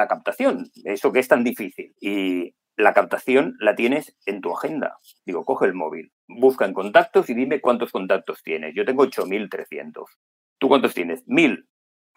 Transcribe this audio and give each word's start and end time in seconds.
la 0.00 0.08
captación, 0.08 0.70
eso 0.84 1.12
que 1.12 1.20
es 1.20 1.28
tan 1.28 1.44
difícil. 1.44 1.94
Y 2.00 2.54
la 2.76 2.94
captación 2.94 3.56
la 3.60 3.74
tienes 3.74 4.16
en 4.26 4.40
tu 4.40 4.52
agenda. 4.52 4.98
Digo, 5.26 5.44
coge 5.44 5.66
el 5.66 5.74
móvil, 5.74 6.12
busca 6.26 6.64
en 6.64 6.74
contactos 6.74 7.28
y 7.30 7.34
dime 7.34 7.60
cuántos 7.60 7.92
contactos 7.92 8.42
tienes. 8.42 8.74
Yo 8.74 8.84
tengo 8.84 9.04
8.300. 9.04 10.04
¿Tú 10.58 10.68
cuántos 10.68 10.94
tienes? 10.94 11.26
1.000. 11.26 11.66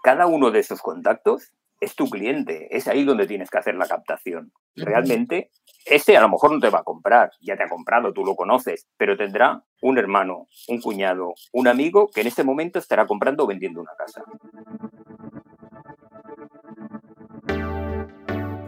Cada 0.02 0.26
uno 0.26 0.52
de 0.52 0.60
esos 0.60 0.82
contactos 0.82 1.54
es 1.84 1.96
tu 1.96 2.10
cliente, 2.10 2.76
es 2.76 2.88
ahí 2.88 3.04
donde 3.04 3.28
tienes 3.28 3.50
que 3.50 3.58
hacer 3.58 3.76
la 3.76 3.88
captación. 3.88 4.54
Realmente, 4.76 5.52
ese 5.86 6.16
a 6.16 6.22
lo 6.22 6.30
mejor 6.30 6.54
no 6.54 6.60
te 6.60 6.70
va 6.70 6.80
a 6.80 6.84
comprar, 6.84 7.32
ya 7.42 7.58
te 7.58 7.64
ha 7.64 7.70
comprado, 7.70 8.14
tú 8.14 8.24
lo 8.26 8.36
conoces, 8.36 8.88
pero 8.98 9.18
tendrá 9.18 9.64
un 9.82 9.98
hermano, 9.98 10.48
un 10.70 10.82
cuñado, 10.82 11.34
un 11.52 11.68
amigo 11.68 12.10
que 12.14 12.22
en 12.22 12.28
ese 12.28 12.44
momento 12.44 12.80
estará 12.80 13.06
comprando 13.06 13.44
o 13.44 13.48
vendiendo 13.48 13.82
una 13.82 13.96
casa. 13.98 14.24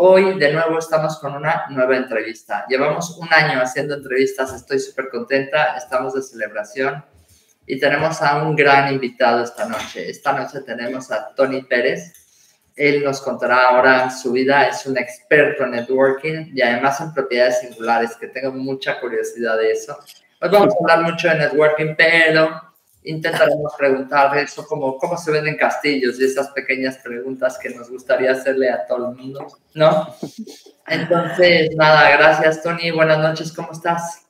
Hoy 0.00 0.38
de 0.38 0.52
nuevo 0.52 0.78
estamos 0.78 1.18
con 1.18 1.34
una 1.34 1.66
nueva 1.70 1.96
entrevista. 1.96 2.64
Llevamos 2.68 3.18
un 3.18 3.26
año 3.32 3.60
haciendo 3.60 3.96
entrevistas, 3.96 4.54
estoy 4.54 4.78
súper 4.78 5.08
contenta, 5.08 5.76
estamos 5.76 6.14
de 6.14 6.22
celebración 6.22 7.04
y 7.66 7.80
tenemos 7.80 8.22
a 8.22 8.40
un 8.40 8.54
gran 8.54 8.92
invitado 8.92 9.42
esta 9.42 9.64
noche. 9.66 10.08
Esta 10.08 10.34
noche 10.34 10.60
tenemos 10.60 11.10
a 11.10 11.34
Tony 11.34 11.62
Pérez. 11.62 12.12
Él 12.76 13.02
nos 13.02 13.20
contará 13.20 13.70
ahora 13.70 14.08
su 14.08 14.30
vida, 14.30 14.68
es 14.68 14.86
un 14.86 14.96
experto 14.96 15.64
en 15.64 15.72
networking 15.72 16.52
y 16.54 16.62
además 16.62 17.00
en 17.00 17.12
propiedades 17.12 17.58
singulares, 17.58 18.14
que 18.14 18.28
tengo 18.28 18.52
mucha 18.52 19.00
curiosidad 19.00 19.56
de 19.56 19.72
eso. 19.72 19.98
Hoy 20.40 20.48
vamos 20.48 20.74
a 20.74 20.76
hablar 20.80 21.10
mucho 21.10 21.26
de 21.26 21.38
networking, 21.38 21.96
pero 21.96 22.67
intentaremos 23.08 23.74
preguntarle 23.76 24.42
eso 24.42 24.66
como 24.66 24.98
cómo 24.98 25.16
se 25.16 25.32
venden 25.32 25.56
castillos 25.56 26.20
y 26.20 26.24
esas 26.24 26.50
pequeñas 26.50 26.98
preguntas 26.98 27.58
que 27.58 27.70
nos 27.70 27.90
gustaría 27.90 28.32
hacerle 28.32 28.70
a 28.70 28.86
todo 28.86 29.10
el 29.10 29.16
mundo, 29.16 29.46
¿no? 29.74 30.14
Entonces, 30.86 31.70
nada, 31.76 32.10
gracias 32.16 32.62
Tony, 32.62 32.90
buenas 32.90 33.18
noches, 33.18 33.52
¿cómo 33.52 33.72
estás? 33.72 34.26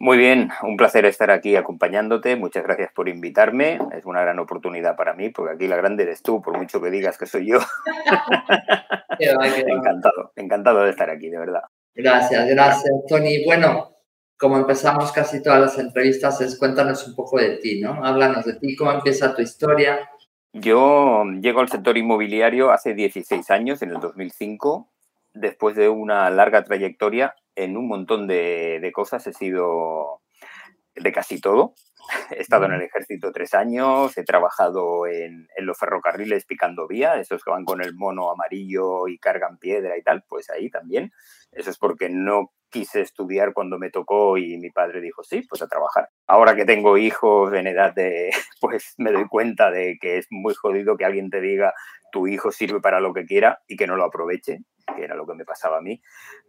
Muy 0.00 0.16
bien, 0.16 0.48
un 0.62 0.76
placer 0.76 1.04
estar 1.06 1.30
aquí 1.32 1.56
acompañándote. 1.56 2.36
Muchas 2.36 2.62
gracias 2.62 2.92
por 2.94 3.08
invitarme. 3.08 3.80
Es 3.92 4.06
una 4.06 4.20
gran 4.20 4.38
oportunidad 4.38 4.94
para 4.94 5.12
mí, 5.12 5.30
porque 5.30 5.54
aquí 5.54 5.66
la 5.66 5.74
grande 5.74 6.04
eres 6.04 6.22
tú, 6.22 6.40
por 6.40 6.56
mucho 6.56 6.80
que 6.80 6.88
digas 6.88 7.18
que 7.18 7.26
soy 7.26 7.48
yo. 7.48 7.58
encantado, 9.18 10.32
encantado 10.36 10.84
de 10.84 10.90
estar 10.90 11.10
aquí, 11.10 11.28
de 11.28 11.38
verdad. 11.38 11.62
Gracias, 11.96 12.46
gracias, 12.46 12.92
Tony. 13.08 13.44
Bueno, 13.44 13.97
como 14.38 14.56
empezamos 14.56 15.10
casi 15.12 15.42
todas 15.42 15.60
las 15.60 15.78
entrevistas, 15.78 16.40
es 16.40 16.56
cuéntanos 16.58 17.06
un 17.08 17.14
poco 17.14 17.38
de 17.38 17.56
ti, 17.56 17.80
¿no? 17.80 18.04
Háblanos 18.04 18.44
de 18.44 18.54
ti, 18.54 18.76
cómo 18.76 18.92
empieza 18.92 19.34
tu 19.34 19.42
historia. 19.42 20.08
Yo 20.52 21.24
llego 21.40 21.60
al 21.60 21.68
sector 21.68 21.98
inmobiliario 21.98 22.70
hace 22.70 22.94
16 22.94 23.50
años, 23.50 23.82
en 23.82 23.90
el 23.90 24.00
2005, 24.00 24.88
después 25.34 25.74
de 25.76 25.88
una 25.88 26.30
larga 26.30 26.62
trayectoria 26.64 27.34
en 27.56 27.76
un 27.76 27.88
montón 27.88 28.28
de, 28.28 28.78
de 28.80 28.92
cosas. 28.92 29.26
He 29.26 29.32
sido 29.32 30.22
de 30.94 31.12
casi 31.12 31.40
todo. 31.40 31.74
He 32.30 32.40
estado 32.40 32.66
en 32.66 32.72
el 32.72 32.82
ejército 32.82 33.32
tres 33.32 33.54
años, 33.54 34.16
he 34.16 34.24
trabajado 34.24 35.06
en, 35.06 35.48
en, 35.56 35.66
los 35.66 35.78
ferrocarriles 35.78 36.44
picando 36.44 36.86
vía, 36.86 37.20
esos 37.20 37.42
que 37.44 37.50
van 37.50 37.64
con 37.64 37.82
el 37.82 37.94
mono 37.94 38.30
amarillo 38.30 39.08
y 39.08 39.18
cargan 39.18 39.58
piedra 39.58 39.96
y 39.96 40.02
tal, 40.02 40.24
pues 40.28 40.50
ahí 40.50 40.70
también. 40.70 41.12
Eso 41.52 41.70
es 41.70 41.78
porque 41.78 42.08
no 42.08 42.52
quise 42.70 43.00
estudiar 43.00 43.52
cuando 43.52 43.78
me 43.78 43.90
tocó 43.90 44.36
y 44.36 44.58
mi 44.58 44.70
padre 44.70 45.00
dijo, 45.00 45.22
sí, 45.22 45.42
pues 45.48 45.62
a 45.62 45.68
trabajar. 45.68 46.10
Ahora 46.26 46.54
que 46.54 46.64
tengo 46.64 46.98
hijos 46.98 47.52
en 47.54 47.66
edad 47.66 47.94
de, 47.94 48.30
pues 48.60 48.94
me 48.98 49.12
doy 49.12 49.26
cuenta 49.26 49.70
de 49.70 49.98
que 50.00 50.18
es 50.18 50.26
muy 50.30 50.54
jodido 50.54 50.96
que 50.96 51.04
alguien 51.04 51.30
te 51.30 51.40
diga, 51.40 51.72
tu 52.10 52.26
hijo 52.26 52.52
sirve 52.52 52.80
para 52.80 53.00
lo 53.00 53.12
que 53.12 53.24
quiera 53.24 53.60
y 53.66 53.76
que 53.76 53.86
no 53.86 53.96
lo 53.96 54.04
aproveche, 54.04 54.58
que 54.96 55.04
era 55.04 55.14
lo 55.14 55.26
que 55.26 55.34
me 55.34 55.44
pasaba 55.44 55.78
a 55.78 55.80
mí. 55.80 56.00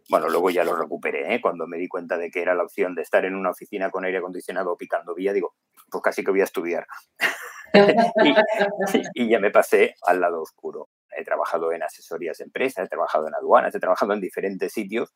Bueno, 0.08 0.28
luego 0.28 0.50
ya 0.50 0.64
lo 0.64 0.76
recuperé, 0.76 1.34
¿eh? 1.34 1.40
cuando 1.40 1.66
me 1.66 1.78
di 1.78 1.88
cuenta 1.88 2.16
de 2.16 2.30
que 2.30 2.42
era 2.42 2.54
la 2.54 2.64
opción 2.64 2.94
de 2.94 3.02
estar 3.02 3.24
en 3.24 3.34
una 3.34 3.50
oficina 3.50 3.90
con 3.90 4.04
aire 4.04 4.18
acondicionado 4.18 4.76
picando 4.76 5.14
vía, 5.14 5.32
digo, 5.32 5.54
pues 5.90 6.02
casi 6.02 6.24
que 6.24 6.30
voy 6.30 6.40
a 6.40 6.44
estudiar. 6.44 6.86
y, 9.14 9.24
y 9.24 9.28
ya 9.28 9.38
me 9.38 9.50
pasé 9.50 9.94
al 10.06 10.20
lado 10.20 10.42
oscuro 10.42 10.88
he 11.16 11.24
trabajado 11.24 11.72
en 11.72 11.82
asesorías 11.82 12.38
de 12.38 12.44
empresas, 12.44 12.86
he 12.86 12.88
trabajado 12.88 13.28
en 13.28 13.34
aduanas, 13.34 13.74
he 13.74 13.80
trabajado 13.80 14.12
en 14.12 14.20
diferentes 14.20 14.72
sitios, 14.72 15.12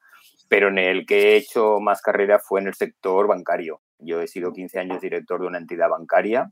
pero 0.48 0.68
en 0.68 0.78
el 0.78 1.06
que 1.06 1.32
he 1.32 1.36
hecho 1.36 1.80
más 1.80 2.02
carrera 2.02 2.38
fue 2.38 2.60
en 2.60 2.68
el 2.68 2.74
sector 2.74 3.26
bancario. 3.26 3.80
Yo 3.98 4.20
he 4.20 4.28
sido 4.28 4.52
15 4.52 4.78
años 4.78 5.00
director 5.00 5.40
de 5.40 5.46
una 5.46 5.58
entidad 5.58 5.88
bancaria. 5.88 6.50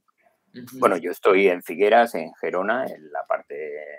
Bueno, 0.75 0.97
yo 0.97 1.11
estoy 1.11 1.49
en 1.49 1.63
Figueras, 1.63 2.15
en 2.15 2.33
Gerona, 2.35 2.87
en 2.87 3.13
la 3.13 3.25
parte 3.27 3.99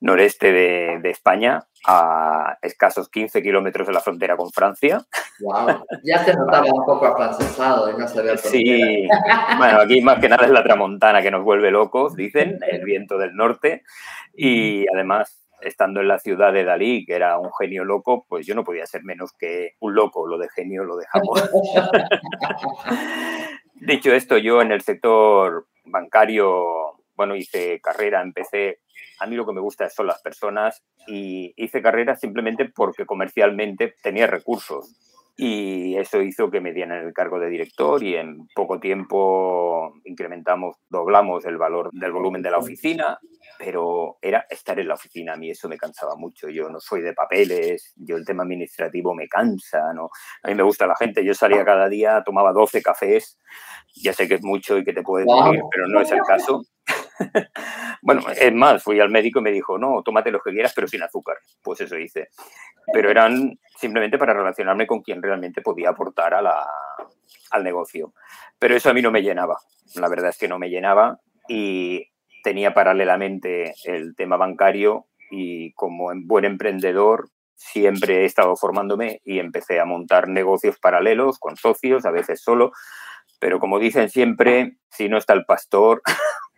noreste 0.00 0.52
de, 0.52 0.98
de, 1.02 1.10
España, 1.10 1.60
a 1.86 2.56
escasos 2.62 3.08
15 3.10 3.42
kilómetros 3.42 3.86
de 3.86 3.92
la 3.92 4.00
frontera 4.00 4.36
con 4.36 4.50
Francia. 4.50 5.02
Wow, 5.40 5.84
ya 6.04 6.24
se 6.24 6.34
notaba 6.34 6.66
un 6.72 6.84
poco 6.84 7.06
afrancesado 7.06 7.90
y 7.90 7.98
no 7.98 8.08
se 8.08 8.22
ve 8.22 8.36
Sí, 8.38 9.08
bueno, 9.58 9.80
aquí 9.80 10.00
más 10.00 10.18
que 10.18 10.28
nada 10.28 10.46
es 10.46 10.52
la 10.52 10.62
tramontana 10.62 11.22
que 11.22 11.30
nos 11.30 11.44
vuelve 11.44 11.70
locos, 11.70 12.16
dicen, 12.16 12.58
el 12.66 12.84
viento 12.84 13.18
del 13.18 13.34
norte, 13.34 13.82
y 14.34 14.86
además 14.94 15.36
estando 15.60 16.00
en 16.00 16.08
la 16.08 16.18
ciudad 16.18 16.54
de 16.54 16.64
Dalí, 16.64 17.04
que 17.04 17.14
era 17.14 17.38
un 17.38 17.50
genio 17.58 17.84
loco, 17.84 18.24
pues 18.26 18.46
yo 18.46 18.54
no 18.54 18.64
podía 18.64 18.86
ser 18.86 19.04
menos 19.04 19.32
que 19.38 19.74
un 19.80 19.94
loco, 19.94 20.26
lo 20.26 20.38
de 20.38 20.48
genio 20.48 20.84
lo 20.84 20.96
dejamos. 20.96 21.42
Dicho 23.74 24.12
esto, 24.12 24.38
yo 24.38 24.62
en 24.62 24.72
el 24.72 24.82
sector 24.82 25.66
bancario, 25.84 27.02
bueno, 27.14 27.36
hice 27.36 27.80
carrera, 27.80 28.22
empecé. 28.22 28.80
A 29.20 29.26
mí 29.26 29.36
lo 29.36 29.46
que 29.46 29.52
me 29.52 29.60
gusta 29.60 29.88
son 29.90 30.06
las 30.06 30.20
personas 30.22 30.82
y 31.06 31.52
hice 31.56 31.82
carrera 31.82 32.16
simplemente 32.16 32.66
porque 32.74 33.06
comercialmente 33.06 33.94
tenía 34.02 34.26
recursos 34.26 34.96
y 35.36 35.96
eso 35.96 36.20
hizo 36.20 36.50
que 36.50 36.60
me 36.60 36.72
dieran 36.72 37.06
el 37.06 37.12
cargo 37.12 37.38
de 37.38 37.48
director 37.48 38.02
y 38.02 38.16
en 38.16 38.46
poco 38.54 38.78
tiempo 38.78 39.94
incrementamos, 40.04 40.76
doblamos 40.88 41.44
el 41.46 41.56
valor 41.56 41.90
del 41.92 42.12
volumen 42.12 42.42
de 42.42 42.50
la 42.50 42.58
oficina, 42.58 43.18
pero 43.58 44.18
era 44.20 44.46
estar 44.50 44.78
en 44.78 44.88
la 44.88 44.94
oficina, 44.94 45.34
a 45.34 45.36
mí 45.36 45.50
eso 45.50 45.68
me 45.68 45.78
cansaba 45.78 46.14
mucho, 46.16 46.48
yo 46.48 46.68
no 46.68 46.80
soy 46.80 47.00
de 47.02 47.14
papeles, 47.14 47.92
yo 47.96 48.16
el 48.16 48.24
tema 48.24 48.42
administrativo 48.42 49.14
me 49.14 49.28
cansa, 49.28 49.92
¿no? 49.94 50.10
a 50.42 50.48
mí 50.48 50.54
me 50.54 50.62
gusta 50.62 50.86
la 50.86 50.96
gente, 50.96 51.24
yo 51.24 51.34
salía 51.34 51.64
cada 51.64 51.88
día, 51.88 52.22
tomaba 52.24 52.52
12 52.52 52.82
cafés, 52.82 53.38
ya 53.94 54.12
sé 54.12 54.28
que 54.28 54.34
es 54.34 54.44
mucho 54.44 54.78
y 54.78 54.84
que 54.84 54.92
te 54.92 55.02
puedes 55.02 55.26
wow. 55.26 55.52
pero 55.70 55.88
no 55.88 56.00
es 56.00 56.10
el 56.12 56.20
caso. 56.20 56.62
bueno, 58.02 58.22
es 58.34 58.52
más, 58.52 58.82
fui 58.82 59.00
al 59.00 59.10
médico 59.10 59.40
y 59.40 59.42
me 59.42 59.52
dijo, 59.52 59.78
no, 59.78 60.02
tómate 60.02 60.30
lo 60.30 60.40
que 60.40 60.52
quieras, 60.52 60.72
pero 60.74 60.88
sin 60.88 61.02
azúcar. 61.02 61.36
Pues 61.62 61.80
eso 61.80 61.98
hice. 61.98 62.28
Pero 62.92 63.10
eran 63.10 63.58
simplemente 63.78 64.18
para 64.18 64.34
relacionarme 64.34 64.86
con 64.86 65.02
quien 65.02 65.22
realmente 65.22 65.62
podía 65.62 65.90
aportar 65.90 66.34
a 66.34 66.42
la, 66.42 66.66
al 67.50 67.64
negocio. 67.64 68.12
Pero 68.58 68.74
eso 68.74 68.90
a 68.90 68.94
mí 68.94 69.02
no 69.02 69.10
me 69.10 69.22
llenaba. 69.22 69.58
La 69.96 70.08
verdad 70.08 70.30
es 70.30 70.38
que 70.38 70.48
no 70.48 70.58
me 70.58 70.70
llenaba 70.70 71.18
y 71.48 72.06
tenía 72.42 72.74
paralelamente 72.74 73.74
el 73.84 74.14
tema 74.16 74.36
bancario 74.36 75.06
y 75.30 75.72
como 75.74 76.10
buen 76.24 76.44
emprendedor 76.44 77.28
siempre 77.54 78.22
he 78.22 78.24
estado 78.24 78.56
formándome 78.56 79.20
y 79.24 79.38
empecé 79.38 79.80
a 79.80 79.84
montar 79.84 80.28
negocios 80.28 80.78
paralelos 80.78 81.38
con 81.38 81.56
socios, 81.56 82.06
a 82.06 82.10
veces 82.10 82.42
solo, 82.42 82.72
pero 83.38 83.60
como 83.60 83.78
dicen 83.78 84.08
siempre, 84.08 84.76
si 84.90 85.08
no 85.08 85.18
está 85.18 85.34
el 85.34 85.44
pastor, 85.44 86.02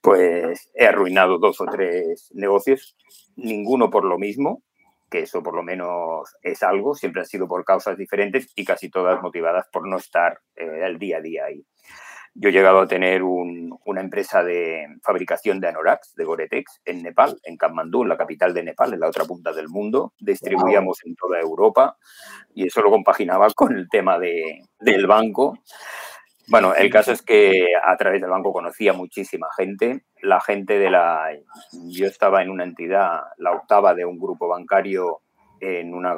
pues 0.00 0.70
he 0.74 0.86
arruinado 0.86 1.38
dos 1.38 1.60
o 1.60 1.66
tres 1.66 2.30
negocios, 2.34 2.96
ninguno 3.36 3.90
por 3.90 4.04
lo 4.04 4.18
mismo, 4.18 4.62
que 5.10 5.20
eso 5.20 5.42
por 5.42 5.54
lo 5.54 5.62
menos 5.62 6.36
es 6.42 6.62
algo, 6.62 6.94
siempre 6.94 7.22
han 7.22 7.26
sido 7.26 7.48
por 7.48 7.64
causas 7.64 7.98
diferentes 7.98 8.52
y 8.54 8.64
casi 8.64 8.88
todas 8.88 9.20
motivadas 9.22 9.66
por 9.72 9.86
no 9.86 9.96
estar 9.96 10.38
eh, 10.56 10.82
el 10.84 10.98
día 10.98 11.18
a 11.18 11.20
día 11.20 11.44
ahí. 11.46 11.64
Yo 12.32 12.48
he 12.48 12.52
llegado 12.52 12.78
a 12.78 12.86
tener 12.86 13.24
un, 13.24 13.76
una 13.84 14.00
empresa 14.00 14.44
de 14.44 14.86
fabricación 15.02 15.58
de 15.58 15.66
anoraks, 15.66 16.14
de 16.14 16.24
Goretex, 16.24 16.80
en 16.84 17.02
Nepal, 17.02 17.36
en 17.42 17.56
Kathmandú, 17.56 18.02
en 18.02 18.08
la 18.08 18.16
capital 18.16 18.54
de 18.54 18.62
Nepal, 18.62 18.94
en 18.94 19.00
la 19.00 19.08
otra 19.08 19.24
punta 19.24 19.52
del 19.52 19.68
mundo. 19.68 20.14
Distribuíamos 20.20 21.00
wow. 21.02 21.10
en 21.10 21.16
toda 21.16 21.40
Europa 21.40 21.96
y 22.54 22.68
eso 22.68 22.82
lo 22.82 22.90
compaginaba 22.90 23.48
con 23.50 23.76
el 23.76 23.88
tema 23.88 24.16
de, 24.18 24.62
del 24.78 25.08
banco 25.08 25.58
Bueno, 26.48 26.74
el 26.74 26.90
caso 26.90 27.12
es 27.12 27.22
que 27.22 27.66
a 27.84 27.96
través 27.96 28.20
del 28.20 28.30
banco 28.30 28.52
conocía 28.52 28.92
muchísima 28.92 29.48
gente. 29.56 30.04
La 30.22 30.40
gente 30.40 30.78
de 30.78 30.90
la... 30.90 31.28
Yo 31.90 32.06
estaba 32.06 32.42
en 32.42 32.50
una 32.50 32.64
entidad, 32.64 33.20
la 33.38 33.52
octava 33.52 33.94
de 33.94 34.04
un 34.04 34.18
grupo 34.18 34.48
bancario 34.48 35.20
en 35.60 35.94
una, 35.94 36.14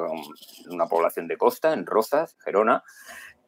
una 0.69 0.87
población 0.87 1.27
de 1.27 1.37
costa, 1.37 1.73
en 1.73 1.85
Rosas, 1.85 2.37
Gerona, 2.43 2.83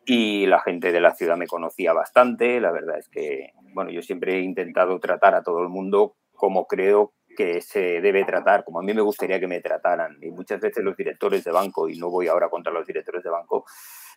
y 0.05 0.45
la 0.45 0.59
gente 0.59 0.91
de 0.91 1.01
la 1.01 1.15
ciudad 1.15 1.37
me 1.37 1.47
conocía 1.47 1.93
bastante. 1.93 2.59
La 2.59 2.71
verdad 2.71 2.99
es 2.99 3.09
que, 3.09 3.53
bueno, 3.73 3.89
yo 3.91 4.01
siempre 4.01 4.35
he 4.35 4.41
intentado 4.41 4.99
tratar 4.99 5.33
a 5.35 5.43
todo 5.43 5.61
el 5.61 5.69
mundo 5.69 6.15
como 6.33 6.67
creo 6.67 7.13
que 7.35 7.61
se 7.61 8.01
debe 8.01 8.23
tratar, 8.23 8.63
como 8.63 8.79
a 8.79 8.83
mí 8.83 8.93
me 8.93 9.01
gustaría 9.01 9.39
que 9.39 9.47
me 9.47 9.61
trataran. 9.61 10.17
Y 10.21 10.31
muchas 10.31 10.59
veces 10.61 10.83
los 10.83 10.95
directores 10.95 11.43
de 11.43 11.51
banco, 11.51 11.89
y 11.89 11.97
no 11.97 12.09
voy 12.09 12.27
ahora 12.27 12.49
contra 12.49 12.71
los 12.71 12.85
directores 12.85 13.23
de 13.23 13.29
banco, 13.29 13.65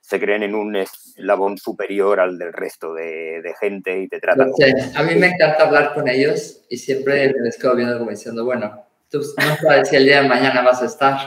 se 0.09 0.19
creen 0.19 0.43
en 0.43 0.55
un 0.55 0.75
eslabón 0.75 1.59
superior 1.59 2.19
al 2.19 2.39
del 2.39 2.55
resto 2.55 2.95
de, 2.95 3.43
gente 3.61 4.01
y 4.01 4.09
te 4.09 4.19
tratan. 4.19 4.51
a 4.95 5.03
mí 5.03 5.15
me 5.17 5.27
encanta 5.27 5.67
hablar 5.67 5.93
con 5.93 6.09
ellos 6.09 6.63
y 6.71 6.79
siempre 6.79 7.31
les 7.43 7.59
quedo 7.59 7.77
viendo 7.77 7.99
como 7.99 8.11
diciendo, 8.11 8.43
bueno, 8.47 8.87
tú 9.11 9.19
no 9.19 9.57
sabes 9.57 9.91
si 9.91 9.97
el 9.97 10.07
día 10.07 10.23
de 10.23 10.29
mañana 10.29 10.63
vas 10.63 10.81
a 10.81 10.87
estar. 10.87 11.19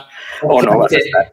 O 0.42 0.60
no 0.60 0.78
vas 0.78 0.92
a 0.92 0.96
estar. 0.96 1.32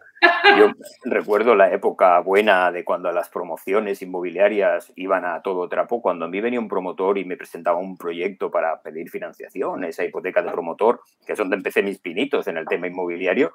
Yo 0.57 0.71
recuerdo 1.05 1.55
la 1.55 1.71
época 1.71 2.19
buena 2.19 2.71
de 2.71 2.83
cuando 2.83 3.11
las 3.11 3.29
promociones 3.29 4.01
inmobiliarias 4.01 4.91
iban 4.95 5.25
a 5.25 5.41
todo 5.41 5.69
trapo, 5.69 6.01
cuando 6.01 6.25
a 6.25 6.27
mí 6.27 6.41
venía 6.41 6.59
un 6.59 6.67
promotor 6.67 7.17
y 7.17 7.25
me 7.25 7.37
presentaba 7.37 7.77
un 7.77 7.97
proyecto 7.97 8.51
para 8.51 8.81
pedir 8.81 9.09
financiación, 9.09 9.83
esa 9.83 10.03
hipoteca 10.03 10.41
de 10.41 10.51
promotor, 10.51 11.01
que 11.25 11.33
es 11.33 11.37
donde 11.37 11.55
empecé 11.55 11.83
mis 11.83 11.99
pinitos 11.99 12.47
en 12.47 12.57
el 12.57 12.65
tema 12.65 12.87
inmobiliario, 12.87 13.53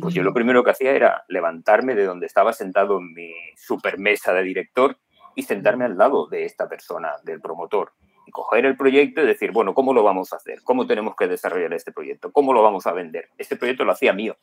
pues 0.00 0.14
yo 0.14 0.22
lo 0.22 0.32
primero 0.32 0.64
que 0.64 0.70
hacía 0.70 0.92
era 0.92 1.24
levantarme 1.28 1.94
de 1.94 2.04
donde 2.04 2.26
estaba 2.26 2.52
sentado 2.52 2.98
en 2.98 3.12
mi 3.12 3.32
supermesa 3.56 4.32
de 4.32 4.42
director 4.42 4.96
y 5.34 5.42
sentarme 5.42 5.84
al 5.84 5.98
lado 5.98 6.26
de 6.28 6.44
esta 6.44 6.68
persona, 6.68 7.12
del 7.24 7.40
promotor, 7.40 7.92
coger 8.32 8.66
el 8.66 8.76
proyecto 8.76 9.22
y 9.22 9.26
decir, 9.26 9.52
bueno, 9.52 9.74
¿cómo 9.74 9.92
lo 9.92 10.02
vamos 10.02 10.32
a 10.32 10.36
hacer? 10.36 10.62
¿Cómo 10.62 10.86
tenemos 10.86 11.14
que 11.16 11.26
desarrollar 11.26 11.72
este 11.74 11.92
proyecto? 11.92 12.32
¿Cómo 12.32 12.52
lo 12.52 12.62
vamos 12.62 12.86
a 12.86 12.92
vender? 12.92 13.28
Este 13.38 13.56
proyecto 13.56 13.84
lo 13.84 13.92
hacía 13.92 14.12
mío. 14.12 14.36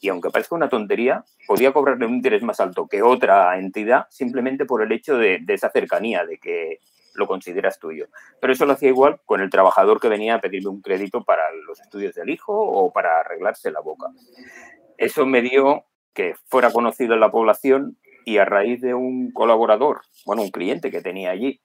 Y 0.00 0.08
aunque 0.08 0.30
parezca 0.30 0.54
una 0.54 0.68
tontería, 0.68 1.24
podía 1.46 1.72
cobrarle 1.72 2.06
un 2.06 2.14
interés 2.14 2.42
más 2.42 2.60
alto 2.60 2.86
que 2.86 3.02
otra 3.02 3.58
entidad 3.58 4.06
simplemente 4.10 4.64
por 4.64 4.82
el 4.82 4.92
hecho 4.92 5.16
de, 5.16 5.42
esa 5.48 5.70
cercanía, 5.70 6.24
de 6.24 6.38
que 6.38 6.80
lo 7.14 7.26
consideras 7.26 7.78
tuyo. 7.78 8.06
Pero 8.40 8.52
eso 8.52 8.66
lo 8.66 8.72
hacía 8.72 8.88
igual 8.88 9.20
con 9.24 9.40
el 9.40 9.50
trabajador 9.50 10.00
que 10.00 10.08
venía 10.08 10.36
a 10.36 10.40
pedirme 10.40 10.70
un 10.70 10.82
crédito 10.82 11.24
para 11.24 11.42
los 11.66 11.80
estudios 11.80 12.14
del 12.14 12.30
hijo 12.30 12.54
o 12.54 12.92
para 12.92 13.20
arreglarse 13.20 13.70
la 13.70 13.80
boca. 13.80 14.08
Eso 14.96 15.26
me 15.26 15.42
dio 15.42 15.84
que 16.14 16.34
fuera 16.46 16.70
conocido 16.70 17.14
en 17.14 17.20
la 17.20 17.30
población 17.30 17.98
y 18.24 18.38
a 18.38 18.44
raíz 18.44 18.80
de 18.80 18.94
un 18.94 19.32
colaborador, 19.32 20.02
bueno, 20.26 20.42
un 20.42 20.50
cliente 20.50 20.90
que 20.90 21.00
tenía 21.00 21.30
allí, 21.30 21.60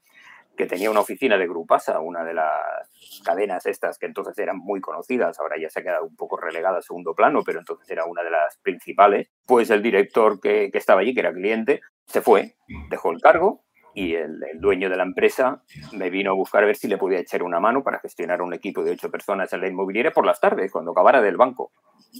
que 0.57 0.65
tenía 0.65 0.91
una 0.91 0.99
oficina 1.01 1.37
de 1.37 1.47
Grupasa, 1.47 1.99
una 1.99 2.23
de 2.23 2.33
las 2.33 3.21
cadenas 3.23 3.65
estas 3.65 3.97
que 3.97 4.07
entonces 4.07 4.37
eran 4.37 4.57
muy 4.57 4.81
conocidas, 4.81 5.39
ahora 5.39 5.55
ya 5.61 5.69
se 5.69 5.79
ha 5.79 5.83
quedado 5.83 6.05
un 6.05 6.15
poco 6.15 6.37
relegada 6.37 6.79
a 6.79 6.81
segundo 6.81 7.13
plano, 7.13 7.43
pero 7.45 7.59
entonces 7.59 7.89
era 7.89 8.05
una 8.05 8.23
de 8.23 8.31
las 8.31 8.57
principales, 8.57 9.29
pues 9.45 9.69
el 9.69 9.81
director 9.81 10.41
que, 10.41 10.69
estaba 10.73 11.01
allí, 11.01 11.13
que 11.13 11.21
era 11.21 11.33
cliente, 11.33 11.81
se 12.05 12.21
fue, 12.21 12.55
dejó 12.89 13.11
el 13.11 13.21
cargo 13.21 13.63
y 13.93 14.15
el, 14.15 14.39
dueño 14.59 14.89
de 14.89 14.97
la 14.97 15.03
empresa 15.03 15.63
me 15.93 16.09
vino 16.09 16.31
a 16.31 16.35
buscar 16.35 16.63
a 16.63 16.67
ver 16.67 16.75
si 16.75 16.87
le 16.87 16.97
podía 16.97 17.19
echar 17.19 17.43
una 17.43 17.59
mano 17.59 17.83
para 17.83 17.99
gestionar 17.99 18.41
un 18.41 18.53
equipo 18.53 18.83
de 18.83 18.91
ocho 18.91 19.09
personas 19.09 19.53
en 19.53 19.61
la 19.61 19.67
inmobiliaria 19.67 20.11
por 20.11 20.25
las 20.25 20.39
tardes, 20.39 20.71
cuando 20.71 20.91
acabara 20.91 21.21
del 21.21 21.37
banco. 21.37 21.71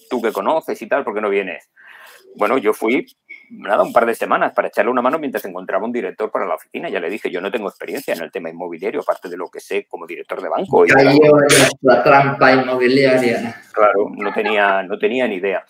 Tú 0.09 0.21
que 0.21 0.31
conoces 0.31 0.81
y 0.81 0.87
tal, 0.87 1.03
¿por 1.03 1.13
qué 1.13 1.21
no 1.21 1.29
vienes? 1.29 1.69
Bueno, 2.35 2.57
yo 2.57 2.73
fui 2.73 3.05
nada, 3.49 3.83
un 3.83 3.93
par 3.93 4.05
de 4.05 4.15
semanas 4.15 4.53
para 4.53 4.67
echarle 4.67 4.91
una 4.91 5.01
mano 5.01 5.19
mientras 5.19 5.45
encontraba 5.45 5.85
un 5.85 5.91
director 5.91 6.31
para 6.31 6.45
la 6.45 6.55
oficina. 6.55 6.89
Ya 6.89 6.99
le 6.99 7.09
dije, 7.09 7.29
yo 7.31 7.41
no 7.41 7.51
tengo 7.51 7.69
experiencia 7.69 8.13
en 8.13 8.21
el 8.21 8.31
tema 8.31 8.49
inmobiliario, 8.49 9.01
aparte 9.01 9.29
de 9.29 9.37
lo 9.37 9.49
que 9.49 9.59
sé 9.59 9.85
como 9.87 10.05
director 10.05 10.41
de 10.41 10.49
banco. 10.49 10.85
Y 10.85 10.89
la 11.81 12.03
trampa 12.03 12.53
inmobiliaria. 12.53 13.61
Claro, 13.73 14.09
no 14.11 14.33
tenía, 14.33 14.83
no 14.83 14.97
tenía 14.97 15.27
ni 15.27 15.35
idea. 15.35 15.65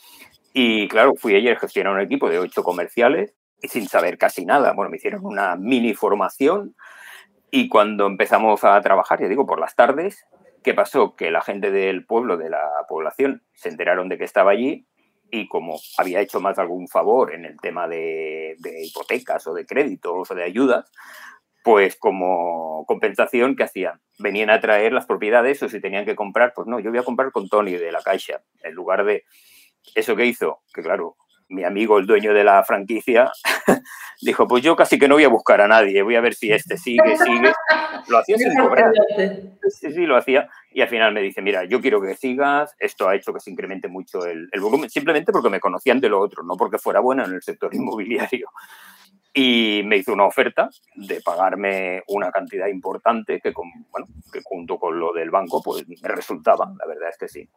Y 0.54 0.88
claro, 0.88 1.14
fui 1.16 1.36
ayer 1.36 1.56
a 1.56 1.60
gestionar 1.60 1.94
un 1.94 2.02
equipo 2.02 2.30
de 2.30 2.40
ocho 2.40 2.64
comerciales 2.64 3.36
y 3.62 3.68
sin 3.68 3.88
saber 3.88 4.18
casi 4.18 4.46
nada. 4.46 4.74
Bueno, 4.74 4.90
me 4.90 4.98
hicieron 4.98 5.26
una 5.26 5.56
mini 5.56 5.94
formación 5.94 6.76
y 7.52 7.70
cuando 7.70 8.08
empezamos 8.08 8.64
a 8.64 8.80
trabajar, 8.82 9.22
ya 9.22 9.28
digo, 9.28 9.46
por 9.46 9.60
las 9.60 9.76
tardes, 9.76 10.26
¿qué 10.64 10.74
pasó? 10.74 11.16
Que 11.16 11.32
la 11.32 11.42
gente 11.42 11.72
del 11.72 12.06
pueblo, 12.06 12.38
de 12.38 12.50
la 12.50 12.68
población, 12.90 13.44
se 13.54 13.70
enteraron 13.70 14.10
de 14.10 14.18
que 14.18 14.26
estaba 14.26 14.52
allí 14.52 14.88
y 15.32 15.48
como 15.48 15.80
había 15.98 16.22
hecho 16.22 16.40
más 16.40 16.60
algún 16.60 16.88
favor 16.88 17.34
en 17.34 17.46
el 17.46 17.58
tema 17.60 17.88
de, 17.88 18.56
hipotecas 18.84 19.46
o 19.48 19.54
de 19.54 19.66
créditos 19.66 20.30
o 20.30 20.36
de 20.36 20.44
ayudas, 20.44 20.92
pues 21.64 21.98
como 21.98 22.86
compensación, 22.88 23.56
¿qué 23.56 23.64
hacían? 23.64 24.02
Venían 24.20 24.50
a 24.50 24.62
traer 24.62 24.94
las 24.94 25.06
propiedades 25.06 25.62
o 25.64 25.70
si 25.70 25.82
tenían 25.82 26.06
que 26.06 26.16
comprar, 26.16 26.54
pues 26.56 26.68
no, 26.68 26.80
yo 26.80 26.92
voy 26.92 27.00
a 27.00 27.04
comprar 27.04 27.32
con 27.32 27.50
Tony 27.50 27.74
de 27.74 27.92
la 27.92 28.02
Caixa, 28.02 28.42
en 28.64 28.74
lugar 28.74 29.04
de 29.04 29.26
eso 29.96 30.16
que 30.16 30.26
hizo, 30.26 30.62
que 30.74 30.82
claro, 30.82 31.18
mi 31.50 31.64
amigo, 31.64 31.98
el 31.98 32.06
dueño 32.06 32.34
de 32.34 32.44
la 32.44 32.64
franquicia, 32.64 33.32
dijo, 34.22 34.48
pues 34.48 34.64
yo 34.64 34.76
casi 34.76 35.00
que 35.00 35.08
no 35.08 35.16
voy 35.16 35.24
a 35.24 35.30
buscar 35.30 35.62
a 35.62 35.68
nadie, 35.68 36.02
voy 36.02 36.16
a 36.16 36.22
ver 36.22 36.34
si 36.34 36.52
este 36.52 36.78
sigue, 36.78 37.18
sigue. 37.18 37.52
Lo 38.10 38.18
hacía 38.18 38.38
sin 38.38 38.56
cobrar. 38.56 38.92
Sí, 39.70 39.92
sí, 39.92 40.06
lo 40.06 40.18
hacía. 40.18 40.50
Y 40.72 40.82
al 40.82 40.88
final 40.88 41.14
me 41.14 41.22
dice, 41.22 41.42
mira, 41.42 41.64
yo 41.66 41.82
quiero 41.82 42.02
que 42.02 42.16
sigas, 42.16 42.76
esto 42.80 43.08
ha 43.08 43.16
hecho 43.16 43.34
que 43.34 43.40
se 43.40 43.52
incremente 43.52 43.88
mucho 43.88 44.26
el, 44.26 44.50
volumen, 44.60 44.90
simplemente 44.90 45.32
porque 45.32 45.50
me 45.50 45.60
conocían 45.60 46.00
de 46.00 46.10
lo 46.10 46.20
otro, 46.20 46.44
no 46.44 46.56
porque 46.56 46.78
fuera 46.78 47.00
buena 47.00 47.26
en 47.26 47.34
el 47.34 47.42
sector 47.42 47.74
inmobiliario. 47.74 48.50
Y 49.34 49.84
me 49.86 49.98
hizo 49.98 50.14
una 50.14 50.26
oferta 50.26 50.70
de 50.96 51.22
pagarme 51.22 52.02
una 52.08 52.32
cantidad 52.32 52.68
importante 52.68 53.40
que, 53.40 53.54
con, 53.54 53.68
bueno, 53.92 54.08
que 54.34 54.42
junto 54.44 54.80
con 54.80 55.00
lo 55.00 55.14
del 55.14 55.30
banco 55.30 55.62
pues 55.62 55.88
me 55.88 56.10
resultaba, 56.10 56.74
la 56.80 56.88
verdad 56.88 57.10
es 57.10 57.18
que 57.20 57.28
sí. 57.28 57.48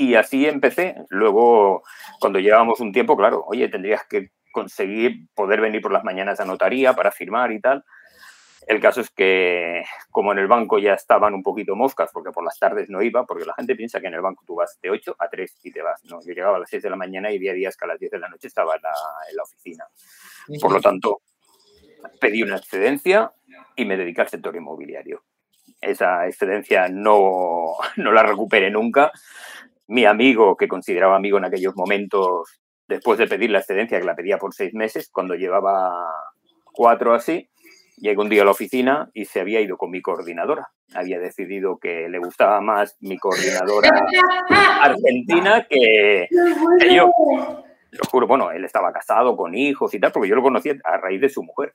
Y 0.00 0.14
así 0.14 0.46
empecé. 0.46 0.96
Luego, 1.10 1.82
cuando 2.20 2.38
llevábamos 2.38 2.80
un 2.80 2.92
tiempo, 2.92 3.16
claro, 3.16 3.44
oye, 3.46 3.68
tendrías 3.68 4.04
que 4.06 4.30
conseguir 4.52 5.28
poder 5.34 5.60
venir 5.60 5.80
por 5.80 5.92
las 5.92 6.04
mañanas 6.04 6.40
a 6.40 6.44
notaría 6.44 6.92
para 6.92 7.10
firmar 7.10 7.52
y 7.52 7.60
tal. 7.60 7.84
El 8.66 8.78
caso 8.78 9.00
es 9.00 9.10
que, 9.10 9.82
como 10.10 10.32
en 10.32 10.38
el 10.38 10.46
banco 10.46 10.78
ya 10.78 10.92
estaban 10.92 11.34
un 11.34 11.42
poquito 11.42 11.74
moscas, 11.74 12.10
porque 12.12 12.30
por 12.30 12.44
las 12.44 12.58
tardes 12.58 12.90
no 12.90 13.00
iba, 13.02 13.24
porque 13.24 13.46
la 13.46 13.54
gente 13.54 13.74
piensa 13.74 14.00
que 14.00 14.08
en 14.08 14.14
el 14.14 14.20
banco 14.20 14.44
tú 14.46 14.54
vas 14.54 14.78
de 14.82 14.90
8 14.90 15.16
a 15.18 15.28
3 15.28 15.60
y 15.64 15.72
te 15.72 15.82
vas. 15.82 16.04
No, 16.04 16.20
yo 16.20 16.34
llegaba 16.34 16.56
a 16.56 16.60
las 16.60 16.70
6 16.70 16.82
de 16.82 16.90
la 16.90 16.96
mañana 16.96 17.32
y 17.32 17.36
había 17.36 17.54
días 17.54 17.76
que 17.76 17.86
a 17.86 17.88
las 17.88 17.98
10 17.98 18.12
de 18.12 18.18
la 18.18 18.28
noche 18.28 18.48
estaba 18.48 18.76
en 18.76 18.82
la, 18.82 18.92
en 19.30 19.36
la 19.36 19.42
oficina. 19.42 19.84
Por 20.60 20.72
lo 20.72 20.80
tanto, 20.80 21.22
pedí 22.20 22.42
una 22.42 22.56
excedencia 22.56 23.32
y 23.76 23.84
me 23.86 23.96
dediqué 23.96 24.20
al 24.20 24.28
sector 24.28 24.54
inmobiliario. 24.54 25.24
Esa 25.80 26.26
excedencia 26.26 26.88
no, 26.88 27.76
no 27.96 28.12
la 28.12 28.22
recuperé 28.22 28.70
nunca 28.70 29.10
mi 29.90 30.04
amigo, 30.04 30.56
que 30.56 30.68
consideraba 30.68 31.16
amigo 31.16 31.36
en 31.38 31.44
aquellos 31.44 31.74
momentos, 31.74 32.60
después 32.86 33.18
de 33.18 33.26
pedir 33.26 33.50
la 33.50 33.58
excedencia, 33.58 33.98
que 33.98 34.06
la 34.06 34.14
pedía 34.14 34.38
por 34.38 34.54
seis 34.54 34.72
meses, 34.72 35.10
cuando 35.12 35.34
llevaba 35.34 35.92
cuatro 36.72 37.12
así, 37.12 37.50
llegó 37.96 38.22
un 38.22 38.28
día 38.28 38.42
a 38.42 38.44
la 38.44 38.52
oficina 38.52 39.10
y 39.14 39.24
se 39.24 39.40
había 39.40 39.60
ido 39.60 39.76
con 39.76 39.90
mi 39.90 40.00
coordinadora. 40.00 40.68
Había 40.94 41.18
decidido 41.18 41.78
que 41.78 42.08
le 42.08 42.20
gustaba 42.20 42.60
más 42.60 42.96
mi 43.00 43.18
coordinadora 43.18 43.90
argentina 44.80 45.66
que, 45.68 46.28
yo. 46.94 47.10
Lo 47.90 48.04
juro, 48.08 48.28
bueno, 48.28 48.52
él 48.52 48.64
estaba 48.64 48.92
casado 48.92 49.36
con 49.36 49.56
hijos 49.56 49.92
y 49.92 49.98
tal, 49.98 50.12
porque 50.12 50.28
yo 50.28 50.36
lo 50.36 50.42
conocía 50.42 50.74
a 50.84 50.98
raíz 50.98 51.20
de 51.20 51.28
su 51.28 51.42
mujer. 51.42 51.74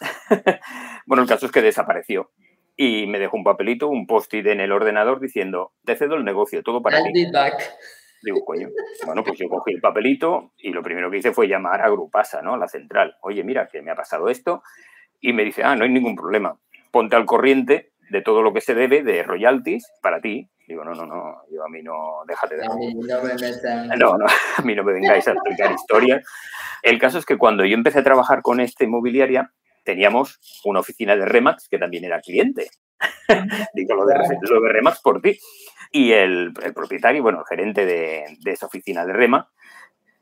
bueno, 1.06 1.24
el 1.24 1.28
caso 1.28 1.46
es 1.46 1.52
que 1.52 1.62
desapareció 1.62 2.30
y 2.76 3.06
me 3.06 3.18
dejó 3.18 3.36
un 3.36 3.44
papelito, 3.44 3.88
un 3.88 4.06
post-it 4.06 4.46
en 4.46 4.60
el 4.60 4.72
ordenador 4.72 5.20
diciendo, 5.20 5.72
te 5.84 5.96
cedo 5.96 6.16
el 6.16 6.24
negocio, 6.24 6.62
todo 6.62 6.82
para 6.82 7.02
ti. 7.02 7.26
Digo, 8.22 8.44
coño, 8.44 8.68
bueno, 9.04 9.22
pues 9.22 9.38
yo 9.38 9.48
cogí 9.48 9.72
el 9.72 9.80
papelito 9.80 10.52
y 10.58 10.70
lo 10.70 10.82
primero 10.82 11.10
que 11.10 11.18
hice 11.18 11.32
fue 11.32 11.48
llamar 11.48 11.80
a 11.82 11.88
Grupasa, 11.88 12.42
¿no? 12.42 12.54
A 12.54 12.58
la 12.58 12.68
central. 12.68 13.16
Oye, 13.20 13.44
mira, 13.44 13.68
que 13.68 13.82
me 13.82 13.90
ha 13.90 13.94
pasado 13.94 14.28
esto. 14.28 14.62
Y 15.20 15.32
me 15.32 15.44
dice, 15.44 15.62
ah, 15.64 15.76
no 15.76 15.84
hay 15.84 15.90
ningún 15.90 16.16
problema. 16.16 16.58
Ponte 16.90 17.16
al 17.16 17.24
corriente 17.24 17.92
de 18.10 18.22
todo 18.22 18.42
lo 18.42 18.52
que 18.52 18.60
se 18.60 18.74
debe 18.74 19.02
de 19.02 19.22
royalties 19.22 19.90
para 20.02 20.20
ti. 20.20 20.48
Digo, 20.66 20.84
no, 20.84 20.92
no, 20.92 21.06
no, 21.06 21.42
yo 21.50 21.64
a 21.64 21.68
mí 21.68 21.82
no, 21.82 22.22
déjate 22.26 22.56
de... 22.56 22.66
A 22.66 22.74
mí 22.74 22.94
no 22.94 23.22
me 23.22 23.34
metan... 23.34 23.88
No, 23.98 24.18
no, 24.18 24.26
a 24.56 24.62
mí 24.62 24.74
no 24.74 24.82
me 24.82 24.92
vengáis 24.92 25.28
a 25.28 25.32
explicar 25.32 25.72
historias. 25.72 26.24
El 26.82 26.98
caso 26.98 27.18
es 27.18 27.24
que 27.24 27.38
cuando 27.38 27.64
yo 27.64 27.74
empecé 27.74 28.00
a 28.00 28.04
trabajar 28.04 28.42
con 28.42 28.60
esta 28.60 28.84
inmobiliaria, 28.84 29.52
teníamos 29.86 30.38
una 30.64 30.80
oficina 30.80 31.16
de 31.16 31.24
Remax 31.24 31.68
que 31.68 31.78
también 31.78 32.04
era 32.04 32.20
cliente. 32.20 32.68
Digo 33.74 33.94
lo 33.94 34.04
de, 34.04 34.14
Remax 34.72 35.00
por 35.00 35.22
ti. 35.22 35.38
Y 35.92 36.12
el, 36.12 36.52
propietario, 36.74 37.22
bueno, 37.22 37.38
el 37.38 37.46
gerente 37.46 37.86
de, 37.86 38.36
esa 38.44 38.66
oficina 38.66 39.06
de 39.06 39.14
Remax, 39.14 39.48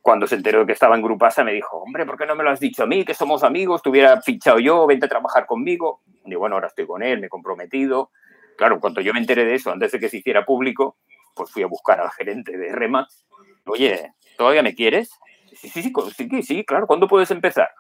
cuando 0.01 0.27
se 0.27 0.37
enteró 0.37 0.61
de 0.61 0.67
que 0.67 0.73
estaba 0.73 0.95
en 0.95 1.03
Grupasa, 1.03 1.43
me 1.43 1.53
dijo, 1.53 1.79
hombre, 1.79 2.05
¿por 2.05 2.19
qué 2.19 2.27
no 2.27 2.37
me 2.37 2.45
lo 2.45 2.51
has 2.51 2.61
dicho 2.61 2.83
a 2.85 2.87
mí? 2.87 3.05
Que 3.05 3.15
somos 3.15 3.43
amigos, 3.43 3.83
te 3.83 3.89
hubiera 3.89 4.21
fichado 4.21 4.59
yo, 4.59 4.87
vente 4.87 5.07
a 5.07 5.09
trabajar 5.09 5.47
conmigo. 5.47 6.03
Y 6.27 6.35
bueno, 6.35 6.57
ahora 6.57 6.69
estoy 6.69 6.87
con 6.87 7.03
él, 7.03 7.21
me 7.21 7.27
he 7.27 7.31
comprometido. 7.31 8.11
Claro, 8.59 8.79
cuando 8.79 9.01
yo 9.01 9.15
me 9.15 9.21
enteré 9.21 9.45
de 9.45 9.55
eso, 9.55 9.73
antes 9.73 9.91
de 9.93 9.99
que 9.99 10.11
se 10.11 10.19
hiciera 10.19 10.45
público, 10.45 10.99
pues 11.35 11.51
fui 11.51 11.63
a 11.63 11.67
buscar 11.67 12.01
al 12.01 12.11
gerente 12.11 12.57
de 12.57 12.71
Remax. 12.71 13.27
Oye, 13.65 14.13
¿todavía 14.37 14.63
me 14.63 14.75
quieres? 14.75 15.11
Sí, 15.55 15.69
sí, 15.69 15.83
sí, 15.83 15.93
sí, 16.31 16.43
sí, 16.43 16.65
claro, 16.65 16.87
¿cuándo 16.87 17.09
puedes 17.09 17.31
empezar? 17.31 17.71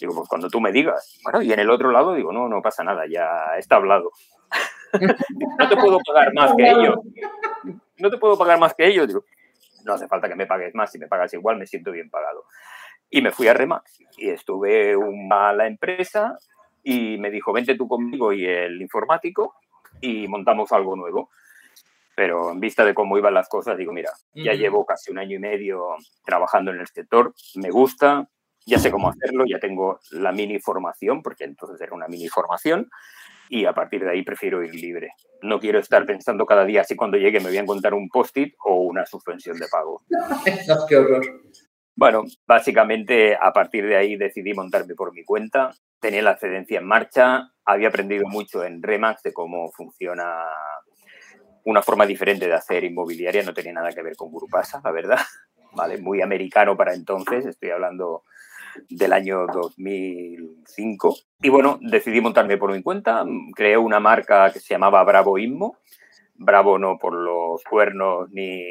Digo, 0.00 0.14
pues 0.14 0.28
cuando 0.28 0.48
tú 0.48 0.60
me 0.60 0.72
digas. 0.72 1.18
Bueno, 1.22 1.42
y 1.42 1.52
en 1.52 1.60
el 1.60 1.70
otro 1.70 1.90
lado 1.90 2.14
digo, 2.14 2.32
no, 2.32 2.48
no 2.48 2.62
pasa 2.62 2.84
nada, 2.84 3.04
ya 3.08 3.56
está 3.58 3.76
hablado. 3.76 4.10
no 5.58 5.68
te 5.68 5.76
puedo 5.76 5.98
pagar 6.00 6.32
más 6.34 6.54
que 6.56 6.70
ellos. 6.70 6.96
No 7.98 8.10
te 8.10 8.18
puedo 8.18 8.36
pagar 8.36 8.58
más 8.58 8.74
que 8.74 8.86
ellos. 8.86 9.08
Digo, 9.08 9.24
no 9.84 9.94
hace 9.94 10.08
falta 10.08 10.28
que 10.28 10.34
me 10.34 10.46
pagues 10.46 10.74
más, 10.74 10.90
si 10.90 10.98
me 10.98 11.06
pagas 11.06 11.32
igual 11.34 11.56
me 11.56 11.66
siento 11.66 11.92
bien 11.92 12.10
pagado. 12.10 12.44
Y 13.08 13.22
me 13.22 13.30
fui 13.30 13.48
a 13.48 13.54
Remax 13.54 14.00
y 14.18 14.28
estuve 14.30 14.94
a 15.30 15.52
la 15.52 15.66
empresa 15.66 16.36
y 16.82 17.18
me 17.18 17.30
dijo, 17.30 17.52
vente 17.52 17.76
tú 17.76 17.88
conmigo 17.88 18.32
y 18.32 18.44
el 18.44 18.80
informático 18.82 19.54
y 20.00 20.26
montamos 20.28 20.72
algo 20.72 20.96
nuevo. 20.96 21.30
Pero 22.14 22.50
en 22.50 22.60
vista 22.60 22.84
de 22.84 22.94
cómo 22.94 23.18
iban 23.18 23.34
las 23.34 23.48
cosas, 23.48 23.76
digo, 23.76 23.92
mira, 23.92 24.10
ya 24.34 24.54
llevo 24.54 24.86
casi 24.86 25.12
un 25.12 25.18
año 25.18 25.36
y 25.36 25.38
medio 25.38 25.96
trabajando 26.24 26.70
en 26.70 26.80
el 26.80 26.86
sector, 26.86 27.34
me 27.56 27.70
gusta, 27.70 28.28
ya 28.66 28.78
sé 28.78 28.90
cómo 28.90 29.08
hacerlo, 29.08 29.44
ya 29.48 29.60
tengo 29.60 30.00
la 30.10 30.32
mini 30.32 30.58
formación, 30.58 31.22
porque 31.22 31.44
entonces 31.44 31.80
era 31.80 31.94
una 31.94 32.08
mini 32.08 32.28
formación, 32.28 32.90
y 33.48 33.64
a 33.64 33.72
partir 33.72 34.04
de 34.04 34.10
ahí 34.10 34.22
prefiero 34.22 34.62
ir 34.64 34.74
libre. 34.74 35.10
No 35.42 35.60
quiero 35.60 35.78
estar 35.78 36.04
pensando 36.04 36.44
cada 36.46 36.64
día 36.64 36.82
si 36.82 36.96
cuando 36.96 37.16
llegue 37.16 37.38
me 37.38 37.48
voy 37.48 37.56
a 37.58 37.62
encontrar 37.62 37.94
un 37.94 38.08
post-it 38.08 38.54
o 38.64 38.80
una 38.80 39.06
suspensión 39.06 39.56
de 39.56 39.66
pago. 39.70 40.02
qué 40.88 40.96
horror. 40.96 41.24
Bueno, 41.94 42.24
básicamente 42.46 43.38
a 43.40 43.52
partir 43.52 43.86
de 43.86 43.96
ahí 43.96 44.16
decidí 44.16 44.52
montarme 44.52 44.94
por 44.94 45.14
mi 45.14 45.24
cuenta. 45.24 45.70
Tenía 46.00 46.22
la 46.22 46.32
excedencia 46.32 46.78
en 46.78 46.86
marcha, 46.86 47.52
había 47.64 47.88
aprendido 47.88 48.26
mucho 48.28 48.64
en 48.64 48.82
Remax 48.82 49.22
de 49.22 49.32
cómo 49.32 49.70
funciona 49.72 50.44
una 51.64 51.82
forma 51.82 52.04
diferente 52.04 52.46
de 52.46 52.54
hacer 52.54 52.84
inmobiliaria, 52.84 53.42
no 53.42 53.54
tenía 53.54 53.72
nada 53.72 53.92
que 53.92 54.02
ver 54.02 54.14
con 54.14 54.30
Grupasa, 54.30 54.80
la 54.84 54.90
verdad. 54.90 55.18
Vale, 55.72 55.98
muy 55.98 56.20
americano 56.20 56.76
para 56.76 56.94
entonces, 56.94 57.46
estoy 57.46 57.70
hablando 57.70 58.24
del 58.88 59.12
año 59.12 59.46
2005. 59.46 61.16
Y 61.42 61.48
bueno, 61.48 61.78
decidí 61.80 62.20
montarme 62.20 62.56
por 62.56 62.72
mi 62.72 62.82
cuenta, 62.82 63.24
creé 63.54 63.76
una 63.76 64.00
marca 64.00 64.50
que 64.52 64.60
se 64.60 64.74
llamaba 64.74 65.04
Bravo 65.04 65.38
Inmo. 65.38 65.78
Bravo 66.38 66.78
no 66.78 66.98
por 66.98 67.14
los 67.14 67.62
cuernos 67.64 68.28
ni, 68.30 68.62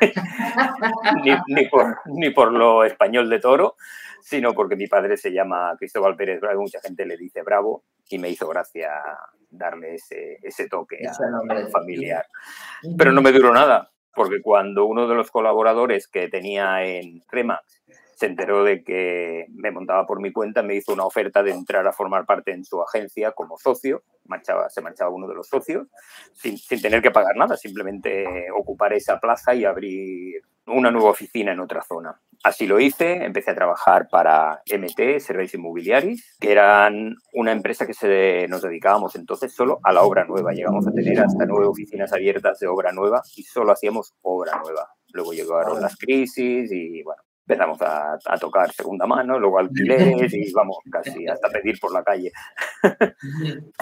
ni, 1.48 1.66
por, 1.66 1.96
ni 2.04 2.30
por 2.30 2.52
lo 2.52 2.84
español 2.84 3.30
de 3.30 3.40
toro, 3.40 3.76
sino 4.20 4.52
porque 4.52 4.76
mi 4.76 4.88
padre 4.88 5.16
se 5.16 5.32
llama 5.32 5.74
Cristóbal 5.78 6.16
Pérez 6.16 6.38
Bravo 6.40 6.60
y 6.60 6.62
mucha 6.64 6.80
gente 6.80 7.06
le 7.06 7.16
dice 7.16 7.42
Bravo 7.42 7.84
y 8.10 8.18
me 8.18 8.28
hizo 8.28 8.46
gracia 8.46 8.90
darle 9.50 9.94
ese, 9.94 10.38
ese 10.42 10.68
toque 10.68 10.98
familiar. 11.72 12.26
Pero 12.96 13.12
no 13.12 13.22
me 13.22 13.32
duró 13.32 13.54
nada, 13.54 13.90
porque 14.14 14.42
cuando 14.42 14.84
uno 14.84 15.08
de 15.08 15.14
los 15.14 15.30
colaboradores 15.30 16.08
que 16.08 16.28
tenía 16.28 16.84
en 16.84 17.22
Remax 17.30 17.82
se 18.18 18.26
enteró 18.26 18.64
de 18.64 18.82
que 18.82 19.46
me 19.50 19.70
montaba 19.70 20.04
por 20.04 20.20
mi 20.20 20.32
cuenta, 20.32 20.64
me 20.64 20.74
hizo 20.74 20.92
una 20.92 21.04
oferta 21.04 21.40
de 21.44 21.52
entrar 21.52 21.86
a 21.86 21.92
formar 21.92 22.26
parte 22.26 22.50
en 22.50 22.64
su 22.64 22.82
agencia 22.82 23.30
como 23.30 23.56
socio, 23.58 24.02
marchaba, 24.24 24.68
se 24.70 24.80
marchaba 24.80 25.10
uno 25.10 25.28
de 25.28 25.36
los 25.36 25.46
socios, 25.46 25.86
sin, 26.34 26.58
sin 26.58 26.82
tener 26.82 27.00
que 27.00 27.12
pagar 27.12 27.36
nada, 27.36 27.56
simplemente 27.56 28.26
ocupar 28.58 28.92
esa 28.92 29.20
plaza 29.20 29.54
y 29.54 29.64
abrir 29.64 30.42
una 30.66 30.90
nueva 30.90 31.10
oficina 31.10 31.52
en 31.52 31.60
otra 31.60 31.80
zona. 31.82 32.20
Así 32.42 32.66
lo 32.66 32.80
hice, 32.80 33.24
empecé 33.24 33.52
a 33.52 33.54
trabajar 33.54 34.08
para 34.10 34.62
MT, 34.66 35.20
Servicios 35.20 35.54
Inmobiliaris, 35.54 36.36
que 36.40 36.50
eran 36.50 37.14
una 37.34 37.52
empresa 37.52 37.86
que 37.86 37.94
se, 37.94 38.48
nos 38.48 38.62
dedicábamos 38.62 39.14
entonces 39.14 39.54
solo 39.54 39.78
a 39.84 39.92
la 39.92 40.02
obra 40.02 40.24
nueva. 40.24 40.52
Llegamos 40.52 40.88
a 40.88 40.92
tener 40.92 41.20
hasta 41.20 41.46
nueve 41.46 41.66
oficinas 41.66 42.12
abiertas 42.12 42.58
de 42.58 42.66
obra 42.66 42.90
nueva 42.90 43.22
y 43.36 43.44
solo 43.44 43.70
hacíamos 43.70 44.16
obra 44.22 44.60
nueva. 44.60 44.88
Luego 45.12 45.32
llegaron 45.32 45.80
las 45.80 45.96
crisis 45.96 46.72
y 46.72 47.02
bueno, 47.04 47.22
empezamos 47.48 47.78
a, 47.80 48.18
tocar 48.38 48.70
segunda 48.72 49.06
mano, 49.06 49.38
luego 49.38 49.58
alquileres 49.58 50.32
y 50.34 50.52
vamos 50.52 50.76
casi 50.90 51.26
hasta 51.26 51.48
pedir 51.48 51.80
por 51.80 51.92
la 51.92 52.04
calle. 52.04 52.30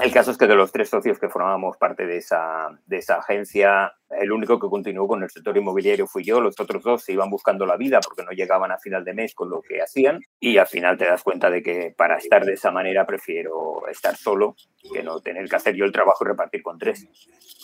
el 0.02 0.12
caso 0.12 0.30
es 0.30 0.38
que 0.38 0.46
de 0.46 0.54
los 0.54 0.70
tres 0.70 0.88
socios 0.88 1.18
que 1.18 1.28
formábamos 1.28 1.76
parte 1.76 2.06
de 2.06 2.18
esa, 2.18 2.68
de 2.86 2.98
esa 2.98 3.16
agencia, 3.16 3.92
el 4.10 4.30
único 4.30 4.58
que 4.58 4.68
continuó 4.68 5.08
con 5.08 5.22
el 5.22 5.30
sector 5.30 5.56
inmobiliario 5.56 6.06
fui 6.06 6.24
yo, 6.24 6.40
los 6.40 6.58
otros 6.60 6.82
dos 6.82 7.02
se 7.02 7.12
iban 7.12 7.28
buscando 7.28 7.66
la 7.66 7.76
vida 7.76 8.00
porque 8.00 8.22
no 8.22 8.30
llegaban 8.30 8.70
a 8.70 8.78
final 8.78 9.04
de 9.04 9.14
mes 9.14 9.34
con 9.34 9.50
lo 9.50 9.62
que 9.62 9.82
hacían 9.82 10.20
y 10.38 10.58
al 10.58 10.66
final 10.66 10.96
te 10.96 11.06
das 11.06 11.22
cuenta 11.22 11.50
de 11.50 11.62
que 11.62 11.94
para 11.96 12.16
estar 12.16 12.44
de 12.44 12.54
esa 12.54 12.70
manera 12.70 13.06
prefiero 13.06 13.86
estar 13.88 14.16
solo 14.16 14.54
que 14.92 15.02
no 15.02 15.20
tener 15.20 15.48
que 15.48 15.56
hacer 15.56 15.74
yo 15.74 15.84
el 15.84 15.92
trabajo 15.92 16.24
y 16.24 16.28
repartir 16.28 16.62
con 16.62 16.78
tres. 16.78 17.06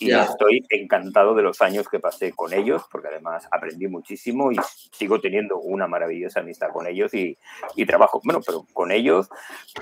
Y 0.00 0.12
estoy 0.12 0.66
encantado 0.70 1.34
de 1.34 1.42
los 1.42 1.60
años 1.62 1.88
que 1.88 2.00
pasé 2.00 2.32
con 2.32 2.52
ellos 2.52 2.82
porque 2.90 3.08
además 3.08 3.46
aprendí 3.52 3.86
muchísimo 3.86 4.50
y 4.50 4.56
sigo 4.92 5.20
teniendo 5.20 5.58
una 5.58 5.86
maravillosa 5.86 6.40
amistad 6.40 6.70
con 6.72 6.88
ellos 6.88 7.14
y, 7.14 7.38
y 7.76 7.86
trabajo, 7.86 8.20
bueno, 8.24 8.40
pero 8.44 8.66
con 8.72 8.90
ellos, 8.90 9.28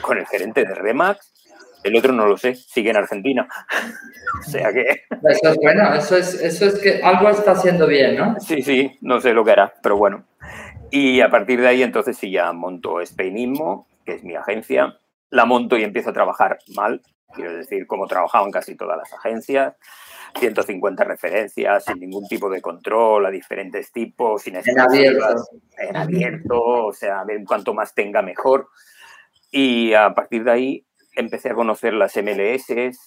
con 0.03 0.19
el 0.19 0.27
gerente 0.27 0.67
de 0.67 0.75
Remax, 0.75 1.40
el 1.83 1.97
otro 1.97 2.13
no 2.13 2.27
lo 2.27 2.37
sé, 2.37 2.55
sigue 2.55 2.91
en 2.91 2.97
Argentina. 2.97 3.49
o 4.41 4.51
sea 4.51 4.73
que. 4.73 5.05
Eso 5.29 5.51
es 5.51 5.57
bueno, 5.57 5.95
eso 5.95 6.17
es, 6.17 6.35
eso 6.35 6.67
es 6.67 6.79
que 6.79 7.03
algo 7.03 7.29
está 7.31 7.53
haciendo 7.53 7.87
bien, 7.87 8.17
¿no? 8.17 8.39
Sí, 8.41 8.63
sí, 8.63 8.99
no 9.01 9.21
sé 9.21 9.33
lo 9.33 9.45
que 9.45 9.53
hará, 9.53 9.73
pero 9.83 9.97
bueno. 9.97 10.25
Y 10.91 11.21
a 11.21 11.31
partir 11.31 11.61
de 11.61 11.69
ahí, 11.69 11.83
entonces 11.83 12.17
sí 12.19 12.31
ya 12.31 12.53
monto 12.53 13.05
Spainismo, 13.05 13.87
que 14.05 14.15
es 14.15 14.25
mi 14.25 14.35
agencia. 14.35 14.99
La 15.31 15.45
monto 15.45 15.77
y 15.77 15.85
empiezo 15.85 16.11
a 16.11 16.13
trabajar 16.13 16.59
mal, 16.75 17.03
quiero 17.35 17.57
decir, 17.57 17.87
como 17.87 18.09
trabajaban 18.09 18.51
casi 18.51 18.77
todas 18.77 18.99
las 18.99 19.13
agencias. 19.13 19.75
150 20.39 21.05
referencias, 21.05 21.85
sin 21.85 21.99
ningún 21.99 22.27
tipo 22.29 22.49
de 22.49 22.63
control, 22.63 23.27
a 23.27 23.31
diferentes 23.31 23.91
tipos, 23.91 24.43
sin 24.43 24.57
en 24.57 24.79
abierto. 24.79 25.45
En 25.77 25.97
abierto, 25.97 26.61
o 26.61 26.93
sea, 26.93 27.21
a 27.21 27.25
ver 27.25 27.43
cuanto 27.45 27.75
más 27.75 27.95
tenga 27.95 28.23
mejor. 28.23 28.69
Y 29.51 29.93
a 29.95 30.15
partir 30.15 30.45
de 30.45 30.51
ahí 30.53 30.87
empecé 31.21 31.51
a 31.51 31.55
conocer 31.55 31.95
las 31.95 32.17
MLS, 32.17 32.99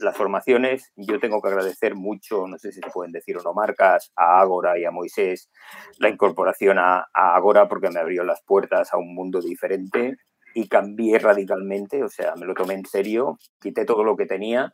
las 0.00 0.16
formaciones. 0.16 0.92
Yo 0.96 1.20
tengo 1.20 1.40
que 1.42 1.48
agradecer 1.48 1.94
mucho, 1.94 2.46
no 2.46 2.58
sé 2.58 2.72
si 2.72 2.80
se 2.80 2.90
pueden 2.90 3.12
decir 3.12 3.36
o 3.36 3.42
no 3.42 3.52
marcas, 3.52 4.12
a 4.16 4.40
Agora 4.40 4.78
y 4.78 4.84
a 4.84 4.90
Moisés 4.90 5.50
la 5.98 6.08
incorporación 6.08 6.78
a, 6.78 7.06
a 7.12 7.36
Agora 7.36 7.68
porque 7.68 7.90
me 7.90 8.00
abrió 8.00 8.24
las 8.24 8.42
puertas 8.42 8.92
a 8.92 8.98
un 8.98 9.14
mundo 9.14 9.40
diferente 9.40 10.16
y 10.54 10.68
cambié 10.68 11.18
radicalmente, 11.18 12.02
o 12.02 12.08
sea, 12.08 12.34
me 12.34 12.46
lo 12.46 12.54
tomé 12.54 12.72
en 12.74 12.86
serio, 12.86 13.38
quité 13.60 13.84
todo 13.84 14.04
lo 14.04 14.16
que 14.16 14.24
tenía 14.24 14.72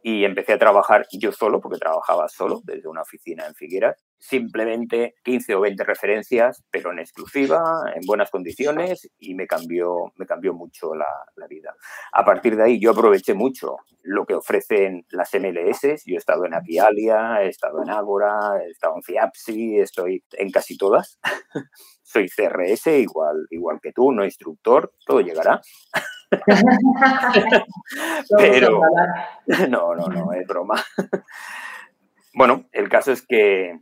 y 0.00 0.24
empecé 0.24 0.52
a 0.52 0.58
trabajar 0.58 1.06
yo 1.10 1.32
solo, 1.32 1.60
porque 1.60 1.78
trabajaba 1.78 2.28
solo 2.28 2.60
desde 2.62 2.88
una 2.88 3.02
oficina 3.02 3.44
en 3.46 3.54
Figueras, 3.54 4.04
simplemente 4.24 5.16
15 5.22 5.54
o 5.54 5.60
20 5.60 5.84
referencias, 5.84 6.64
pero 6.70 6.92
en 6.92 6.98
exclusiva, 6.98 7.62
en 7.94 8.00
buenas 8.06 8.30
condiciones 8.30 9.10
y 9.18 9.34
me 9.34 9.46
cambió, 9.46 10.12
me 10.16 10.24
cambió 10.24 10.54
mucho 10.54 10.94
la, 10.94 11.06
la 11.36 11.46
vida. 11.46 11.74
A 12.12 12.24
partir 12.24 12.56
de 12.56 12.64
ahí 12.64 12.80
yo 12.80 12.92
aproveché 12.92 13.34
mucho 13.34 13.76
lo 14.02 14.24
que 14.24 14.34
ofrecen 14.34 15.04
las 15.10 15.34
MLS, 15.34 16.04
yo 16.06 16.14
he 16.14 16.18
estado 16.18 16.46
en 16.46 16.54
Apialia, 16.54 17.42
he 17.42 17.48
estado 17.48 17.82
en 17.82 17.90
Agora, 17.90 18.62
he 18.64 18.70
estado 18.70 18.96
en 18.96 19.02
Fiapsi, 19.02 19.78
estoy 19.78 20.24
en 20.32 20.50
casi 20.50 20.78
todas. 20.78 21.18
Soy 22.02 22.28
CRS, 22.28 22.86
igual, 22.98 23.46
igual 23.50 23.78
que 23.82 23.92
tú, 23.92 24.10
no 24.12 24.24
instructor, 24.24 24.92
todo 25.04 25.20
llegará. 25.20 25.60
Pero 28.38 28.80
no, 29.68 29.94
no, 29.94 30.06
no, 30.06 30.32
es 30.32 30.46
broma. 30.46 30.82
Bueno, 32.32 32.64
el 32.72 32.88
caso 32.88 33.12
es 33.12 33.26
que 33.26 33.78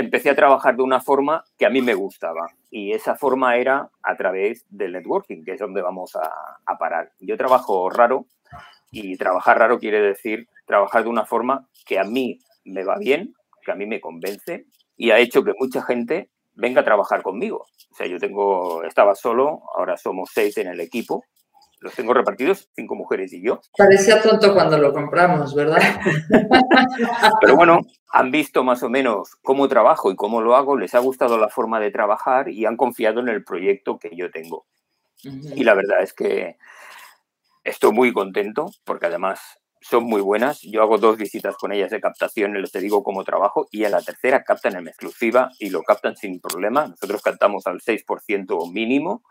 empecé 0.00 0.30
a 0.30 0.36
trabajar 0.36 0.76
de 0.76 0.82
una 0.82 1.00
forma 1.00 1.44
que 1.58 1.66
a 1.66 1.70
mí 1.70 1.80
me 1.80 1.94
gustaba 1.94 2.48
y 2.70 2.92
esa 2.92 3.14
forma 3.14 3.56
era 3.56 3.90
a 4.02 4.16
través 4.16 4.64
del 4.68 4.92
networking, 4.92 5.44
que 5.44 5.52
es 5.52 5.60
donde 5.60 5.82
vamos 5.82 6.16
a, 6.16 6.76
parar. 6.78 7.12
Yo 7.20 7.36
trabajo 7.36 7.90
raro 7.90 8.26
y 8.90 9.16
trabajar 9.16 9.58
raro 9.58 9.78
quiere 9.78 10.00
decir 10.00 10.48
trabajar 10.66 11.04
de 11.04 11.10
una 11.10 11.24
forma 11.24 11.68
que 11.86 11.98
a 11.98 12.04
mí 12.04 12.38
me 12.64 12.84
va 12.84 12.96
bien, 12.98 13.34
que 13.64 13.72
a 13.72 13.74
mí 13.74 13.86
me 13.86 14.00
convence 14.00 14.66
y 14.96 15.10
ha 15.10 15.18
hecho 15.18 15.42
que 15.42 15.52
mucha 15.58 15.82
gente 15.82 16.30
venga 16.54 16.80
a 16.80 16.84
trabajar 16.84 17.22
conmigo. 17.22 17.66
O 17.90 17.94
sea, 17.94 18.06
yo 18.06 18.18
tengo, 18.18 18.82
estaba 18.84 19.14
solo, 19.14 19.62
ahora 19.76 19.96
somos 19.96 20.30
seis 20.32 20.56
en 20.58 20.68
el 20.68 20.80
equipo 20.80 21.24
los 21.80 21.94
tengo 21.94 22.12
repartidos, 22.12 22.68
cinco 22.74 22.94
mujeres 22.94 23.32
y 23.32 23.42
yo. 23.42 23.60
Parecía 23.76 24.20
tonto 24.20 24.52
cuando 24.52 24.76
lo 24.78 24.92
compramos, 24.92 25.54
¿verdad? 25.54 25.80
Pero 27.40 27.56
bueno, 27.56 27.80
han 28.12 28.30
visto 28.30 28.62
más 28.62 28.82
o 28.82 28.90
menos 28.90 29.36
cómo 29.42 29.68
trabajo 29.68 30.10
y 30.10 30.16
cómo 30.16 30.42
lo 30.42 30.56
hago, 30.56 30.76
les 30.76 30.94
ha 30.94 30.98
gustado 30.98 31.38
la 31.38 31.48
forma 31.48 31.80
de 31.80 31.90
trabajar 31.90 32.50
y 32.50 32.66
han 32.66 32.76
confiado 32.76 33.20
en 33.20 33.28
el 33.28 33.44
proyecto 33.44 33.98
que 33.98 34.14
yo 34.14 34.30
tengo. 34.30 34.66
Y 35.22 35.64
la 35.64 35.74
verdad 35.74 36.02
es 36.02 36.12
que 36.12 36.56
estoy 37.64 37.92
muy 37.92 38.12
contento 38.12 38.70
porque 38.84 39.06
además 39.06 39.40
son 39.80 40.04
muy 40.04 40.20
buenas. 40.20 40.60
Yo 40.62 40.82
hago 40.82 40.98
dos 40.98 41.16
visitas 41.16 41.56
con 41.56 41.72
ellas 41.72 41.90
de 41.90 42.00
captación 42.00 42.54
y 42.56 42.60
les 42.60 42.72
digo 42.72 43.02
cómo 43.02 43.24
trabajo 43.24 43.66
y 43.70 43.84
en 43.84 43.92
la 43.92 44.02
tercera 44.02 44.44
captan 44.44 44.76
en 44.76 44.88
exclusiva 44.88 45.50
y 45.58 45.70
lo 45.70 45.82
captan 45.82 46.16
sin 46.16 46.40
problema. 46.40 46.86
Nosotros 46.86 47.22
captamos 47.22 47.66
al 47.66 47.80
6% 47.80 48.72
mínimo 48.72 49.22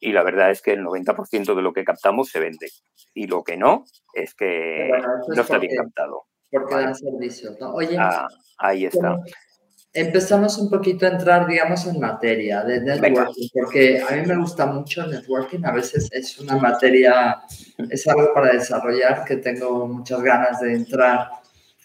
y 0.00 0.12
la 0.12 0.22
verdad 0.22 0.50
es 0.50 0.62
que 0.62 0.72
el 0.72 0.82
90% 0.82 1.54
de 1.54 1.62
lo 1.62 1.72
que 1.72 1.84
captamos 1.84 2.30
se 2.30 2.40
vende. 2.40 2.68
Y 3.14 3.26
lo 3.26 3.44
que 3.44 3.56
no 3.56 3.84
es 4.14 4.34
que 4.34 4.90
no 5.28 5.42
está 5.42 5.58
bien 5.58 5.76
captado. 5.76 6.24
Porque 6.50 6.74
dan 6.74 6.94
servicio. 6.94 7.56
Oye, 7.72 7.96
ah, 7.98 8.26
ahí 8.58 8.86
está. 8.86 9.18
empezamos 9.92 10.56
un 10.58 10.70
poquito 10.70 11.06
a 11.06 11.10
entrar, 11.10 11.46
digamos, 11.46 11.86
en 11.86 12.00
materia 12.00 12.62
de 12.62 12.80
networking, 12.80 13.48
porque 13.52 14.00
a 14.00 14.16
mí 14.16 14.26
me 14.26 14.36
gusta 14.36 14.66
mucho 14.66 15.06
networking, 15.06 15.64
a 15.64 15.72
veces 15.72 16.08
es 16.12 16.38
una 16.38 16.56
materia, 16.56 17.42
es 17.88 18.08
algo 18.08 18.32
para 18.32 18.52
desarrollar 18.52 19.24
que 19.24 19.36
tengo 19.36 19.86
muchas 19.86 20.22
ganas 20.22 20.60
de 20.60 20.74
entrar. 20.74 21.28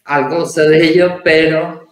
Algo 0.06 0.46
sé 0.46 0.70
de 0.70 0.86
ello, 0.86 1.22
pero 1.24 1.88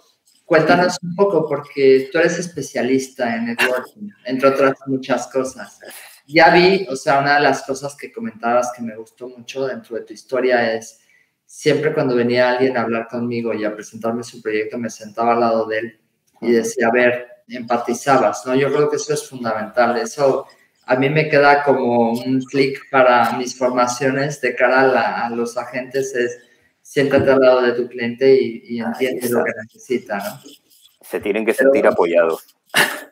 cuéntanos 0.46 0.98
un 1.02 1.16
poco, 1.16 1.48
porque 1.48 2.10
tú 2.12 2.20
eres 2.20 2.40
especialista 2.40 3.36
en 3.36 3.46
networking, 3.46 4.10
entre 4.26 4.50
otras 4.50 4.74
muchas 4.86 5.28
cosas. 5.28 5.80
Ya 6.26 6.54
vi, 6.54 6.88
o 6.90 6.96
sea, 6.96 7.20
una 7.20 7.36
de 7.36 7.42
las 7.42 7.64
cosas 7.64 7.96
que 7.96 8.12
comentabas 8.12 8.72
que 8.76 8.82
me 8.82 8.96
gustó 8.96 9.28
mucho 9.30 9.68
dentro 9.68 9.96
de 9.96 10.04
tu 10.04 10.14
historia 10.14 10.74
es 10.74 11.00
siempre 11.46 11.94
cuando 11.94 12.16
venía 12.16 12.50
alguien 12.50 12.78
a 12.78 12.82
hablar 12.82 13.08
conmigo 13.08 13.54
y 13.54 13.66
a 13.66 13.74
presentarme 13.74 14.24
su 14.24 14.42
proyecto, 14.42 14.78
me 14.78 14.90
sentaba 14.90 15.34
al 15.34 15.40
lado 15.42 15.66
de 15.68 15.80
él 15.80 16.00
y 16.42 16.52
decía, 16.52 16.88
a 16.88 16.92
ver, 16.92 17.28
empatizabas, 17.48 18.46
¿no? 18.46 18.56
Yo 18.56 18.74
creo 18.74 18.90
que 18.90 18.96
eso 18.96 19.14
es 19.14 19.28
fundamental. 19.28 19.98
Eso 19.98 20.48
a 20.86 20.96
mí 20.96 21.10
me 21.10 21.30
queda 21.30 21.64
como 21.64 22.12
un 22.12 22.42
clic 22.42 22.90
para 22.90 23.38
mis 23.38 23.58
formaciones 23.58 24.42
de 24.42 24.56
cara 24.56 25.26
a, 25.26 25.30
los 25.30 25.58
agentes, 25.58 26.16
es 26.16 26.40
siéntate 26.82 27.32
al 27.32 27.40
lado 27.40 27.62
de 27.62 27.74
tu 27.74 27.88
cliente 27.88 28.36
y, 28.36 28.64
y 28.66 28.80
entiende 28.80 29.30
lo 29.30 29.44
que 29.44 29.52
necesita, 29.64 30.18
¿no? 30.18 30.42
Se 31.02 31.20
tienen 31.20 31.46
que 31.46 31.54
sentir 31.54 31.86
apoyados. 31.86 32.53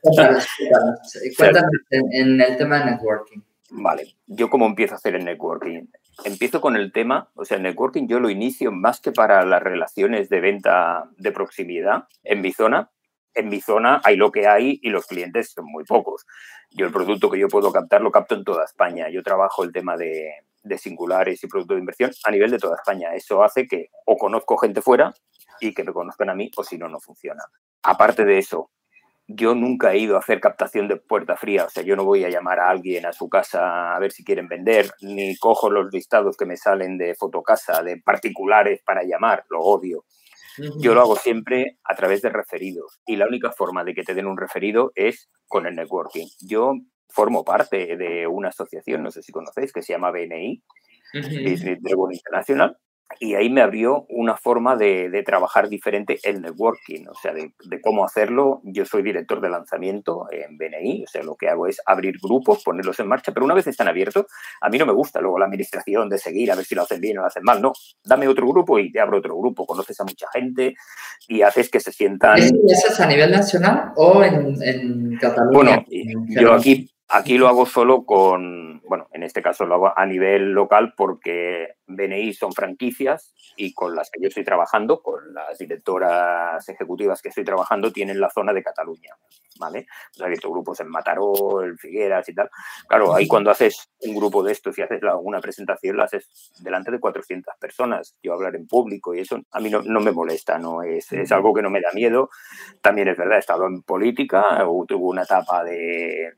Cuéntanos, 0.01 0.47
cuéntanos, 1.37 1.71
en, 1.89 2.41
el 2.41 2.57
tema 2.57 2.79
de 2.79 2.91
networking. 2.91 3.41
Vale, 3.71 4.15
yo 4.27 4.49
cómo 4.49 4.65
empiezo 4.65 4.95
a 4.95 4.97
hacer 4.97 5.15
el 5.15 5.25
networking. 5.25 5.87
Empiezo 6.25 6.59
con 6.59 6.75
el 6.75 6.91
tema, 6.91 7.29
o 7.35 7.45
sea, 7.45 7.57
el 7.57 7.63
networking 7.63 8.07
yo 8.07 8.19
lo 8.19 8.29
inicio 8.29 8.71
más 8.71 8.99
que 8.99 9.11
para 9.11 9.45
las 9.45 9.63
relaciones 9.63 10.29
de 10.29 10.41
venta 10.41 11.09
de 11.17 11.31
proximidad 11.31 12.07
en 12.23 12.41
mi 12.41 12.51
zona, 12.51 12.91
en 13.33 13.49
mi 13.49 13.61
zona 13.61 14.01
hay 14.03 14.17
lo 14.17 14.31
que 14.31 14.47
hay 14.47 14.79
y 14.81 14.89
los 14.89 15.07
clientes 15.07 15.51
son 15.51 15.65
muy 15.65 15.83
pocos. 15.83 16.25
Yo 16.71 16.85
el 16.85 16.91
producto 16.91 17.29
que 17.29 17.39
yo 17.39 17.47
puedo 17.47 17.71
captar 17.71 18.01
lo 18.01 18.11
capto 18.11 18.35
en 18.35 18.43
toda 18.43 18.65
España. 18.65 19.09
Yo 19.09 19.23
trabajo 19.23 19.63
el 19.63 19.71
tema 19.71 19.97
de, 19.97 20.33
singulares 20.77 21.43
y 21.43 21.47
productos 21.47 21.75
de 21.75 21.79
inversión 21.79 22.11
a 22.23 22.31
nivel 22.31 22.51
de 22.51 22.57
toda 22.57 22.75
España. 22.75 23.13
Eso 23.15 23.43
hace 23.43 23.67
que 23.67 23.89
o 24.05 24.17
conozco 24.17 24.57
gente 24.57 24.81
fuera 24.81 25.13
y 25.59 25.73
que 25.73 25.83
me 25.83 25.93
conozcan 25.93 26.29
a 26.29 26.35
mí 26.35 26.51
o 26.55 26.63
si 26.63 26.77
no, 26.77 26.87
no 26.87 26.99
funciona. 26.99 27.43
Aparte 27.83 28.25
de 28.25 28.37
eso, 28.37 28.69
yo 29.35 29.55
nunca 29.55 29.93
he 29.93 29.99
ido 29.99 30.15
a 30.15 30.19
hacer 30.19 30.39
captación 30.39 30.87
de 30.87 30.97
puerta 30.97 31.35
fría, 31.35 31.65
o 31.65 31.69
sea, 31.69 31.83
yo 31.83 31.95
no 31.95 32.05
voy 32.05 32.23
a 32.23 32.29
llamar 32.29 32.59
a 32.59 32.69
alguien 32.69 33.05
a 33.05 33.13
su 33.13 33.29
casa 33.29 33.95
a 33.95 33.99
ver 33.99 34.11
si 34.11 34.23
quieren 34.23 34.47
vender, 34.47 34.91
ni 35.01 35.35
cojo 35.37 35.69
los 35.69 35.91
listados 35.91 36.37
que 36.37 36.45
me 36.45 36.57
salen 36.57 36.97
de 36.97 37.15
fotocasa, 37.15 37.83
de 37.83 37.97
particulares 37.97 38.81
para 38.85 39.03
llamar, 39.03 39.43
lo 39.49 39.59
odio. 39.59 40.05
Yo 40.79 40.93
lo 40.93 41.01
hago 41.01 41.15
siempre 41.15 41.77
a 41.83 41.95
través 41.95 42.21
de 42.21 42.29
referidos 42.29 42.99
y 43.05 43.15
la 43.15 43.25
única 43.25 43.51
forma 43.51 43.83
de 43.83 43.93
que 43.93 44.03
te 44.03 44.13
den 44.13 44.27
un 44.27 44.37
referido 44.37 44.91
es 44.95 45.29
con 45.47 45.65
el 45.65 45.75
networking. 45.75 46.27
Yo 46.41 46.73
formo 47.07 47.43
parte 47.43 47.95
de 47.97 48.27
una 48.27 48.49
asociación, 48.49 49.03
no 49.03 49.11
sé 49.11 49.21
si 49.21 49.31
conocéis, 49.31 49.71
que 49.71 49.81
se 49.81 49.93
llama 49.93 50.11
BNI, 50.11 50.61
Business 51.13 51.79
Dragon 51.81 52.13
International, 52.13 52.77
y 53.19 53.35
ahí 53.35 53.49
me 53.49 53.61
abrió 53.61 54.05
una 54.09 54.35
forma 54.35 54.75
de, 54.75 55.23
trabajar 55.25 55.69
diferente 55.69 56.19
el 56.23 56.41
networking, 56.41 57.05
o 57.07 57.13
sea, 57.13 57.33
de, 57.33 57.51
cómo 57.81 58.03
hacerlo. 58.03 58.61
Yo 58.63 58.85
soy 58.85 59.03
director 59.03 59.39
de 59.41 59.49
lanzamiento 59.49 60.27
en 60.31 60.57
BNI, 60.57 61.03
o 61.03 61.07
sea, 61.07 61.23
lo 61.23 61.35
que 61.35 61.49
hago 61.49 61.67
es 61.67 61.79
abrir 61.85 62.15
grupos, 62.21 62.63
ponerlos 62.63 62.99
en 62.99 63.07
marcha, 63.07 63.31
pero 63.31 63.45
una 63.45 63.53
vez 63.53 63.67
están 63.67 63.87
abiertos, 63.87 64.25
a 64.61 64.69
mí 64.69 64.77
no 64.77 64.85
me 64.85 64.93
gusta 64.93 65.21
luego 65.21 65.39
la 65.39 65.45
administración 65.45 66.09
de 66.09 66.17
seguir 66.17 66.51
a 66.51 66.55
ver 66.55 66.65
si 66.65 66.75
lo 66.75 66.83
hacen 66.83 66.99
bien 66.99 67.17
o 67.17 67.21
lo 67.21 67.27
hacen 67.27 67.43
mal, 67.43 67.61
no, 67.61 67.73
dame 68.03 68.27
otro 68.27 68.47
grupo 68.47 68.79
y 68.79 68.91
te 68.91 68.99
abro 68.99 69.19
otro 69.19 69.37
grupo, 69.37 69.65
conoces 69.65 69.99
a 69.99 70.03
mucha 70.03 70.27
gente 70.33 70.75
y 71.27 71.41
haces 71.41 71.69
que 71.69 71.79
se 71.79 71.91
sientan... 71.91 72.39
¿Eso 72.39 72.87
es 72.89 72.99
a 72.99 73.07
nivel 73.07 73.31
nacional 73.31 73.91
o 73.95 74.23
en, 74.23 74.55
en 74.61 75.17
Cataluña? 75.17 75.85
Bueno, 75.85 75.85
yo 76.27 76.53
aquí 76.53 76.89
Aquí 77.13 77.37
lo 77.37 77.49
hago 77.49 77.65
solo 77.65 78.05
con, 78.05 78.81
bueno, 78.87 79.09
en 79.11 79.23
este 79.23 79.41
caso 79.41 79.65
lo 79.65 79.75
hago 79.75 79.93
a 79.93 80.05
nivel 80.05 80.53
local 80.53 80.93
porque 80.95 81.75
BNI 81.85 82.33
son 82.33 82.53
franquicias 82.53 83.33
y 83.57 83.73
con 83.73 83.95
las 83.95 84.09
que 84.09 84.21
yo 84.21 84.29
estoy 84.29 84.45
trabajando, 84.45 85.01
con 85.01 85.33
las 85.33 85.57
directoras 85.57 86.69
ejecutivas 86.69 87.21
que 87.21 87.27
estoy 87.27 87.43
trabajando, 87.43 87.91
tienen 87.91 88.21
la 88.21 88.29
zona 88.29 88.53
de 88.53 88.63
Cataluña, 88.63 89.09
¿vale? 89.59 89.87
Pues 90.07 90.21
he 90.21 90.23
abierto 90.23 90.49
grupos 90.49 90.79
en 90.79 90.87
Mataró, 90.87 91.61
en 91.63 91.77
Figueras 91.77 92.29
y 92.29 92.33
tal. 92.33 92.49
Claro, 92.87 93.13
ahí 93.13 93.27
cuando 93.27 93.51
haces 93.51 93.89
un 94.03 94.15
grupo 94.15 94.41
de 94.41 94.53
estos 94.53 94.77
y 94.77 94.81
haces 94.81 95.01
una 95.21 95.41
presentación, 95.41 95.97
la 95.97 96.05
haces 96.05 96.53
delante 96.59 96.91
de 96.91 96.99
400 97.01 97.55
personas. 97.59 98.15
Yo 98.23 98.33
hablar 98.33 98.55
en 98.55 98.67
público 98.67 99.13
y 99.13 99.19
eso 99.19 99.37
a 99.51 99.59
mí 99.59 99.69
no, 99.69 99.99
me 99.99 100.13
molesta, 100.13 100.57
no 100.57 100.81
es, 100.81 101.11
es 101.11 101.31
algo 101.33 101.53
que 101.53 101.61
no 101.61 101.69
me 101.69 101.81
da 101.81 101.89
miedo. 101.93 102.29
También 102.81 103.09
es 103.09 103.17
verdad, 103.17 103.35
he 103.35 103.39
estado 103.39 103.67
en 103.67 103.81
política, 103.81 104.65
tuve 104.87 105.03
una 105.03 105.23
etapa 105.23 105.65
de 105.65 106.35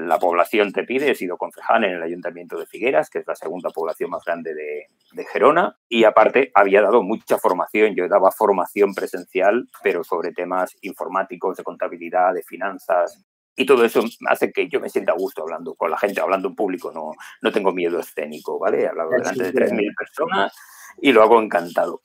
la 0.00 0.18
población 0.18 0.72
te 0.72 0.84
pide, 0.84 1.10
he 1.10 1.14
sido 1.14 1.36
concejal 1.36 1.84
en 1.84 1.92
el 1.92 2.02
Ayuntamiento 2.02 2.58
de 2.58 2.66
Figueras, 2.66 3.10
que 3.10 3.20
es 3.20 3.26
la 3.26 3.34
segunda 3.34 3.70
población 3.70 4.10
más 4.10 4.24
grande 4.24 4.54
de, 4.54 5.24
Gerona, 5.32 5.76
y 5.88 6.04
aparte 6.04 6.50
había 6.54 6.82
dado 6.82 7.02
mucha 7.02 7.38
formación, 7.38 7.94
yo 7.94 8.08
daba 8.08 8.30
formación 8.30 8.94
presencial, 8.94 9.68
pero 9.82 10.04
sobre 10.04 10.32
temas 10.32 10.76
informáticos, 10.82 11.56
de 11.56 11.64
contabilidad, 11.64 12.34
de 12.34 12.42
finanzas, 12.42 13.24
y 13.56 13.66
todo 13.66 13.84
eso 13.84 14.02
hace 14.28 14.52
que 14.52 14.68
yo 14.68 14.80
me 14.80 14.90
sienta 14.90 15.12
a 15.12 15.16
gusto 15.16 15.42
hablando 15.42 15.74
con 15.74 15.90
la 15.90 15.98
gente, 15.98 16.20
hablando 16.20 16.48
en 16.48 16.56
público, 16.56 16.90
no, 16.92 17.12
no 17.40 17.52
tengo 17.52 17.72
miedo 17.72 18.00
escénico, 18.00 18.58
¿vale? 18.58 18.82
He 18.82 18.88
hablado 18.88 19.10
delante 19.10 19.44
de 19.44 19.52
3.000 19.52 19.94
personas 19.96 20.52
y 21.00 21.12
lo 21.12 21.22
hago 21.22 21.40
encantado. 21.40 22.02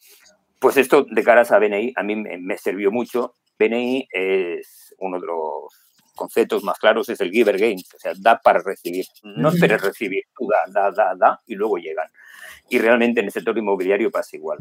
Pues 0.60 0.78
esto 0.78 1.06
de 1.10 1.23
caras 1.23 1.52
a 1.52 1.58
BNI 1.58 1.93
a 1.95 2.04
mí 2.04 2.15
me, 2.15 2.38
me 2.38 2.58
sirvió 2.58 2.91
mucho. 2.91 3.34
BNI 3.58 4.08
es 4.12 4.93
uno 4.99 5.19
de 5.19 5.25
los 5.25 5.88
conceptos 6.19 6.63
más 6.63 6.77
claros 6.77 7.08
es 7.08 7.21
el 7.21 7.32
giver 7.32 7.58
gains, 7.58 7.93
o 7.95 7.97
sea, 7.97 8.12
da 8.19 8.41
para 8.43 8.60
recibir. 8.60 9.05
No 9.23 9.49
esperes 9.49 9.82
recibir, 9.82 10.23
tú 10.38 10.47
da, 10.47 10.65
da, 10.67 10.91
da, 10.91 11.15
da, 11.15 11.41
y 11.47 11.55
luego 11.55 11.77
llegan. 11.77 12.10
Y 12.67 12.77
realmente 12.77 13.21
en 13.21 13.27
el 13.27 13.32
sector 13.32 13.58
inmobiliario 13.58 14.12
pasa 14.12 14.36
igual. 14.36 14.58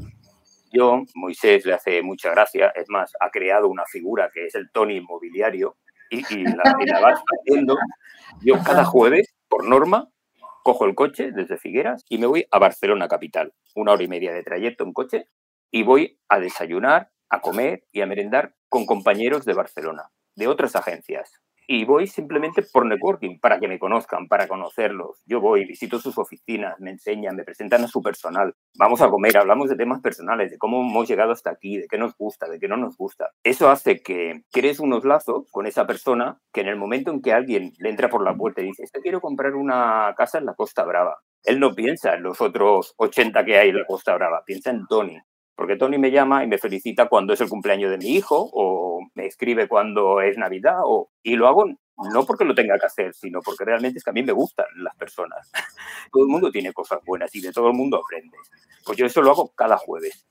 Yo, 0.72 1.02
Moisés 1.14 1.66
le 1.66 1.74
hace 1.74 2.00
mucha 2.02 2.30
gracia, 2.30 2.72
es 2.76 2.88
más, 2.88 3.12
ha 3.18 3.30
creado 3.30 3.68
una 3.68 3.84
figura 3.86 4.30
que 4.32 4.46
es 4.46 4.54
el 4.54 4.70
Tony 4.70 4.98
inmobiliario 4.98 5.76
y, 6.10 6.22
la, 6.44 6.76
y 6.80 6.86
la 6.86 7.00
vas 7.00 7.20
haciendo. 7.40 7.76
Yo 8.40 8.54
cada 8.64 8.84
jueves, 8.84 9.34
por 9.48 9.66
norma, 9.66 10.08
cojo 10.62 10.84
el 10.84 10.94
coche 10.94 11.32
desde 11.32 11.58
Figueras 11.58 12.04
y 12.08 12.18
me 12.18 12.26
voy 12.26 12.46
a 12.52 12.60
Barcelona 12.60 13.08
capital. 13.08 13.52
Una 13.74 13.92
hora 13.92 14.04
y 14.04 14.08
media 14.08 14.32
de 14.32 14.44
trayecto 14.44 14.84
en 14.84 14.92
coche 14.92 15.26
y 15.72 15.82
voy 15.82 16.20
a 16.28 16.38
desayunar, 16.38 17.10
a 17.30 17.40
comer 17.40 17.84
y 17.90 18.00
a 18.02 18.06
merendar 18.06 18.54
con 18.68 18.86
compañeros 18.86 19.44
de 19.44 19.54
Barcelona, 19.54 20.10
de 20.36 20.46
otras 20.46 20.76
agencias 20.76 21.40
y 21.70 21.84
voy 21.84 22.06
simplemente 22.06 22.62
por 22.72 22.86
networking, 22.86 23.38
para 23.40 23.60
que 23.60 23.68
me 23.68 23.78
conozcan, 23.78 24.26
para 24.26 24.48
conocerlos. 24.48 25.22
Yo 25.26 25.38
voy, 25.42 25.66
visito 25.66 25.98
sus 25.98 26.16
oficinas, 26.16 26.80
me 26.80 26.90
enseñan, 26.90 27.36
me 27.36 27.44
presentan 27.44 27.84
a 27.84 27.88
su 27.88 28.00
personal. 28.00 28.54
Vamos 28.78 29.02
a 29.02 29.10
comer, 29.10 29.36
hablamos 29.36 29.68
de 29.68 29.76
temas 29.76 30.00
personales, 30.00 30.50
de 30.50 30.56
cómo 30.56 30.80
hemos 30.80 31.06
llegado 31.06 31.30
hasta 31.30 31.50
aquí, 31.50 31.76
de 31.76 31.86
qué 31.86 31.98
nos 31.98 32.16
gusta, 32.16 32.48
de 32.48 32.58
qué 32.58 32.68
no 32.68 32.78
nos 32.78 32.96
gusta. 32.96 33.32
Eso 33.44 33.68
hace 33.68 34.02
que 34.02 34.44
crees 34.50 34.80
unos 34.80 35.04
lazos 35.04 35.46
con 35.50 35.66
esa 35.66 35.86
persona 35.86 36.40
que 36.54 36.62
en 36.62 36.68
el 36.68 36.76
momento 36.76 37.10
en 37.10 37.20
que 37.20 37.34
alguien 37.34 37.74
le 37.78 37.90
entra 37.90 38.08
por 38.08 38.24
la 38.24 38.34
puerta 38.34 38.62
y 38.62 38.68
dice, 38.68 38.84
este 38.84 39.02
quiero 39.02 39.20
comprar 39.20 39.54
una 39.54 40.14
casa 40.16 40.38
en 40.38 40.46
la 40.46 40.54
Costa 40.54 40.84
Brava, 40.84 41.18
él 41.44 41.60
no 41.60 41.74
piensa 41.74 42.14
en 42.14 42.22
los 42.22 42.40
otros 42.40 42.94
80 42.96 43.44
que 43.44 43.58
hay 43.58 43.68
en 43.68 43.76
la 43.76 43.84
Costa 43.84 44.14
Brava, 44.14 44.42
piensa 44.46 44.70
en 44.70 44.86
Tony. 44.86 45.18
Porque 45.58 45.74
Tony 45.74 45.98
me 45.98 46.12
llama 46.12 46.44
y 46.44 46.46
me 46.46 46.56
felicita 46.56 47.08
cuando 47.08 47.32
es 47.32 47.40
el 47.40 47.48
cumpleaños 47.48 47.90
de 47.90 47.98
mi 47.98 48.10
hijo 48.10 48.48
o 48.52 49.00
me 49.16 49.26
escribe 49.26 49.66
cuando 49.66 50.20
es 50.20 50.38
Navidad 50.38 50.78
o, 50.84 51.10
y 51.24 51.34
lo 51.34 51.48
hago 51.48 51.64
no 52.12 52.24
porque 52.24 52.44
lo 52.44 52.54
tenga 52.54 52.78
que 52.78 52.86
hacer, 52.86 53.12
sino 53.12 53.40
porque 53.40 53.64
realmente 53.64 53.98
es 53.98 54.04
que 54.04 54.10
a 54.10 54.12
mí 54.12 54.22
me 54.22 54.30
gustan 54.30 54.66
las 54.76 54.94
personas. 54.94 55.50
Todo 56.12 56.22
el 56.22 56.28
mundo 56.28 56.52
tiene 56.52 56.72
cosas 56.72 57.00
buenas 57.04 57.34
y 57.34 57.40
de 57.40 57.50
todo 57.50 57.66
el 57.66 57.74
mundo 57.74 58.00
aprendes. 58.00 58.40
Pues 58.86 58.96
yo 58.96 59.06
eso 59.06 59.20
lo 59.20 59.32
hago 59.32 59.52
cada 59.56 59.76
jueves. 59.78 60.28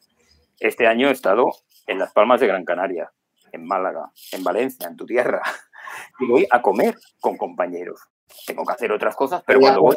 Este 0.62 0.88
año 0.88 1.10
he 1.10 1.12
estado 1.12 1.52
en 1.88 2.00
Las 2.00 2.14
Palmas 2.14 2.40
de 2.40 2.48
Gran 2.48 2.64
Canaria, 2.64 3.12
en 3.52 3.66
Málaga, 3.66 4.14
en 4.32 4.46
Valencia, 4.46 4.88
en 4.88 4.96
tu 4.96 5.06
tierra, 5.06 5.42
y 6.22 6.26
voy 6.26 6.48
a 6.50 6.62
comer 6.62 6.96
con 7.20 7.36
compañeros 7.36 8.00
tengo 8.46 8.66
que 8.66 8.74
hacer 8.74 8.92
otras 8.92 9.16
cosas, 9.16 9.44
pero 9.46 9.60
cuando 9.60 9.82
voy... 9.82 9.96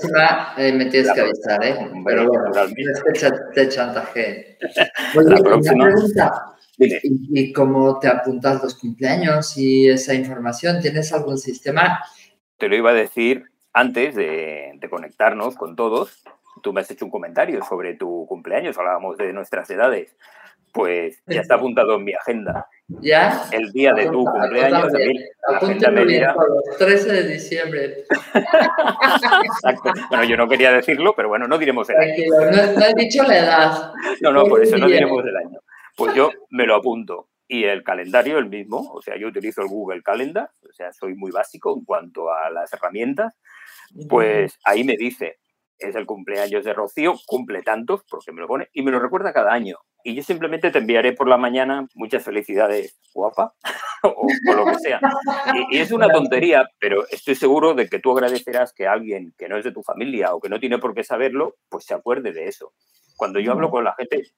Eh, 0.58 0.72
me 0.72 0.86
tienes 0.86 1.12
que 1.12 1.20
avisar, 1.20 1.64
¿eh? 1.64 1.90
Pero 2.04 2.26
bueno, 2.26 2.50
te 3.54 3.68
chantaje. 3.68 4.58
la 5.14 5.36
próxima... 5.36 6.56
¿Y, 6.82 7.52
cómo 7.52 7.98
te 7.98 8.08
apuntas 8.08 8.62
los 8.62 8.74
cumpleaños 8.74 9.56
y 9.58 9.88
esa 9.88 10.14
información? 10.14 10.80
¿Tienes 10.80 11.12
algún 11.12 11.36
sistema? 11.36 12.00
Te 12.56 12.68
lo 12.68 12.76
iba 12.76 12.90
a 12.90 12.94
decir 12.94 13.44
antes 13.74 14.14
de, 14.14 14.72
de 14.76 14.90
conectarnos 14.90 15.56
con 15.56 15.76
todos. 15.76 16.22
Tú 16.62 16.72
me 16.72 16.80
has 16.80 16.90
hecho 16.90 17.04
un 17.04 17.10
comentario 17.10 17.62
sobre 17.64 17.94
tu 17.94 18.26
cumpleaños, 18.26 18.78
hablábamos 18.78 19.18
de 19.18 19.32
nuestras 19.34 19.68
edades. 19.70 20.16
Pues 20.72 21.22
ya 21.26 21.40
está 21.40 21.56
apuntado 21.56 21.96
en 21.96 22.04
mi 22.04 22.12
agenda. 22.12 22.66
¿Ya? 23.00 23.44
El 23.52 23.72
día 23.72 23.92
de 23.92 24.06
tu 24.06 24.24
cumpleaños. 24.24 24.92
Apúntame 25.48 26.04
bien, 26.04 26.26
13 26.78 27.12
de 27.12 27.28
diciembre. 27.28 28.04
Exacto. 29.44 29.92
Bueno, 30.08 30.24
yo 30.24 30.36
no 30.36 30.48
quería 30.48 30.72
decirlo, 30.72 31.14
pero 31.16 31.28
bueno, 31.28 31.48
no 31.48 31.58
diremos 31.58 31.88
el 31.90 31.96
año. 31.96 32.24
No, 32.28 32.72
no 32.78 32.86
he 32.86 32.94
dicho 32.94 33.22
la 33.24 33.38
edad. 33.38 33.92
No, 34.20 34.32
no, 34.32 34.44
por 34.44 34.62
eso 34.62 34.76
no 34.78 34.86
diremos 34.86 35.24
el 35.24 35.36
año. 35.36 35.58
Pues 35.96 36.14
yo 36.14 36.30
me 36.50 36.66
lo 36.66 36.76
apunto. 36.76 37.28
y 37.50 37.64
el 37.64 37.82
calendario 37.82 38.38
el 38.38 38.48
mismo. 38.48 38.92
O 38.92 39.02
sea, 39.02 39.16
yo 39.18 39.26
utilizo 39.26 39.60
el 39.60 39.68
Google 39.68 40.02
Calendar, 40.02 40.50
o 40.68 40.72
sea, 40.72 40.92
soy 40.92 41.16
muy 41.16 41.32
básico 41.32 41.76
en 41.76 41.84
cuanto 41.84 42.32
a 42.32 42.48
las 42.48 42.72
herramientas. 42.72 43.34
Pues 44.08 44.56
ahí 44.64 44.84
me 44.84 44.96
dice, 44.96 45.40
es 45.76 45.96
el 45.96 46.06
cumpleaños 46.06 46.64
de 46.64 46.72
Rocío, 46.72 47.14
cumple 47.26 47.62
tantos, 47.62 48.04
porque 48.08 48.30
me 48.30 48.40
lo 48.40 48.46
pone, 48.46 48.68
y 48.72 48.82
me 48.82 48.92
lo 48.92 49.00
recuerda 49.00 49.32
cada 49.32 49.52
año. 49.52 49.78
Y 50.04 50.14
yo 50.14 50.22
simplemente 50.22 50.70
te 50.70 50.78
enviaré 50.78 51.12
por 51.12 51.28
la 51.28 51.36
mañana 51.36 51.86
muchas 51.94 52.24
felicidades, 52.24 52.98
guapa, 53.12 53.54
o, 54.02 54.26
lo 54.54 54.64
que 54.66 54.78
sea. 54.78 55.00
Y, 55.70 55.76
y, 55.76 55.80
es 55.80 55.92
una 55.92 56.08
tontería, 56.08 56.68
pero 56.78 57.06
estoy 57.08 57.34
seguro 57.34 57.74
de 57.74 57.88
que 57.88 57.98
tú 57.98 58.12
agradecerás 58.12 58.72
que 58.72 58.86
alguien 58.86 59.34
que 59.36 59.48
no 59.48 59.56
es 59.56 59.64
de 59.64 59.72
tu 59.72 59.82
familia 59.82 60.34
o 60.34 60.40
que 60.40 60.48
no 60.48 60.60
tiene 60.60 60.78
por 60.78 60.94
qué 60.94 61.04
saberlo, 61.04 61.56
pues 61.68 61.84
se 61.84 61.94
acuerde 61.94 62.32
de 62.32 62.46
eso. 62.46 62.72
Cuando 63.16 63.38
yo 63.40 63.52
hablo 63.52 63.70
con 63.70 63.84
la 63.84 63.94
gente, 63.94 64.30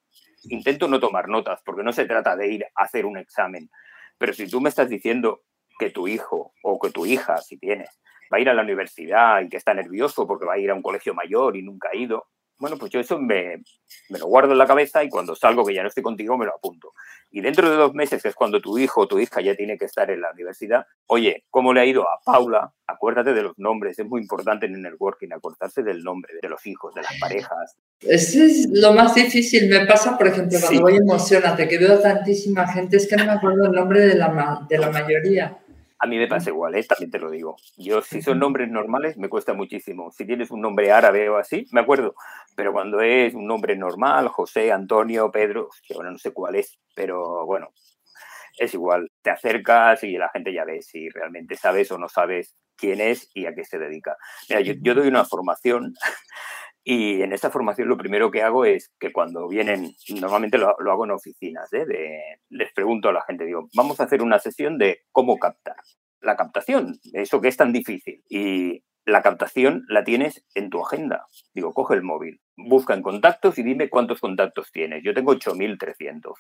intento 0.45 0.89
no 0.89 1.01
tomar 1.01 1.29
notas, 1.29 1.61
porque 1.65 1.83
no 1.83 1.93
se 1.93 2.05
trata 2.05 2.37
de 2.37 2.49
ir 2.49 2.65
a 2.65 2.85
hacer 2.85 3.07
un 3.07 3.17
examen. 3.17 3.71
Pero 4.19 4.33
si 4.33 4.49
tú 4.49 4.61
me 4.61 4.69
estás 4.69 4.89
diciendo 4.89 5.43
que 5.79 5.91
tu 5.91 6.09
hijo 6.09 6.53
o 6.63 6.79
que 6.81 6.91
tu 6.91 7.07
hija, 7.07 7.39
si 7.39 7.59
tienes, 7.59 8.01
va 8.33 8.39
a 8.39 8.41
ir 8.41 8.49
a 8.49 8.55
la 8.55 8.63
universidad 8.63 9.41
y 9.43 9.49
que 9.49 9.57
está 9.57 9.75
nervioso 9.75 10.27
porque 10.27 10.47
va 10.47 10.55
a 10.55 10.59
ir 10.59 10.71
a 10.71 10.75
un 10.75 10.83
colegio 10.83 11.15
mayor 11.15 11.57
y 11.57 11.63
nunca 11.63 11.91
ha 11.93 11.97
ido, 11.97 12.27
bueno, 12.63 12.79
pues 12.79 12.93
yo 12.93 13.01
eso 13.01 13.19
me, 13.19 13.57
me, 14.09 14.21
lo 14.21 14.27
guardo 14.29 14.53
en 14.53 14.59
la 14.59 14.69
cabeza 14.69 15.03
y 15.03 15.09
cuando 15.09 15.35
salgo 15.35 15.67
que 15.67 15.75
ya 15.75 15.83
no 15.83 15.89
estoy 15.89 16.05
contigo 16.05 16.39
me 16.39 16.47
lo 16.47 16.55
apunto. 16.55 16.93
Y 17.33 17.41
dentro 17.41 17.69
de 17.69 17.75
dos 17.75 17.93
meses, 17.93 18.23
que 18.23 18.29
es 18.29 18.37
cuando 18.37 18.61
tu 18.61 18.79
hijo 18.79 19.01
o 19.01 19.09
tu 19.09 19.19
hija 19.19 19.41
ya 19.41 19.57
tiene 19.57 19.77
que 19.77 19.87
estar 19.87 20.09
en 20.13 20.21
la 20.21 20.31
universidad, 20.31 20.87
oye, 21.09 21.45
¿cómo 21.51 21.75
le 21.75 21.81
ha 21.81 21.87
ido 21.87 22.03
a 22.03 22.21
Paula? 22.25 22.73
Acuérdate 22.87 23.33
de 23.33 23.43
los 23.43 23.59
nombres, 23.59 23.99
es 23.99 24.07
muy 24.07 24.21
importante 24.21 24.67
en 24.67 24.77
el 24.77 24.83
networking, 24.83 25.33
acordarse 25.33 25.83
del 25.83 26.05
nombre 26.05 26.35
de 26.41 26.49
los 26.49 26.65
hijos, 26.65 26.95
de 26.95 27.03
las 27.03 27.19
parejas. 27.19 27.77
Eso 28.01 28.45
es 28.45 28.69
lo 28.71 28.93
más 28.93 29.17
difícil. 29.17 29.69
Me 29.69 29.85
pasa, 29.85 30.17
por 30.17 30.29
ejemplo, 30.29 30.61
cuando 30.61 30.79
sí. 30.79 30.83
voy 30.83 30.97
emocionante, 30.97 31.67
que 31.67 31.79
veo 31.79 31.99
tantísima 31.99 32.69
gente, 32.69 32.97
es 32.97 33.09
que 33.09 33.17
no 33.17 33.25
me 33.25 33.33
acuerdo 33.33 33.65
el 33.65 33.73
nombre 33.73 34.03
de 34.03 34.15
la, 34.15 34.65
de 34.69 34.79
la 34.79 34.91
mayoría. 34.91 35.59
A 36.03 36.09
mí 36.09 36.19
me 36.19 36.27
pasa 36.27 36.51
igual, 36.51 36.75
¿eh? 36.75 36.83
también 36.83 37.13
te 37.13 37.21
lo 37.21 37.31
digo. 37.31 37.55
Yo, 37.77 38.03
si 38.03 38.23
son 38.23 38.41
nombres 38.41 38.69
normales, 38.69 39.17
me 39.17 39.29
cuesta 39.29 39.55
muchísimo. 39.55 40.11
Si 40.11 40.27
tienes 40.27 40.51
un 40.51 40.61
nombre 40.61 40.91
árabe 40.91 41.29
o 41.29 41.37
así, 41.37 41.65
me 41.71 41.81
acuerdo. 41.81 42.17
Pero 42.57 42.73
cuando 42.73 43.01
es 43.01 43.35
un 43.35 43.47
nombre 43.47 43.77
normal, 43.77 44.27
José, 44.27 44.73
Antonio, 44.73 45.31
Pedro, 45.31 45.69
que 45.87 45.95
ahora 45.95 46.11
no 46.11 46.19
sé 46.19 46.33
cuál 46.33 46.57
es, 46.57 46.77
pero 46.97 47.47
bueno, 47.47 47.69
es 48.59 48.75
igual. 48.75 49.13
Te 49.23 49.31
acercas 49.31 50.03
y 50.03 50.17
la 50.17 50.29
gente 50.31 50.53
ya 50.53 50.65
ve 50.65 50.83
si 50.83 51.09
realmente 51.09 51.55
sabes 51.55 51.93
o 51.93 51.99
no 51.99 52.09
sabes 52.09 52.57
quién 52.77 53.01
es 53.01 53.31
y 53.33 53.47
a 53.47 53.55
qué 53.55 53.63
se 53.65 53.79
dedica. 53.79 54.17
Mira, 54.49 54.61
yo, 54.61 54.75
yo 54.83 54.97
doy 54.97 55.07
una 55.07 55.25
formación 55.25 55.95
y 56.85 57.23
en 57.23 57.33
esta 57.33 57.51
formación 57.51 57.89
lo 57.89 57.97
primero 57.97 58.31
que 58.31 58.43
hago 58.43 58.65
es 58.65 58.91
que 58.99 59.13
cuando 59.13 59.49
vienen, 59.49 59.95
normalmente 60.21 60.59
lo, 60.59 60.75
lo 60.81 60.93
hago 60.93 61.05
en 61.05 61.13
oficinas, 61.13 61.73
¿eh? 61.73 61.87
de, 61.87 62.21
les 62.51 62.73
pregunto 62.73 63.09
a 63.09 63.13
la 63.13 63.23
gente, 63.23 63.45
digo, 63.45 63.69
vamos 63.75 64.01
a 64.01 64.05
hacer 64.05 64.23
una 64.23 64.39
sesión 64.39 64.79
de 64.79 65.03
cómo 65.13 65.39
captar. 65.39 65.77
La 66.21 66.37
captación, 66.37 66.99
eso 67.13 67.41
que 67.41 67.49
es 67.49 67.57
tan 67.57 67.73
difícil. 67.73 68.23
Y 68.29 68.85
la 69.05 69.23
captación 69.23 69.85
la 69.89 70.05
tienes 70.05 70.45
en 70.55 70.71
tu 70.71 70.81
agenda. 70.85 71.27
Digo, 71.55 71.73
coge 71.73 71.95
el 71.95 72.03
móvil, 72.03 72.41
busca 72.57 72.95
en 72.95 73.03
contactos 73.03 73.59
y 73.59 73.63
dime 73.63 73.89
cuántos 73.89 74.21
contactos 74.21 74.71
tienes. 74.71 75.03
Yo 75.03 75.15
tengo 75.15 75.35
8.300. 75.35 76.33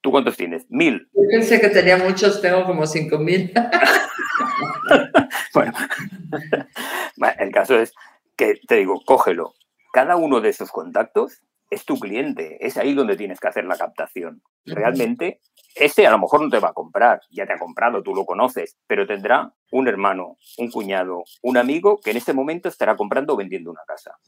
¿Tú 0.00 0.10
cuántos 0.10 0.36
tienes? 0.36 0.64
¿Mil? 0.70 1.08
Yo 1.12 1.22
pensé 1.30 1.60
que 1.60 1.68
tenía 1.68 1.96
muchos, 1.96 2.40
tengo 2.40 2.64
como 2.64 2.82
5.000. 2.84 3.52
bueno, 5.54 7.34
el 7.38 7.50
caso 7.50 7.78
es 7.78 7.92
que 8.36 8.60
te 8.66 8.76
digo, 8.76 9.02
cógelo, 9.04 9.54
cada 9.96 10.16
uno 10.16 10.42
de 10.42 10.50
esos 10.50 10.70
contactos 10.72 11.40
es 11.70 11.86
tu 11.86 11.98
cliente, 11.98 12.58
es 12.60 12.76
ahí 12.76 12.92
donde 12.92 13.16
tienes 13.16 13.40
que 13.40 13.48
hacer 13.48 13.64
la 13.64 13.78
captación. 13.78 14.42
Realmente, 14.66 15.40
ese 15.74 16.06
a 16.06 16.10
lo 16.10 16.18
mejor 16.18 16.42
no 16.42 16.50
te 16.50 16.58
va 16.58 16.68
a 16.68 16.74
comprar, 16.74 17.22
ya 17.30 17.46
te 17.46 17.54
ha 17.54 17.58
comprado, 17.58 18.02
tú 18.02 18.14
lo 18.14 18.26
conoces, 18.26 18.76
pero 18.86 19.06
tendrá 19.06 19.54
un 19.72 19.88
hermano, 19.88 20.36
un 20.58 20.70
cuñado, 20.70 21.24
un 21.40 21.56
amigo 21.56 21.98
que 22.04 22.10
en 22.10 22.18
ese 22.18 22.34
momento 22.34 22.68
estará 22.68 22.94
comprando 22.94 23.32
o 23.32 23.36
vendiendo 23.38 23.70
una 23.70 23.80
casa. 23.86 24.18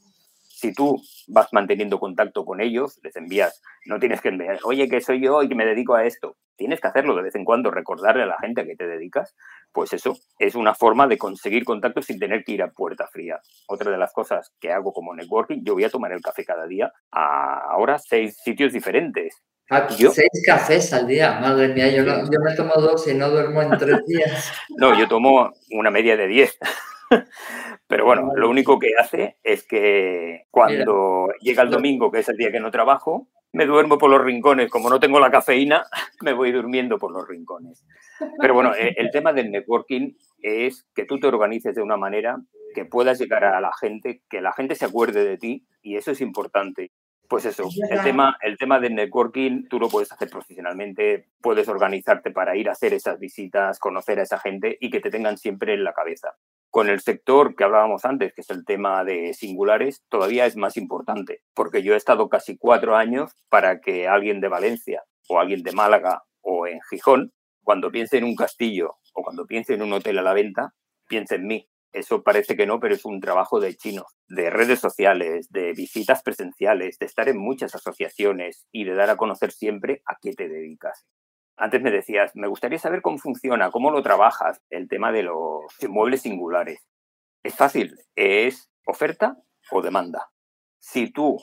Si 0.41 0.73
tú 0.73 1.03
vas 1.27 1.53
manteniendo 1.53 2.01
contacto 2.01 2.47
con 2.47 2.63
ellos, 2.63 2.99
les 3.03 3.15
envías, 3.17 3.61
no 3.85 3.99
tienes 3.99 4.23
que 4.23 4.31
enviar, 4.31 4.61
oye, 4.65 4.89
que 4.89 5.03
soy 5.03 5.23
yo 5.23 5.43
y 5.43 5.51
que 5.51 5.55
me 5.55 5.67
dedico 5.67 5.97
a 5.97 6.07
esto. 6.07 6.39
Tienes 6.57 6.81
que 6.81 6.89
hacerlo 6.89 7.15
de 7.15 7.25
vez 7.25 7.35
en 7.35 7.45
cuando, 7.45 7.71
recordarle 7.71 8.23
a 8.23 8.27
la 8.27 8.39
gente 8.39 8.63
a 8.63 8.65
que 8.65 8.75
te 8.75 8.87
dedicas. 8.87 9.37
Pues 9.73 9.93
eso 9.93 10.17
es 10.39 10.55
una 10.55 10.75
forma 10.75 11.07
de 11.07 11.19
conseguir 11.19 11.65
contacto 11.65 12.03
sin 12.03 12.19
tener 12.19 12.45
que 12.45 12.53
ir 12.53 12.63
a 12.63 12.71
puerta 12.71 13.07
fría. 13.07 13.41
Otra 13.69 13.91
de 13.91 13.99
las 13.99 14.13
cosas 14.13 14.53
que 14.61 14.73
hago 14.73 14.93
como 14.93 15.15
networking, 15.15 15.63
yo 15.65 15.75
voy 15.75 15.85
a 15.85 15.91
tomar 15.91 16.13
el 16.13 16.21
café 16.21 16.45
cada 16.45 16.67
día 16.67 16.93
a 17.13 17.61
ahora 17.71 17.99
seis 17.99 18.37
sitios 18.43 18.73
diferentes. 18.73 19.43
Ah, 19.71 19.87
¿Yo? 19.99 20.11
Seis 20.11 20.31
cafés 20.47 20.93
al 20.95 21.07
día, 21.07 21.39
madre 21.41 21.69
mía, 21.69 21.89
yo, 21.89 22.03
no, 22.03 22.25
yo 22.25 22.41
me 22.43 22.55
tomo 22.57 22.73
dos 22.77 23.07
y 23.07 23.15
no 23.15 23.29
duermo 23.29 23.61
en 23.61 23.77
tres 23.77 23.99
días. 24.07 24.51
no, 24.79 24.99
yo 24.99 25.07
tomo 25.09 25.53
una 25.71 25.91
media 25.91 26.17
de 26.17 26.27
diez. 26.27 26.59
Pero 27.87 28.05
bueno, 28.05 28.33
lo 28.35 28.49
único 28.49 28.79
que 28.79 28.93
hace 28.99 29.37
es 29.43 29.67
que 29.67 30.47
cuando 30.51 31.29
llega 31.41 31.63
el 31.63 31.71
domingo, 31.71 32.11
que 32.11 32.21
es 32.21 32.29
el 32.29 32.37
día 32.37 32.51
que 32.51 32.61
no 32.61 32.71
trabajo, 32.71 33.29
me 33.53 33.67
duermo 33.67 33.99
por 33.99 34.11
los 34.11 34.23
rincones. 34.23 34.71
Como 34.71 34.91
no 34.91 35.01
tengo 35.01 35.21
la 35.21 35.31
cafeína, 35.31 35.85
me 36.23 36.33
voy 36.33 36.53
durmiendo 36.53 36.99
por 36.99 37.13
los 37.13 37.27
rincones. 37.27 37.85
Pero 38.41 38.55
bueno, 38.55 38.75
e, 38.75 38.95
el 38.97 39.11
tema 39.11 39.33
del 39.33 39.51
networking 39.51 40.13
es 40.41 40.87
que 40.95 41.05
tú 41.05 41.19
te 41.19 41.27
organices 41.27 41.75
de 41.75 41.83
una 41.83 41.97
manera 41.97 42.39
que 42.75 42.85
puedas 42.85 43.19
llegar 43.19 43.45
a 43.45 43.61
la 43.61 43.73
gente, 43.81 44.23
que 44.29 44.41
la 44.41 44.53
gente 44.53 44.75
se 44.75 44.85
acuerde 44.85 45.25
de 45.25 45.39
ti 45.39 45.67
y 45.83 45.97
eso 45.97 46.11
es 46.11 46.21
importante. 46.21 46.93
Pues 47.29 47.45
eso, 47.45 47.69
el 47.91 48.03
tema, 48.03 48.39
el 48.41 48.57
tema 48.57 48.81
del 48.81 48.95
networking 48.95 49.69
tú 49.69 49.79
lo 49.79 49.91
puedes 49.91 50.11
hacer 50.11 50.31
profesionalmente, 50.31 51.29
puedes 51.43 51.69
organizarte 51.69 52.31
para 52.31 52.57
ir 52.57 52.71
a 52.71 52.73
hacer 52.73 52.95
esas 52.95 53.19
visitas, 53.19 53.79
conocer 53.79 54.19
a 54.19 54.23
esa 54.23 54.39
gente 54.39 54.79
y 54.81 54.89
que 54.89 55.01
te 55.01 55.11
tengan 55.11 55.37
siempre 55.37 55.75
en 55.75 55.85
la 55.85 55.93
cabeza. 55.93 56.37
Con 56.79 56.91
el 56.91 57.01
sector 57.01 57.57
que 57.57 57.64
hablábamos 57.64 58.05
antes, 58.05 58.33
que 58.33 58.43
es 58.43 58.51
el 58.51 58.64
tema 58.64 59.03
de 59.03 59.35
singulares, 59.35 60.05
todavía 60.09 60.47
es 60.47 60.57
más 60.57 60.77
importante, 60.77 61.43
porque 61.53 61.83
yo 61.83 61.95
he 61.95 61.97
estado 61.97 62.29
casi 62.29 62.57
cuatro 62.57 62.95
años 62.95 63.33
para 63.49 63.81
que 63.81 64.07
alguien 64.07 64.41
de 64.41 64.47
Valencia 64.47 65.03
o 65.29 65.41
alguien 65.41 65.64
de 65.64 65.73
Málaga 65.73 66.23
o 66.41 66.69
en 66.69 66.79
Gijón, 66.88 67.33
cuando 67.64 67.91
piense 67.91 68.19
en 68.19 68.23
un 68.23 68.37
castillo 68.37 68.95
o 69.12 69.25
cuando 69.25 69.45
piense 69.45 69.75
en 69.75 69.83
un 69.83 69.93
hotel 69.93 70.19
a 70.19 70.23
la 70.23 70.35
venta, 70.35 70.73
piense 71.09 71.35
en 71.35 71.49
mí. 71.49 71.69
Eso 71.93 72.23
parece 72.23 72.57
que 72.57 72.64
no, 72.64 72.79
pero 72.79 72.95
es 72.95 73.05
un 73.05 73.19
trabajo 73.19 73.59
de 73.59 73.75
chinos, 73.75 74.17
de 74.29 74.49
redes 74.49 74.79
sociales, 74.79 75.49
de 75.51 75.73
visitas 75.73 76.23
presenciales, 76.23 76.97
de 77.01 77.07
estar 77.07 77.29
en 77.29 77.38
muchas 77.38 77.75
asociaciones 77.75 78.69
y 78.71 78.85
de 78.85 78.95
dar 78.95 79.11
a 79.11 79.17
conocer 79.17 79.51
siempre 79.51 80.01
a 80.07 80.14
qué 80.23 80.33
te 80.33 80.49
dedicas. 80.49 81.09
Antes 81.59 81.83
me 81.83 81.90
decías, 81.90 82.37
me 82.37 82.47
gustaría 82.47 82.79
saber 82.79 83.03
cómo 83.03 83.18
funciona, 83.18 83.73
cómo 83.73 83.90
lo 83.90 84.01
trabajas, 84.01 84.62
el 84.71 84.88
tema 84.88 85.11
de 85.11 85.25
los 85.25 85.64
inmuebles 85.81 86.23
singulares. 86.23 86.87
Es 87.42 87.57
fácil, 87.57 87.99
es 88.14 88.71
oferta 88.87 89.37
o 89.73 89.83
demanda. 89.83 90.31
Si 90.79 91.11
tú, 91.11 91.37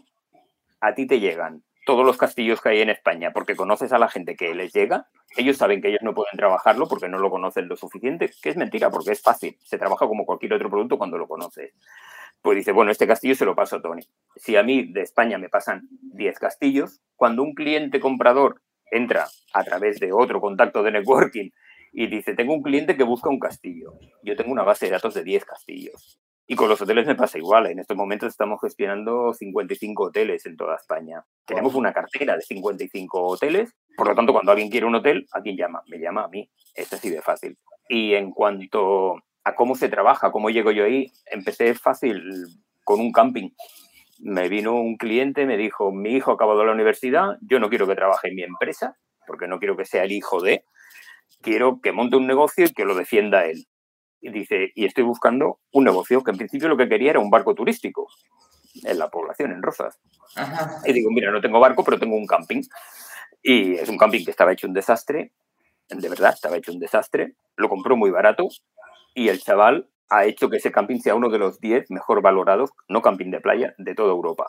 a 0.79 0.93
ti 0.95 1.05
te 1.05 1.19
llegan 1.19 1.63
todos 1.85 2.05
los 2.05 2.17
castillos 2.17 2.61
que 2.61 2.69
hay 2.69 2.81
en 2.81 2.89
España 2.89 3.31
porque 3.31 3.57
conoces 3.57 3.91
a 3.91 3.99
la 3.99 4.07
gente 4.07 4.37
que 4.37 4.55
les 4.55 4.73
llega, 4.73 5.07
ellos 5.35 5.57
saben 5.57 5.81
que 5.81 5.89
ellos 5.89 6.01
no 6.01 6.13
pueden 6.13 6.37
trabajarlo 6.37 6.87
porque 6.87 7.09
no 7.09 7.19
lo 7.19 7.29
conocen 7.29 7.67
lo 7.67 7.75
suficiente, 7.75 8.31
que 8.41 8.49
es 8.49 8.55
mentira, 8.55 8.89
porque 8.89 9.11
es 9.11 9.21
fácil. 9.21 9.57
Se 9.63 9.77
trabaja 9.77 10.07
como 10.07 10.25
cualquier 10.25 10.53
otro 10.53 10.69
producto 10.69 10.97
cuando 10.97 11.17
lo 11.17 11.27
conoces. 11.27 11.73
Pues 12.41 12.55
dice, 12.55 12.71
bueno, 12.71 12.91
este 12.91 13.05
castillo 13.05 13.35
se 13.35 13.45
lo 13.45 13.53
paso 13.53 13.75
a 13.77 13.81
Tony. 13.81 14.03
Si 14.37 14.55
a 14.55 14.63
mí 14.63 14.91
de 14.93 15.01
España 15.01 15.37
me 15.37 15.49
pasan 15.49 15.89
10 16.13 16.39
castillos, 16.39 17.01
cuando 17.15 17.43
un 17.43 17.53
cliente 17.53 17.99
comprador 17.99 18.61
entra 18.91 19.27
a 19.53 19.63
través 19.63 19.99
de 19.99 20.11
otro 20.13 20.41
contacto 20.41 20.83
de 20.83 20.91
networking 20.91 21.49
y 21.97 22.07
dice, 22.07 22.35
tengo 22.35 22.53
un 22.53 22.61
cliente 22.61 22.97
que 22.97 23.03
busca 23.03 23.29
un 23.29 23.39
castillo. 23.39 23.93
Yo 24.21 24.35
tengo 24.35 24.51
una 24.51 24.63
base 24.63 24.85
de 24.85 24.91
datos 24.91 25.13
de 25.13 25.23
10 25.23 25.45
castillos. 25.45 26.19
Y 26.47 26.55
con 26.55 26.69
los 26.69 26.79
hoteles 26.81 27.07
me 27.07 27.15
pasa 27.15 27.37
igual. 27.37 27.67
En 27.67 27.79
estos 27.79 27.97
momentos 27.97 28.29
estamos 28.29 28.59
gestionando 28.61 29.33
55 29.33 30.03
hoteles 30.03 30.45
en 30.45 30.57
toda 30.57 30.75
España. 30.75 31.23
Tenemos 31.45 31.73
una 31.73 31.93
cartera 31.93 32.35
de 32.35 32.41
55 32.41 33.21
hoteles. 33.21 33.73
Por 33.95 34.09
lo 34.09 34.15
tanto, 34.15 34.33
cuando 34.33 34.51
alguien 34.51 34.69
quiere 34.69 34.85
un 34.85 34.95
hotel, 34.95 35.25
¿a 35.31 35.41
quién 35.41 35.57
llama? 35.57 35.81
Me 35.87 35.97
llama 35.97 36.25
a 36.25 36.27
mí. 36.27 36.49
Es 36.75 36.91
así 36.93 37.09
de 37.09 37.21
fácil. 37.21 37.57
Y 37.87 38.13
en 38.13 38.31
cuanto 38.31 39.23
a 39.43 39.55
cómo 39.55 39.75
se 39.75 39.89
trabaja, 39.89 40.31
cómo 40.31 40.49
llego 40.49 40.71
yo 40.71 40.83
ahí, 40.83 41.11
empecé 41.27 41.73
fácil 41.75 42.21
con 42.83 42.99
un 42.99 43.11
camping 43.11 43.49
me 44.19 44.49
vino 44.49 44.73
un 44.73 44.97
cliente, 44.97 45.45
me 45.45 45.57
dijo, 45.57 45.91
mi 45.91 46.13
hijo 46.13 46.31
ha 46.31 46.33
acabado 46.35 46.63
la 46.65 46.71
universidad, 46.71 47.37
yo 47.41 47.59
no 47.59 47.69
quiero 47.69 47.87
que 47.87 47.95
trabaje 47.95 48.29
en 48.29 48.35
mi 48.35 48.43
empresa, 48.43 48.95
porque 49.27 49.47
no 49.47 49.59
quiero 49.59 49.75
que 49.75 49.85
sea 49.85 50.03
el 50.03 50.11
hijo 50.11 50.41
de, 50.41 50.63
quiero 51.41 51.79
que 51.81 51.91
monte 51.91 52.15
un 52.15 52.27
negocio 52.27 52.65
y 52.65 52.73
que 52.73 52.85
lo 52.85 52.95
defienda 52.95 53.45
él. 53.45 53.65
Y 54.21 54.29
dice, 54.29 54.71
y 54.73 54.85
estoy 54.85 55.03
buscando 55.03 55.59
un 55.71 55.83
negocio 55.83 56.23
que 56.23 56.31
en 56.31 56.37
principio 56.37 56.67
lo 56.67 56.77
que 56.77 56.89
quería 56.89 57.11
era 57.11 57.19
un 57.19 57.29
barco 57.29 57.53
turístico 57.53 58.07
en 58.83 58.97
la 58.97 59.09
población, 59.09 59.51
en 59.51 59.61
Rozas. 59.61 59.99
Y 60.85 60.93
digo, 60.93 61.11
mira, 61.11 61.31
no 61.31 61.41
tengo 61.41 61.59
barco, 61.59 61.83
pero 61.83 61.99
tengo 61.99 62.15
un 62.15 62.25
camping. 62.25 62.61
Y 63.43 63.75
es 63.75 63.89
un 63.89 63.97
camping 63.97 64.25
que 64.25 64.31
estaba 64.31 64.51
hecho 64.51 64.67
un 64.67 64.73
desastre, 64.73 65.31
de 65.89 66.09
verdad, 66.09 66.33
estaba 66.33 66.57
hecho 66.57 66.71
un 66.71 66.79
desastre. 66.79 67.35
Lo 67.55 67.69
compró 67.69 67.95
muy 67.95 68.09
barato 68.09 68.47
y 69.13 69.29
el 69.29 69.39
chaval 69.39 69.89
ha 70.09 70.25
hecho 70.25 70.49
que 70.49 70.57
ese 70.57 70.71
camping 70.71 70.99
sea 70.99 71.15
uno 71.15 71.29
de 71.29 71.39
los 71.39 71.59
10 71.59 71.91
mejor 71.91 72.21
valorados, 72.21 72.71
no 72.87 73.01
camping 73.01 73.31
de 73.31 73.41
playa, 73.41 73.73
de 73.77 73.95
toda 73.95 74.11
Europa. 74.11 74.47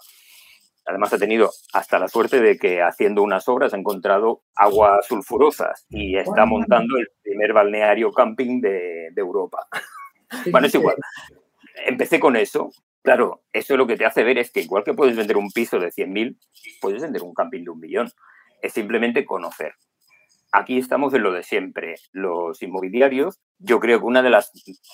Además 0.86 1.12
ha 1.12 1.18
tenido 1.18 1.50
hasta 1.72 1.98
la 1.98 2.08
suerte 2.08 2.40
de 2.40 2.58
que 2.58 2.80
haciendo 2.80 3.22
unas 3.22 3.48
obras 3.48 3.74
ha 3.74 3.76
encontrado 3.76 4.42
aguas 4.54 5.04
sulfurosas 5.06 5.84
y 5.90 6.16
está 6.16 6.46
montando 6.46 6.96
el 6.96 7.08
primer 7.22 7.52
balneario 7.52 8.12
camping 8.12 8.60
de, 8.60 9.08
de 9.12 9.20
Europa. 9.20 9.66
bueno, 10.52 10.68
es 10.68 10.74
igual. 10.74 10.96
Empecé 11.86 12.20
con 12.20 12.36
eso. 12.36 12.70
Claro, 13.02 13.42
eso 13.52 13.76
lo 13.76 13.86
que 13.86 13.96
te 13.96 14.04
hace 14.04 14.22
ver 14.22 14.38
es 14.38 14.52
que 14.52 14.60
igual 14.60 14.84
que 14.84 14.94
puedes 14.94 15.16
vender 15.16 15.36
un 15.36 15.50
piso 15.50 15.78
de 15.78 15.88
100.000, 15.88 16.38
puedes 16.80 17.02
vender 17.02 17.22
un 17.22 17.34
camping 17.34 17.64
de 17.64 17.70
un 17.70 17.80
millón. 17.80 18.08
Es 18.62 18.72
simplemente 18.72 19.24
conocer. 19.24 19.74
Aquí 20.58 20.78
estamos 20.78 21.12
en 21.12 21.22
lo 21.22 21.32
de 21.32 21.42
siempre. 21.42 21.96
Los 22.12 22.62
inmobiliarios, 22.62 23.42
yo 23.58 23.78
creo 23.78 23.98
que 23.98 24.06
una 24.06 24.22
de 24.22 24.30
las 24.30 24.50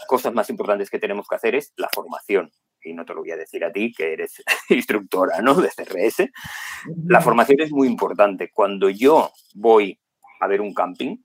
cosas 0.09 0.35
más 0.35 0.51
importantes 0.51 0.91
que 0.91 0.99
tenemos 0.99 1.29
que 1.29 1.37
hacer 1.37 1.55
es 1.55 1.73
la 1.77 1.89
formación. 1.95 2.51
Y 2.83 2.95
no 2.95 3.05
te 3.05 3.15
lo 3.15 3.21
voy 3.21 3.31
a 3.31 3.37
decir 3.37 3.65
a 3.65 3.71
ti, 3.71 3.93
que 3.97 4.13
eres 4.13 4.43
instructora 4.71 5.41
¿no? 5.41 5.55
de 5.55 5.69
CRS. 5.69 6.29
La 7.07 7.21
formación 7.21 7.61
es 7.61 7.71
muy 7.71 7.87
importante. 7.87 8.51
Cuando 8.53 8.91
yo 8.91 9.31
voy 9.55 10.01
a 10.41 10.49
ver 10.49 10.61
un 10.61 10.75
camping, 10.75 11.19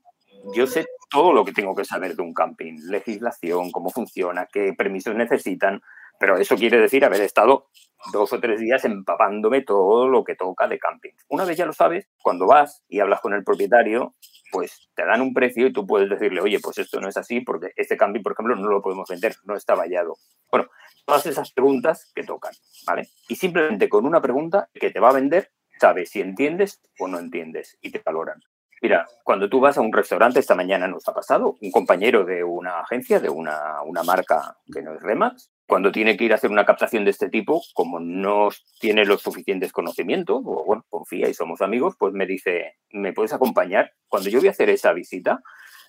yo 0.54 0.68
sé 0.68 0.86
todo 1.10 1.32
lo 1.32 1.44
que 1.44 1.52
tengo 1.52 1.74
que 1.74 1.84
saber 1.84 2.14
de 2.14 2.22
un 2.22 2.32
camping, 2.32 2.76
legislación, 2.84 3.72
cómo 3.72 3.90
funciona, 3.90 4.46
qué 4.46 4.72
permisos 4.72 5.16
necesitan, 5.16 5.82
pero 6.18 6.36
eso 6.36 6.56
quiere 6.56 6.78
decir 6.78 7.04
haber 7.04 7.22
estado 7.22 7.68
dos 8.12 8.32
o 8.32 8.40
tres 8.40 8.60
días 8.60 8.84
empapándome 8.84 9.62
todo 9.62 10.08
lo 10.08 10.24
que 10.24 10.34
toca 10.34 10.68
de 10.68 10.78
camping. 10.78 11.12
Una 11.28 11.44
vez 11.44 11.56
ya 11.56 11.66
lo 11.66 11.72
sabes, 11.72 12.08
cuando 12.22 12.46
vas 12.46 12.82
y 12.88 13.00
hablas 13.00 13.20
con 13.20 13.34
el 13.34 13.44
propietario, 13.44 14.14
pues 14.50 14.88
te 14.94 15.04
dan 15.04 15.20
un 15.20 15.34
precio 15.34 15.66
y 15.66 15.72
tú 15.72 15.86
puedes 15.86 16.08
decirle, 16.08 16.40
oye, 16.40 16.58
pues 16.62 16.78
esto 16.78 17.00
no 17.00 17.08
es 17.08 17.16
así 17.16 17.40
porque 17.40 17.72
este 17.76 17.96
camping, 17.96 18.22
por 18.22 18.32
ejemplo, 18.32 18.56
no 18.56 18.68
lo 18.68 18.82
podemos 18.82 19.08
vender, 19.08 19.34
no 19.44 19.54
está 19.56 19.74
vallado. 19.74 20.16
Bueno, 20.50 20.68
todas 21.04 21.26
esas 21.26 21.52
preguntas 21.52 22.10
que 22.14 22.22
tocan, 22.22 22.52
¿vale? 22.86 23.08
Y 23.28 23.36
simplemente 23.36 23.88
con 23.88 24.06
una 24.06 24.20
pregunta 24.20 24.68
que 24.72 24.90
te 24.90 25.00
va 25.00 25.10
a 25.10 25.14
vender, 25.14 25.50
sabes 25.80 26.10
si 26.10 26.20
entiendes 26.20 26.80
o 26.98 27.08
no 27.08 27.18
entiendes 27.18 27.78
y 27.80 27.90
te 27.90 28.02
valoran. 28.04 28.40
Mira, 28.80 29.06
cuando 29.24 29.48
tú 29.48 29.58
vas 29.60 29.76
a 29.76 29.80
un 29.80 29.92
restaurante, 29.92 30.38
esta 30.38 30.54
mañana 30.54 30.86
nos 30.86 31.06
ha 31.08 31.12
pasado, 31.12 31.56
un 31.60 31.70
compañero 31.72 32.24
de 32.24 32.44
una 32.44 32.80
agencia, 32.80 33.18
de 33.18 33.28
una, 33.28 33.82
una 33.82 34.04
marca 34.04 34.56
que 34.72 34.82
no 34.82 34.94
es 34.94 35.02
Remax, 35.02 35.50
cuando 35.68 35.92
tiene 35.92 36.16
que 36.16 36.24
ir 36.24 36.32
a 36.32 36.36
hacer 36.36 36.50
una 36.50 36.64
captación 36.64 37.04
de 37.04 37.10
este 37.10 37.28
tipo, 37.28 37.62
como 37.74 38.00
no 38.00 38.48
tiene 38.80 39.04
los 39.04 39.20
suficientes 39.20 39.70
conocimientos, 39.70 40.40
o 40.42 40.64
bueno, 40.64 40.86
confía 40.88 41.28
y 41.28 41.34
somos 41.34 41.60
amigos, 41.60 41.94
pues 41.98 42.14
me 42.14 42.24
dice, 42.24 42.78
¿me 42.90 43.12
puedes 43.12 43.34
acompañar? 43.34 43.92
Cuando 44.08 44.30
yo 44.30 44.38
voy 44.38 44.48
a 44.48 44.52
hacer 44.52 44.70
esa 44.70 44.94
visita, 44.94 45.42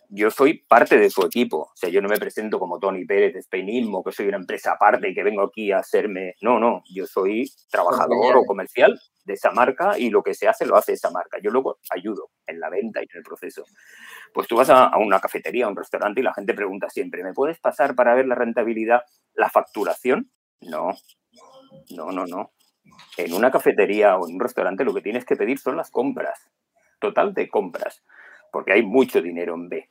yo 0.09 0.31
soy 0.31 0.65
parte 0.67 0.97
de 0.97 1.09
su 1.09 1.23
equipo. 1.23 1.57
O 1.57 1.75
sea, 1.75 1.89
yo 1.89 2.01
no 2.01 2.09
me 2.09 2.17
presento 2.17 2.59
como 2.59 2.79
Tony 2.79 3.05
Pérez 3.05 3.33
de 3.33 3.41
Spainismo, 3.43 4.03
que 4.03 4.11
soy 4.11 4.27
una 4.27 4.37
empresa 4.37 4.73
aparte 4.73 5.09
y 5.09 5.13
que 5.13 5.23
vengo 5.23 5.43
aquí 5.43 5.71
a 5.71 5.77
hacerme. 5.77 6.33
No, 6.41 6.59
no, 6.59 6.83
yo 6.91 7.05
soy 7.05 7.49
trabajador 7.69 8.37
o 8.37 8.45
comercial 8.45 8.99
de 9.23 9.33
esa 9.35 9.51
marca 9.51 9.97
y 9.97 10.09
lo 10.09 10.23
que 10.23 10.33
se 10.33 10.47
hace 10.47 10.65
lo 10.65 10.75
hace 10.75 10.93
esa 10.93 11.11
marca. 11.11 11.37
Yo 11.41 11.51
luego 11.51 11.77
ayudo 11.91 12.31
en 12.47 12.59
la 12.59 12.69
venta 12.69 13.01
y 13.01 13.03
en 13.03 13.19
el 13.19 13.23
proceso. 13.23 13.63
Pues 14.33 14.47
tú 14.47 14.55
vas 14.55 14.69
a, 14.71 14.91
una 14.97 15.19
cafetería, 15.19 15.65
a 15.65 15.69
un 15.69 15.75
restaurante 15.75 16.21
y 16.21 16.23
la 16.23 16.33
gente 16.33 16.55
pregunta 16.55 16.89
siempre, 16.89 17.23
¿me 17.23 17.33
puedes 17.33 17.59
pasar 17.59 17.95
para 17.95 18.15
ver 18.15 18.25
la 18.25 18.35
rentabilidad, 18.35 19.03
la 19.33 19.49
facturación? 19.49 20.31
No, 20.61 20.91
no, 21.95 22.11
no, 22.11 22.25
no. 22.25 22.51
En 23.17 23.33
una 23.33 23.51
cafetería 23.51 24.17
o 24.17 24.27
en 24.27 24.35
un 24.35 24.39
restaurante 24.39 24.83
lo 24.83 24.93
que 24.93 25.01
tienes 25.01 25.25
que 25.25 25.35
pedir 25.35 25.59
son 25.59 25.77
las 25.77 25.91
compras, 25.91 26.49
total 26.99 27.33
de 27.33 27.49
compras 27.49 28.03
porque 28.51 28.73
hay 28.73 28.83
mucho 28.83 29.21
dinero 29.21 29.55
en 29.55 29.69
B. 29.69 29.89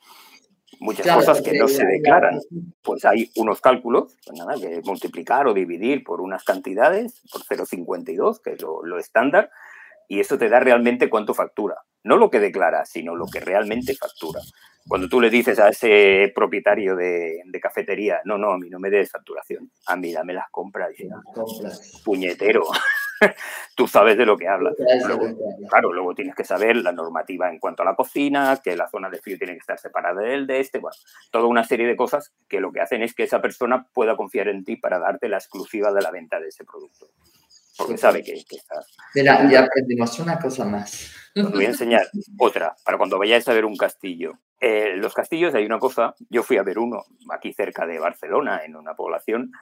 Muchas 0.80 1.06
cosas 1.06 1.40
que 1.40 1.58
no 1.58 1.66
se 1.66 1.84
declaran. 1.84 2.38
Pues 2.82 3.04
hay 3.04 3.30
unos 3.36 3.60
cálculos, 3.60 4.16
pues 4.24 4.38
nada, 4.38 4.54
que 4.54 4.80
multiplicar 4.84 5.46
o 5.46 5.54
dividir 5.54 6.04
por 6.04 6.20
unas 6.20 6.44
cantidades, 6.44 7.22
por 7.32 7.42
0,52, 7.42 8.40
que 8.42 8.52
es 8.52 8.62
lo, 8.62 8.98
estándar, 8.98 9.50
y 10.08 10.20
eso 10.20 10.38
te 10.38 10.48
da 10.48 10.60
realmente 10.60 11.10
cuánto 11.10 11.34
factura. 11.34 11.76
No 12.04 12.16
lo 12.16 12.30
que 12.30 12.38
declara, 12.38 12.84
sino 12.84 13.16
lo 13.16 13.26
que 13.26 13.40
realmente 13.40 13.94
factura. 13.94 14.40
Cuando 14.88 15.08
tú 15.08 15.20
le 15.20 15.28
dices 15.28 15.58
a 15.58 15.68
ese 15.68 16.32
propietario 16.34 16.96
de, 16.96 17.42
cafetería, 17.60 18.20
no, 18.24 18.38
no, 18.38 18.52
a 18.52 18.58
mí 18.58 18.70
no 18.70 18.78
me 18.78 18.88
des 18.88 19.10
facturación, 19.10 19.70
a 19.86 19.96
mí 19.96 20.12
dame 20.12 20.32
las 20.32 20.48
compras, 20.50 20.92
puñetero. 22.04 22.62
tú 23.74 23.86
sabes 23.86 24.16
de 24.16 24.24
lo 24.24 24.36
que 24.36 24.48
hablas. 24.48 24.74
claro, 25.68 25.92
luego 25.92 26.14
tienes 26.14 26.34
que 26.34 26.44
saber 26.44 26.76
la 26.76 26.92
normativa 26.92 27.50
en 27.50 27.58
cuanto 27.58 27.82
a 27.82 27.86
la 27.86 27.94
cocina, 27.94 28.60
que 28.62 28.76
la 28.76 28.88
zona 28.88 29.10
de 29.10 29.18
frío 29.18 29.36
tiene 29.36 29.54
que 29.54 29.58
estar 29.58 29.78
separada 29.78 30.22
del 30.22 30.46
de 30.46 30.60
este, 30.60 30.78
bueno, 30.78 30.96
toda 31.30 31.46
una 31.46 31.64
serie 31.64 31.86
de 31.86 31.96
cosas 31.96 32.32
que 32.48 32.60
lo 32.60 32.72
que 32.72 32.80
hacen 32.80 33.02
es 33.02 33.14
que 33.14 33.24
esa 33.24 33.42
persona 33.42 33.86
pueda 33.92 34.16
confiar 34.16 34.48
en 34.48 34.64
ti 34.64 34.76
para 34.76 34.98
darte 34.98 35.28
la 35.28 35.36
exclusiva 35.36 35.92
de 35.92 36.02
la 36.02 36.10
venta 36.10 36.40
de 36.40 36.48
ese 36.48 36.64
producto. 36.64 37.06
Porque 37.78 37.96
sabe 37.96 38.22
que, 38.22 38.32
que 38.32 38.56
estás. 38.56 38.96
Mira, 39.14 39.48
ya 39.48 39.60
aprendimos 39.60 40.18
una 40.18 40.38
cosa 40.38 40.64
más. 40.64 41.14
Te 41.32 41.42
voy 41.42 41.64
a 41.64 41.68
enseñar 41.68 42.08
otra, 42.38 42.74
para 42.84 42.98
cuando 42.98 43.18
vayáis 43.18 43.46
a 43.46 43.54
ver 43.54 43.64
un 43.64 43.76
castillo. 43.76 44.32
Eh, 44.60 44.96
los 44.96 45.14
castillos 45.14 45.54
hay 45.54 45.64
una 45.64 45.78
cosa, 45.78 46.14
yo 46.28 46.42
fui 46.42 46.56
a 46.56 46.64
ver 46.64 46.80
uno 46.80 47.04
aquí 47.30 47.52
cerca 47.52 47.86
de 47.86 48.00
Barcelona, 48.00 48.62
en 48.64 48.74
una 48.74 48.94
población, 48.94 49.52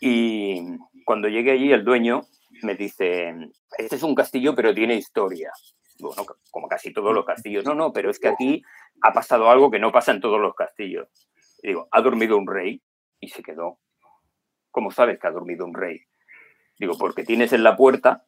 y 0.00 0.60
cuando 1.04 1.28
llegué 1.28 1.52
allí 1.52 1.72
el 1.72 1.84
dueño 1.84 2.22
me 2.62 2.74
dice, 2.74 3.34
este 3.78 3.96
es 3.96 4.02
un 4.02 4.14
castillo 4.14 4.54
pero 4.54 4.74
tiene 4.74 4.94
historia. 4.94 5.50
Bueno, 5.98 6.24
como 6.50 6.68
casi 6.68 6.92
todos 6.92 7.14
los 7.14 7.24
castillos. 7.24 7.64
No, 7.64 7.74
no, 7.74 7.92
pero 7.92 8.10
es 8.10 8.18
que 8.18 8.28
aquí 8.28 8.62
ha 9.02 9.12
pasado 9.12 9.50
algo 9.50 9.70
que 9.70 9.78
no 9.78 9.92
pasa 9.92 10.12
en 10.12 10.20
todos 10.20 10.40
los 10.40 10.54
castillos. 10.54 11.08
Y 11.62 11.68
digo, 11.68 11.88
ha 11.90 12.00
dormido 12.00 12.36
un 12.36 12.46
rey 12.46 12.82
y 13.20 13.28
se 13.28 13.42
quedó. 13.42 13.78
¿Cómo 14.70 14.90
sabes 14.90 15.20
que 15.20 15.26
ha 15.28 15.30
dormido 15.30 15.64
un 15.64 15.74
rey? 15.74 16.00
Digo, 16.78 16.96
porque 16.98 17.24
tienes 17.24 17.52
en 17.52 17.62
la 17.62 17.76
puerta 17.76 18.24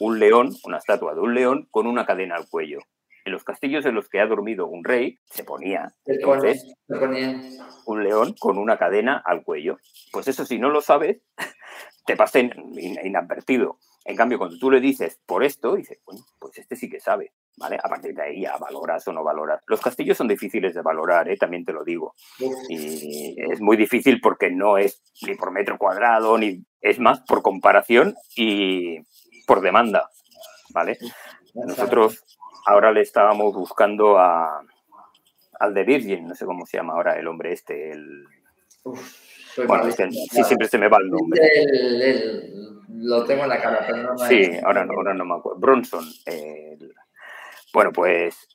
un 0.00 0.18
león, 0.18 0.50
una 0.64 0.78
estatua 0.78 1.14
de 1.14 1.20
un 1.20 1.34
león 1.34 1.68
con 1.70 1.86
una 1.86 2.06
cadena 2.06 2.36
al 2.36 2.48
cuello. 2.48 2.80
En 3.24 3.32
los 3.32 3.44
castillos 3.44 3.86
en 3.86 3.94
los 3.94 4.08
que 4.08 4.20
ha 4.20 4.26
dormido 4.26 4.66
un 4.66 4.84
rey 4.84 5.18
se 5.24 5.44
ponía, 5.44 5.94
entonces, 6.04 6.74
un 7.86 8.04
león 8.04 8.34
con 8.38 8.58
una 8.58 8.76
cadena 8.76 9.22
al 9.24 9.44
cuello. 9.44 9.78
Pues 10.12 10.28
eso, 10.28 10.44
si 10.44 10.58
no 10.58 10.68
lo 10.68 10.82
sabes, 10.82 11.22
te 12.04 12.16
pasa 12.16 12.38
inadvertido. 12.38 13.78
En 14.04 14.16
cambio, 14.16 14.38
cuando 14.38 14.58
tú 14.58 14.70
le 14.70 14.80
dices 14.80 15.18
por 15.26 15.42
esto, 15.42 15.76
dices, 15.76 16.00
bueno, 16.04 16.22
pues 16.38 16.58
este 16.58 16.76
sí 16.76 16.90
que 16.90 17.00
sabe, 17.00 17.32
¿vale? 17.56 17.78
A 17.82 17.88
partir 17.88 18.14
de 18.14 18.22
ahí 18.22 18.42
ya 18.42 18.56
valoras 18.58 19.06
o 19.08 19.12
no 19.12 19.24
valoras. 19.24 19.62
Los 19.66 19.80
castillos 19.80 20.18
son 20.18 20.28
difíciles 20.28 20.74
de 20.74 20.82
valorar, 20.82 21.28
¿eh? 21.28 21.36
también 21.38 21.64
te 21.64 21.72
lo 21.72 21.84
digo. 21.84 22.14
Y 22.68 23.34
es 23.50 23.60
muy 23.60 23.76
difícil 23.76 24.20
porque 24.20 24.50
no 24.50 24.76
es 24.76 25.02
ni 25.22 25.34
por 25.34 25.52
metro 25.52 25.78
cuadrado, 25.78 26.36
ni 26.36 26.64
es 26.80 26.98
más 26.98 27.20
por 27.22 27.40
comparación 27.40 28.14
y 28.36 28.98
por 29.46 29.62
demanda, 29.62 30.10
¿vale? 30.70 30.98
Nosotros 31.54 32.22
ahora 32.66 32.92
le 32.92 33.00
estábamos 33.00 33.54
buscando 33.54 34.18
a, 34.18 34.60
al 35.60 35.72
de 35.72 35.84
Virgin, 35.84 36.26
no 36.26 36.34
sé 36.34 36.44
cómo 36.44 36.66
se 36.66 36.76
llama 36.76 36.94
ahora 36.94 37.18
el 37.18 37.26
hombre 37.26 37.52
este, 37.52 37.90
el 37.92 38.26
bueno, 39.66 39.90
sí, 39.90 40.44
siempre 40.44 40.68
se 40.68 40.78
me 40.78 40.88
va 40.88 40.98
el 41.00 41.08
nombre. 41.08 41.40
lo 42.88 43.24
tengo 43.24 43.44
en 43.44 43.48
la 43.48 43.60
cara, 43.60 43.84
pero 43.86 44.02
no 44.02 44.18
Sí, 44.18 44.50
ahora 44.64 44.84
no, 44.84 44.94
ahora 44.94 45.14
no 45.14 45.24
me 45.24 45.34
acuerdo. 45.34 45.60
Bronson. 45.60 46.04
bueno, 47.72 47.92
pues 47.92 48.48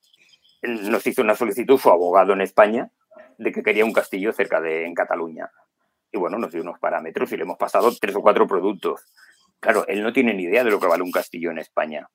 nos 0.61 1.05
hizo 1.07 1.21
una 1.21 1.35
solicitud 1.35 1.77
su 1.77 1.89
abogado 1.89 2.33
en 2.33 2.41
España 2.41 2.91
de 3.37 3.51
que 3.51 3.63
quería 3.63 3.85
un 3.85 3.93
castillo 3.93 4.33
cerca 4.33 4.59
de 4.59 4.85
en 4.85 4.93
Cataluña. 4.93 5.49
Y 6.11 6.17
bueno, 6.17 6.37
nos 6.37 6.51
dio 6.51 6.61
unos 6.61 6.79
parámetros 6.79 7.31
y 7.31 7.37
le 7.37 7.43
hemos 7.43 7.57
pasado 7.57 7.91
tres 7.99 8.15
o 8.15 8.21
cuatro 8.21 8.47
productos. 8.47 9.05
Claro, 9.59 9.85
él 9.87 10.03
no 10.03 10.11
tiene 10.11 10.33
ni 10.33 10.43
idea 10.43 10.63
de 10.63 10.71
lo 10.71 10.79
que 10.79 10.87
vale 10.87 11.03
un 11.03 11.11
castillo 11.11 11.51
en 11.51 11.59
España. 11.59 12.09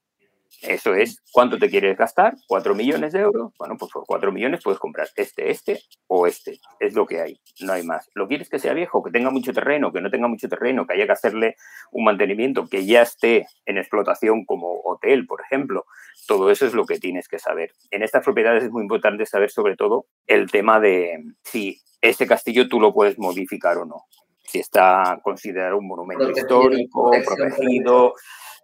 Eso 0.62 0.94
es, 0.94 1.22
¿cuánto 1.32 1.58
te 1.58 1.68
quieres 1.68 1.96
gastar? 1.96 2.34
¿Cuatro 2.46 2.74
millones 2.74 3.12
de 3.12 3.20
euros? 3.20 3.52
Bueno, 3.58 3.76
pues 3.78 3.92
por 3.92 4.04
cuatro 4.06 4.32
millones 4.32 4.60
puedes 4.62 4.78
comprar 4.78 5.08
este, 5.16 5.50
este 5.50 5.80
o 6.06 6.26
este. 6.26 6.58
Es 6.80 6.94
lo 6.94 7.06
que 7.06 7.20
hay, 7.20 7.40
no 7.60 7.72
hay 7.72 7.82
más. 7.82 8.08
¿Lo 8.14 8.26
quieres 8.28 8.48
que 8.48 8.58
sea 8.58 8.72
viejo, 8.72 9.02
que 9.02 9.10
tenga 9.10 9.30
mucho 9.30 9.52
terreno, 9.52 9.92
que 9.92 10.00
no 10.00 10.10
tenga 10.10 10.28
mucho 10.28 10.48
terreno, 10.48 10.86
que 10.86 10.94
haya 10.94 11.06
que 11.06 11.12
hacerle 11.12 11.56
un 11.92 12.04
mantenimiento, 12.04 12.66
que 12.68 12.86
ya 12.86 13.02
esté 13.02 13.46
en 13.66 13.78
explotación 13.78 14.44
como 14.44 14.80
hotel, 14.84 15.26
por 15.26 15.40
ejemplo? 15.42 15.84
Todo 16.26 16.50
eso 16.50 16.66
es 16.66 16.74
lo 16.74 16.86
que 16.86 16.98
tienes 16.98 17.28
que 17.28 17.38
saber. 17.38 17.72
En 17.90 18.02
estas 18.02 18.24
propiedades 18.24 18.64
es 18.64 18.70
muy 18.70 18.82
importante 18.82 19.26
saber 19.26 19.50
sobre 19.50 19.76
todo 19.76 20.06
el 20.26 20.50
tema 20.50 20.80
de 20.80 21.22
si 21.42 21.78
ese 22.00 22.26
castillo 22.26 22.68
tú 22.68 22.80
lo 22.80 22.92
puedes 22.92 23.18
modificar 23.18 23.78
o 23.78 23.84
no. 23.84 24.04
Si 24.44 24.60
está 24.60 25.18
considerado 25.22 25.78
un 25.78 25.88
monumento 25.88 26.30
histórico, 26.30 27.10
protegido 27.24 28.14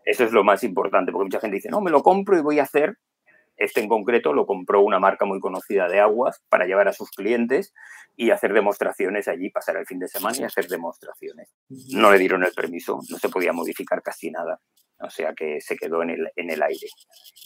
eso 0.05 0.25
es 0.25 0.33
lo 0.33 0.45
más 0.45 0.65
importante, 0.65 1.13
porque 1.13 1.25
mucha 1.25 1.41
gente 1.41 1.57
dice, 1.57 1.71
no, 1.71 1.81
me 1.81 1.91
lo 1.91 2.03
compro 2.03 2.37
y 2.37 2.43
voy 2.43 2.59
a 2.59 2.65
hacer. 2.65 2.97
Este 3.57 3.81
en 3.81 3.89
concreto 3.89 4.33
lo 4.33 4.47
compró 4.47 4.81
una 4.83 4.99
marca 4.99 5.27
muy 5.27 5.39
conocida 5.39 5.87
de 5.87 6.01
aguas 6.01 6.43
para 6.49 6.65
llevar 6.65 6.89
a 6.89 6.95
sus 6.95 7.11
clientes 7.11 7.75
y 8.17 8.31
hacer 8.31 8.55
demostraciones 8.55 9.29
allí, 9.29 9.51
pasar 9.51 9.77
el 9.77 9.87
fin 9.87 9.99
de 9.99 10.09
semana 10.09 10.37
y 10.39 10.45
hacer 10.45 10.67
demostraciones. 10.67 11.51
No 11.91 12.11
le 12.11 12.19
dieron 12.19 12.43
el 12.43 12.53
permiso, 12.53 13.01
no 13.11 13.19
se 13.19 13.29
podía 13.29 13.53
modificar 13.53 14.03
casi 14.03 14.31
nada. 14.31 14.61
O 15.03 15.09
sea 15.09 15.35
que 15.35 15.61
se 15.61 15.77
quedó 15.77 16.03
en 16.03 16.11
el, 16.11 16.31
en 16.37 16.51
el 16.51 16.63
aire. 16.63 16.87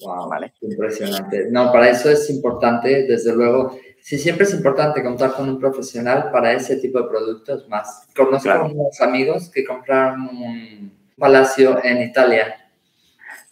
Wow, 0.02 0.30
Impresionante. 0.60 1.46
No, 1.50 1.70
para 1.70 1.88
eso 1.88 2.10
es 2.10 2.28
importante, 2.30 3.04
desde 3.06 3.34
luego, 3.34 3.78
sí, 4.00 4.18
siempre 4.18 4.44
es 4.44 4.54
importante 4.54 5.02
contar 5.02 5.34
con 5.34 5.48
un 5.48 5.58
profesional 5.58 6.30
para 6.32 6.52
ese 6.52 6.76
tipo 6.76 7.00
de 7.00 7.08
productos 7.08 7.68
más. 7.68 8.08
Conozco 8.14 8.50
unos 8.64 9.00
amigos 9.00 9.50
que 9.50 9.64
compraron 9.64 10.28
un 10.28 11.03
palacio 11.16 11.82
en 11.84 12.02
Italia 12.02 12.56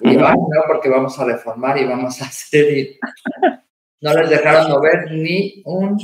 Y 0.00 0.16
van, 0.16 0.34
no, 0.34 0.62
porque 0.66 0.88
vamos 0.88 1.18
a 1.18 1.24
reformar 1.24 1.78
y 1.78 1.84
vamos 1.84 2.20
a 2.20 2.24
hacer. 2.26 2.76
Y... 2.76 2.98
No 4.00 4.14
les 4.14 4.30
dejaron 4.30 4.70
mover 4.70 5.10
ni 5.12 5.62
un, 5.64 5.96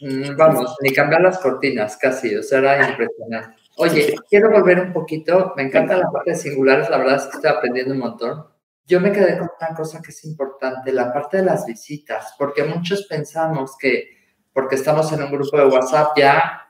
mm, 0.00 0.36
vamos, 0.36 0.76
ni 0.80 0.90
cambiar 0.90 1.20
las 1.20 1.38
cortinas 1.38 1.96
casi, 1.96 2.34
o 2.34 2.42
sea, 2.42 2.58
era 2.58 2.90
impresionante. 2.90 3.56
Oye, 3.76 4.14
quiero 4.28 4.50
volver 4.50 4.80
un 4.80 4.92
poquito, 4.92 5.52
me 5.56 5.64
encanta 5.64 5.96
la 5.96 6.10
parte 6.10 6.32
de 6.32 6.36
singulares, 6.36 6.88
la 6.90 6.98
verdad 6.98 7.16
es 7.16 7.22
que 7.24 7.36
estoy 7.36 7.50
aprendiendo 7.50 7.94
un 7.94 8.00
montón. 8.00 8.46
Yo 8.86 9.00
me 9.00 9.12
quedé 9.12 9.38
con 9.38 9.50
una 9.60 9.76
cosa 9.76 10.00
que 10.02 10.10
es 10.10 10.24
importante, 10.24 10.92
la 10.92 11.12
parte 11.12 11.38
de 11.38 11.44
las 11.44 11.66
visitas, 11.66 12.34
porque 12.38 12.64
muchos 12.64 13.06
pensamos 13.06 13.76
que 13.78 14.22
porque 14.52 14.74
estamos 14.74 15.10
en 15.12 15.22
un 15.22 15.32
grupo 15.32 15.56
de 15.56 15.64
WhatsApp 15.64 16.12
ya 16.16 16.61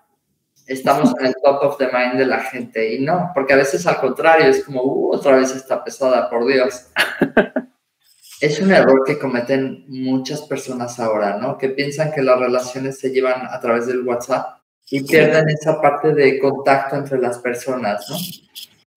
estamos 0.66 1.12
en 1.18 1.26
el 1.26 1.34
top 1.42 1.62
of 1.62 1.78
the 1.78 1.86
mind 1.86 2.14
de 2.14 2.26
la 2.26 2.40
gente 2.40 2.94
y 2.94 3.00
no, 3.00 3.30
porque 3.34 3.52
a 3.52 3.56
veces 3.56 3.86
al 3.86 3.98
contrario 3.98 4.46
es 4.46 4.64
como, 4.64 4.82
uh, 4.82 5.14
otra 5.14 5.36
vez 5.36 5.54
está 5.54 5.82
pesada, 5.82 6.28
por 6.30 6.46
Dios. 6.46 6.90
es 8.40 8.60
un 8.60 8.72
error 8.72 9.02
que 9.06 9.18
cometen 9.18 9.84
muchas 9.88 10.42
personas 10.42 10.98
ahora, 10.98 11.38
¿no? 11.38 11.58
Que 11.58 11.68
piensan 11.68 12.12
que 12.12 12.22
las 12.22 12.38
relaciones 12.38 12.98
se 12.98 13.10
llevan 13.10 13.46
a 13.46 13.60
través 13.60 13.86
del 13.86 14.06
WhatsApp 14.06 14.58
y 14.90 15.04
pierden 15.04 15.48
esa 15.48 15.80
parte 15.80 16.12
de 16.12 16.38
contacto 16.38 16.96
entre 16.96 17.18
las 17.18 17.38
personas, 17.38 18.08
¿no? 18.10 18.16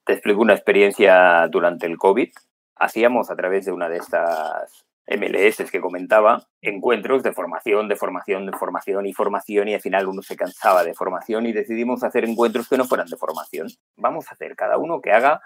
Te 0.05 0.13
explico 0.13 0.41
una 0.41 0.53
experiencia 0.53 1.47
durante 1.49 1.85
el 1.87 1.97
COVID. 1.97 2.29
Hacíamos 2.75 3.31
a 3.31 3.35
través 3.35 3.65
de 3.65 3.71
una 3.71 3.87
de 3.87 3.97
estas 3.97 4.85
MLS 5.07 5.69
que 5.69 5.81
comentaba, 5.81 6.47
encuentros 6.61 7.21
de 7.23 7.31
formación, 7.31 7.87
de 7.87 7.95
formación, 7.95 8.45
de 8.45 8.53
formación 8.53 9.05
y 9.05 9.13
formación 9.13 9.67
y 9.67 9.75
al 9.75 9.81
final 9.81 10.07
uno 10.07 10.21
se 10.21 10.35
cansaba 10.35 10.83
de 10.83 10.93
formación 10.93 11.45
y 11.45 11.53
decidimos 11.53 12.03
hacer 12.03 12.25
encuentros 12.25 12.67
que 12.67 12.77
no 12.77 12.85
fueran 12.85 13.07
de 13.07 13.17
formación. 13.17 13.67
Vamos 13.97 14.27
a 14.27 14.33
hacer 14.33 14.55
cada 14.55 14.77
uno 14.77 15.01
que 15.01 15.11
haga 15.11 15.41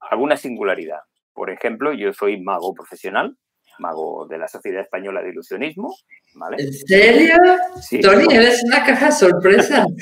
alguna 0.00 0.36
singularidad. 0.36 1.00
Por 1.34 1.50
ejemplo, 1.50 1.92
yo 1.92 2.12
soy 2.12 2.40
mago 2.40 2.72
profesional, 2.72 3.36
mago 3.78 4.26
de 4.26 4.38
la 4.38 4.48
Sociedad 4.48 4.80
Española 4.80 5.22
de 5.22 5.30
Ilusionismo. 5.30 5.94
¿vale? 6.34 6.56
¿En 6.58 6.72
serio? 6.72 7.36
Sí. 7.80 8.00
Tony, 8.00 8.26
eres 8.30 8.62
una 8.64 8.84
caja 8.84 9.10
sorpresa. 9.10 9.84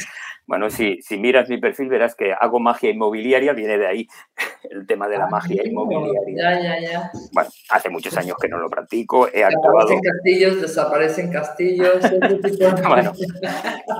Bueno, 0.46 0.70
si, 0.70 1.00
si 1.02 1.18
miras 1.18 1.48
mi 1.48 1.58
perfil 1.58 1.88
verás 1.88 2.14
que 2.14 2.32
hago 2.32 2.58
magia 2.58 2.90
inmobiliaria, 2.90 3.52
viene 3.52 3.78
de 3.78 3.86
ahí 3.86 4.08
el 4.70 4.86
tema 4.86 5.08
de 5.08 5.18
la 5.18 5.24
ah, 5.24 5.30
magia 5.30 5.62
inmobiliaria. 5.64 6.34
Ya, 6.36 6.60
ya, 6.60 6.80
ya. 6.80 7.10
Bueno, 7.32 7.50
hace 7.70 7.88
muchos 7.90 8.16
años 8.16 8.36
que 8.40 8.48
no 8.48 8.58
lo 8.58 8.68
practico, 8.68 9.28
he 9.28 9.44
actuado... 9.44 9.94
Castillos, 10.02 10.60
desaparecen 10.60 11.30
castillos, 11.30 12.02
bueno, 12.88 13.12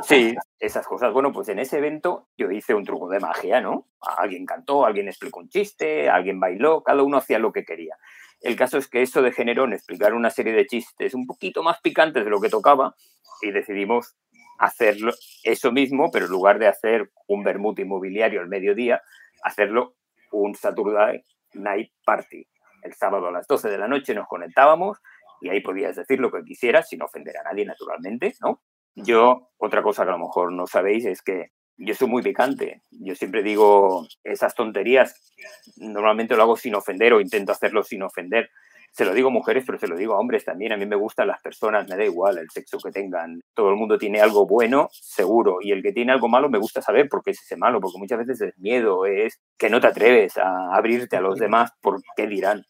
sí, 0.07 0.35
esas 0.59 0.87
cosas. 0.87 1.13
Bueno, 1.13 1.33
pues 1.33 1.49
en 1.49 1.59
ese 1.59 1.79
evento 1.79 2.29
yo 2.37 2.51
hice 2.51 2.75
un 2.75 2.85
truco 2.85 3.09
de 3.09 3.21
magia, 3.21 3.61
¿no? 3.61 3.89
Alguien 4.01 4.45
cantó, 4.45 4.85
alguien 4.85 5.09
explicó 5.09 5.41
un 5.41 5.49
chiste, 5.49 6.11
alguien 6.11 6.41
bailó, 6.41 6.83
cada 6.83 7.03
uno 7.03 7.19
hacía 7.19 7.39
lo 7.39 7.53
que 7.53 7.65
quería. 7.65 7.97
El 8.41 8.57
caso 8.57 8.77
es 8.77 8.89
que 8.89 9.03
eso 9.03 9.23
degeneró 9.23 9.65
en 9.65 9.73
explicar 9.73 10.15
una 10.15 10.31
serie 10.31 10.53
de 10.53 10.67
chistes 10.67 11.15
un 11.15 11.27
poquito 11.27 11.63
más 11.63 11.81
picantes 11.81 12.25
de 12.25 12.31
lo 12.31 12.41
que 12.41 12.49
tocaba 12.49 12.97
y 13.41 13.53
decidimos 13.53 14.17
hacerlo 14.59 15.13
eso 15.43 15.73
mismo, 15.73 16.11
pero 16.13 16.27
en 16.27 16.33
lugar 16.33 16.59
de 16.59 16.69
hacer 16.69 17.11
un 17.29 17.43
vermut 17.43 17.79
inmobiliario 17.79 18.41
al 18.41 18.49
mediodía, 18.49 19.03
hacerlo 19.43 19.97
un 20.31 20.55
Saturday 20.55 21.23
Night 21.55 21.93
Party. 22.05 22.47
El 22.83 22.95
sábado 22.95 23.29
a 23.29 23.33
las 23.33 23.47
12 23.47 23.69
de 23.71 23.79
la 23.79 23.89
noche 23.89 24.15
nos 24.15 24.27
conectábamos 24.27 24.99
y 25.41 25.49
ahí 25.49 25.61
podías 25.61 25.97
decir 25.97 26.21
lo 26.21 26.31
que 26.31 26.45
quisieras 26.45 26.89
sin 26.89 27.03
ofender 27.03 27.37
a 27.37 27.43
nadie, 27.43 27.65
naturalmente, 27.65 28.35
¿no? 28.41 28.63
Yo, 28.95 29.51
otra 29.57 29.83
cosa 29.83 30.05
que 30.05 30.11
a 30.11 30.13
lo 30.13 30.27
mejor 30.27 30.53
no 30.53 30.67
sabéis 30.67 31.07
es 31.07 31.23
que 31.23 31.51
yo 31.77 31.95
soy 31.95 32.09
muy 32.09 32.23
picante. 32.23 32.83
Yo 32.91 33.15
siempre 33.15 33.43
digo 33.43 34.07
esas 34.23 34.55
tonterías, 34.55 35.33
normalmente 35.77 36.37
lo 36.37 36.43
hago 36.43 36.57
sin 36.57 36.75
ofender 36.75 37.13
o 37.13 37.21
intento 37.21 37.53
hacerlo 37.53 37.83
sin 37.83 38.03
ofender, 38.03 38.51
se 38.93 39.07
lo 39.07 39.15
digo 39.15 39.29
a 39.29 39.33
mujeres, 39.33 39.65
pero 39.65 39.79
se 39.79 39.89
lo 39.89 39.97
digo 39.97 40.15
a 40.15 40.19
hombres 40.19 40.45
también. 40.45 40.73
A 40.73 40.77
mí 40.77 40.85
me 40.85 40.97
gustan 40.97 41.27
las 41.27 41.41
personas, 41.41 41.89
me 41.89 41.97
da 41.97 42.05
igual 42.05 42.37
el 42.37 42.51
sexo 42.51 42.79
que 42.79 42.91
tengan. 42.91 43.41
Todo 43.55 43.71
el 43.71 43.77
mundo 43.77 43.97
tiene 43.97 44.21
algo 44.21 44.47
bueno, 44.47 44.91
seguro. 44.93 45.59
Y 45.63 45.73
el 45.73 45.83
que 45.83 45.93
tiene 45.93 46.13
algo 46.13 46.29
malo 46.29 46.51
me 46.51 46.59
gusta 46.59 46.83
saber 46.83 47.09
por 47.09 47.23
qué 47.23 47.31
es 47.31 47.41
ese 47.41 47.57
malo, 47.57 47.81
porque 47.81 47.99
muchas 47.99 48.19
veces 48.19 48.41
es 48.43 48.59
miedo, 48.59 49.07
es 49.07 49.41
que 49.57 49.71
no 49.71 49.81
te 49.81 49.87
atreves 49.87 50.37
a 50.37 50.75
abrirte 50.75 51.17
a 51.17 51.23
los 51.23 51.39
demás 51.39 51.73
por 51.81 52.03
qué 52.17 52.27
dirán. 52.27 52.65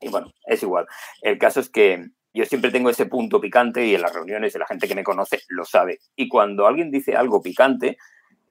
Y 0.00 0.08
bueno, 0.08 0.32
es 0.46 0.62
igual. 0.62 0.86
El 1.20 1.36
caso 1.36 1.60
es 1.60 1.68
que 1.68 2.06
yo 2.32 2.46
siempre 2.46 2.70
tengo 2.70 2.88
ese 2.88 3.04
punto 3.04 3.38
picante 3.38 3.84
y 3.84 3.94
en 3.94 4.00
las 4.00 4.14
reuniones 4.14 4.54
de 4.54 4.60
la 4.60 4.66
gente 4.66 4.88
que 4.88 4.94
me 4.94 5.04
conoce 5.04 5.40
lo 5.48 5.66
sabe. 5.66 5.98
Y 6.16 6.28
cuando 6.28 6.66
alguien 6.66 6.90
dice 6.90 7.16
algo 7.16 7.42
picante, 7.42 7.98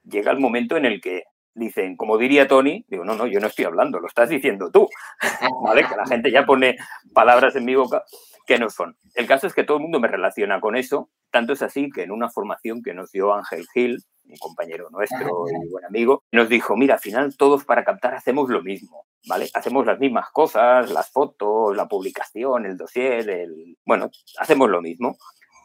llega 0.04 0.30
el 0.30 0.38
momento 0.38 0.76
en 0.76 0.84
el 0.84 1.00
que 1.00 1.24
dicen, 1.54 1.96
como 1.96 2.18
diría 2.18 2.48
Tony, 2.48 2.84
digo, 2.88 3.04
no, 3.04 3.14
no, 3.14 3.26
yo 3.26 3.40
no 3.40 3.46
estoy 3.46 3.64
hablando, 3.64 4.00
lo 4.00 4.06
estás 4.06 4.28
diciendo 4.28 4.70
tú, 4.70 4.88
¿vale? 5.64 5.86
Que 5.86 5.96
la 5.96 6.06
gente 6.06 6.30
ya 6.30 6.44
pone 6.44 6.76
palabras 7.12 7.56
en 7.56 7.64
mi 7.64 7.74
boca 7.74 8.04
que 8.46 8.58
no 8.58 8.70
son. 8.70 8.96
El 9.14 9.26
caso 9.26 9.46
es 9.46 9.54
que 9.54 9.64
todo 9.64 9.76
el 9.76 9.82
mundo 9.82 10.00
me 10.00 10.08
relaciona 10.08 10.60
con 10.60 10.76
eso, 10.76 11.10
tanto 11.30 11.52
es 11.52 11.62
así 11.62 11.90
que 11.90 12.02
en 12.02 12.10
una 12.10 12.30
formación 12.30 12.82
que 12.82 12.94
nos 12.94 13.12
dio 13.12 13.32
Ángel 13.32 13.66
Gil, 13.72 13.98
un 14.24 14.36
compañero 14.38 14.88
nuestro 14.90 15.44
y 15.48 15.68
buen 15.68 15.84
amigo, 15.84 16.24
nos 16.32 16.48
dijo, 16.48 16.76
mira, 16.76 16.94
al 16.94 17.00
final 17.00 17.36
todos 17.36 17.64
para 17.64 17.84
captar 17.84 18.14
hacemos 18.14 18.48
lo 18.48 18.62
mismo, 18.62 19.06
¿vale? 19.28 19.48
Hacemos 19.54 19.86
las 19.86 19.98
mismas 19.98 20.30
cosas, 20.32 20.90
las 20.90 21.10
fotos, 21.10 21.76
la 21.76 21.86
publicación, 21.86 22.66
el 22.66 22.76
dossier, 22.76 23.28
el... 23.28 23.76
Bueno, 23.84 24.10
hacemos 24.38 24.68
lo 24.68 24.80
mismo, 24.82 25.16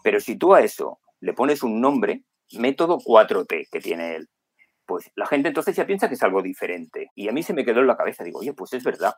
pero 0.04 0.19
si 0.19 0.38
tú 0.38 0.54
a 0.54 0.62
eso 0.62 1.00
le 1.19 1.34
pones 1.34 1.63
un 1.63 1.82
nombre, 1.82 2.24
método 2.54 3.00
4T 3.00 3.67
que 3.71 3.80
tiene 3.80 4.15
él, 4.15 4.30
pues 4.86 5.12
la 5.15 5.26
gente 5.26 5.50
entonces 5.50 5.76
ya 5.76 5.86
piensa 5.86 6.08
que 6.08 6.15
es 6.15 6.24
algo 6.24 6.41
diferente. 6.41 7.12
Y 7.15 7.30
a 7.30 7.32
mí 7.32 7.43
se 7.43 7.54
me 7.54 7.65
quedó 7.65 7.82
en 7.82 7.88
la 7.88 7.98
cabeza, 7.98 8.24
digo, 8.24 8.39
oye, 8.39 8.54
pues 8.54 8.74
es 8.74 8.84
verdad, 8.84 9.13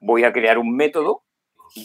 voy 0.00 0.24
a 0.24 0.32
crear 0.32 0.58
un 0.58 0.74
método 0.74 1.24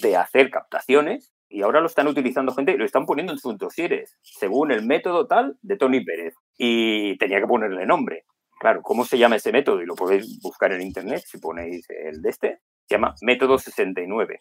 de 0.02 0.16
hacer 0.16 0.50
captaciones 0.50 1.34
y 1.50 1.64
ahora 1.64 1.82
lo 1.82 1.88
están 1.88 2.08
utilizando 2.08 2.54
gente 2.54 2.78
lo 2.78 2.86
están 2.86 3.06
poniendo 3.06 3.34
en 3.34 3.40
sus 3.40 3.58
dosieres, 3.58 4.18
según 4.22 4.72
el 4.72 4.86
método 4.86 5.28
tal 5.28 5.58
de 5.62 5.76
Tony 5.76 6.04
Pérez. 6.04 6.34
Y 6.58 7.18
tenía 7.18 7.42
que 7.42 7.48
ponerle 7.48 7.86
nombre. 7.86 8.26
Claro, 8.60 8.82
¿cómo 8.82 9.04
se 9.04 9.18
llama 9.18 9.36
ese 9.36 9.52
método? 9.52 9.82
Y 9.82 9.86
lo 9.86 9.96
podéis 9.96 10.40
buscar 10.42 10.72
en 10.72 10.82
internet 10.82 11.24
si 11.26 11.40
ponéis 11.40 11.86
el 11.90 12.22
de 12.22 12.30
este. 12.30 12.60
Se 12.88 12.96
llama 12.96 13.16
método 13.22 13.58
69. 13.58 14.40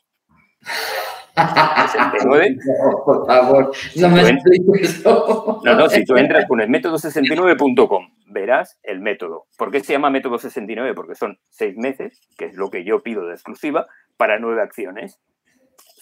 69. 1.35 2.57
por 3.05 3.27
favor, 3.27 3.73
no 3.97 4.09
me 4.09 4.29
expliques 4.29 5.05
No, 5.05 5.61
no, 5.63 5.89
si 5.89 6.05
tú 6.05 6.17
entras 6.17 6.47
con 6.47 6.61
el 6.61 6.69
método69.com, 6.69 8.11
verás 8.27 8.79
el 8.83 9.01
método. 9.01 9.47
¿Por 9.57 9.71
qué 9.71 9.81
se 9.81 9.93
llama 9.93 10.11
método 10.11 10.39
69? 10.39 10.95
Porque 10.95 11.15
son 11.15 11.39
seis 11.49 11.77
meses, 11.77 12.21
que 12.37 12.47
es 12.47 12.55
lo 12.55 12.71
que 12.71 12.85
yo 12.85 13.03
pido 13.03 13.27
de 13.27 13.35
exclusiva, 13.35 13.87
para 14.17 14.39
nueve 14.39 14.63
acciones. 14.63 15.19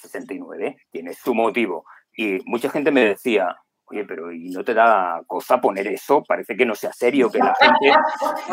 69, 0.00 0.76
tiene 0.90 1.12
su 1.12 1.34
motivo. 1.34 1.84
Y 2.16 2.38
mucha 2.46 2.70
gente 2.70 2.90
me 2.90 3.04
decía, 3.04 3.56
oye, 3.86 4.04
pero 4.04 4.32
¿y 4.32 4.50
no 4.50 4.64
te 4.64 4.74
da 4.74 5.22
cosa 5.26 5.60
poner 5.60 5.86
eso? 5.88 6.22
Parece 6.26 6.56
que 6.56 6.66
no 6.66 6.74
sea 6.74 6.92
serio, 6.92 7.30
que 7.30 7.38
la 7.38 7.54
gente... 7.54 7.92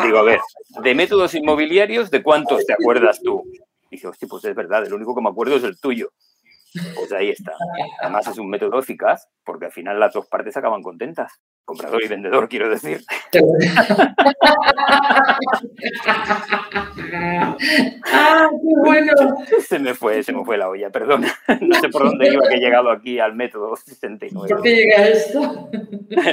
Digo, 0.04 0.20
a 0.20 0.24
ver, 0.24 0.40
de 0.82 0.96
métodos 0.96 1.36
inmobiliarios, 1.36 2.12
¿de 2.12 2.24
cuántos 2.24 2.66
te 2.66 2.74
acuerdas 2.74 3.22
tú? 3.22 3.44
Y 3.90 3.98
dije, 3.98 4.08
hostia, 4.08 4.28
pues 4.28 4.46
es 4.46 4.56
verdad, 4.56 4.86
el 4.86 4.94
único 4.94 5.16
que 5.16 5.22
me 5.22 5.30
acuerdo 5.30 5.56
es 5.56 5.64
el 5.64 5.80
tuyo. 5.80 6.12
Pues 6.96 7.12
ahí 7.12 7.30
está. 7.30 7.54
Además 8.02 8.28
es 8.28 8.38
un 8.38 8.50
método 8.50 8.80
eficaz 8.80 9.28
porque 9.44 9.66
al 9.66 9.72
final 9.72 10.00
las 10.00 10.14
dos 10.14 10.28
partes 10.28 10.56
acaban 10.58 10.82
contentas. 10.82 11.32
Comprador 11.64 12.04
y 12.04 12.08
vendedor, 12.08 12.48
quiero 12.48 12.70
decir. 12.70 13.02
¡Ah, 18.14 18.50
qué 18.52 18.74
bueno! 18.84 19.14
Se 19.60 19.80
me 19.80 19.96
fue, 19.96 20.22
se 20.22 20.32
me 20.32 20.46
fue 20.46 20.58
la 20.58 20.70
olla, 20.70 20.92
perdón. 20.92 21.26
No 21.62 21.76
sé 21.80 21.90
por 21.90 22.04
dónde 22.04 22.32
iba 22.32 22.48
que 22.48 22.56
he 22.56 22.60
llegado 22.60 22.92
aquí 22.92 23.20
al 23.20 23.36
método 23.36 23.76
69. 23.76 24.48
¿Por 24.48 24.62
qué 24.62 24.76
llega 24.76 25.08
esto? 25.08 25.70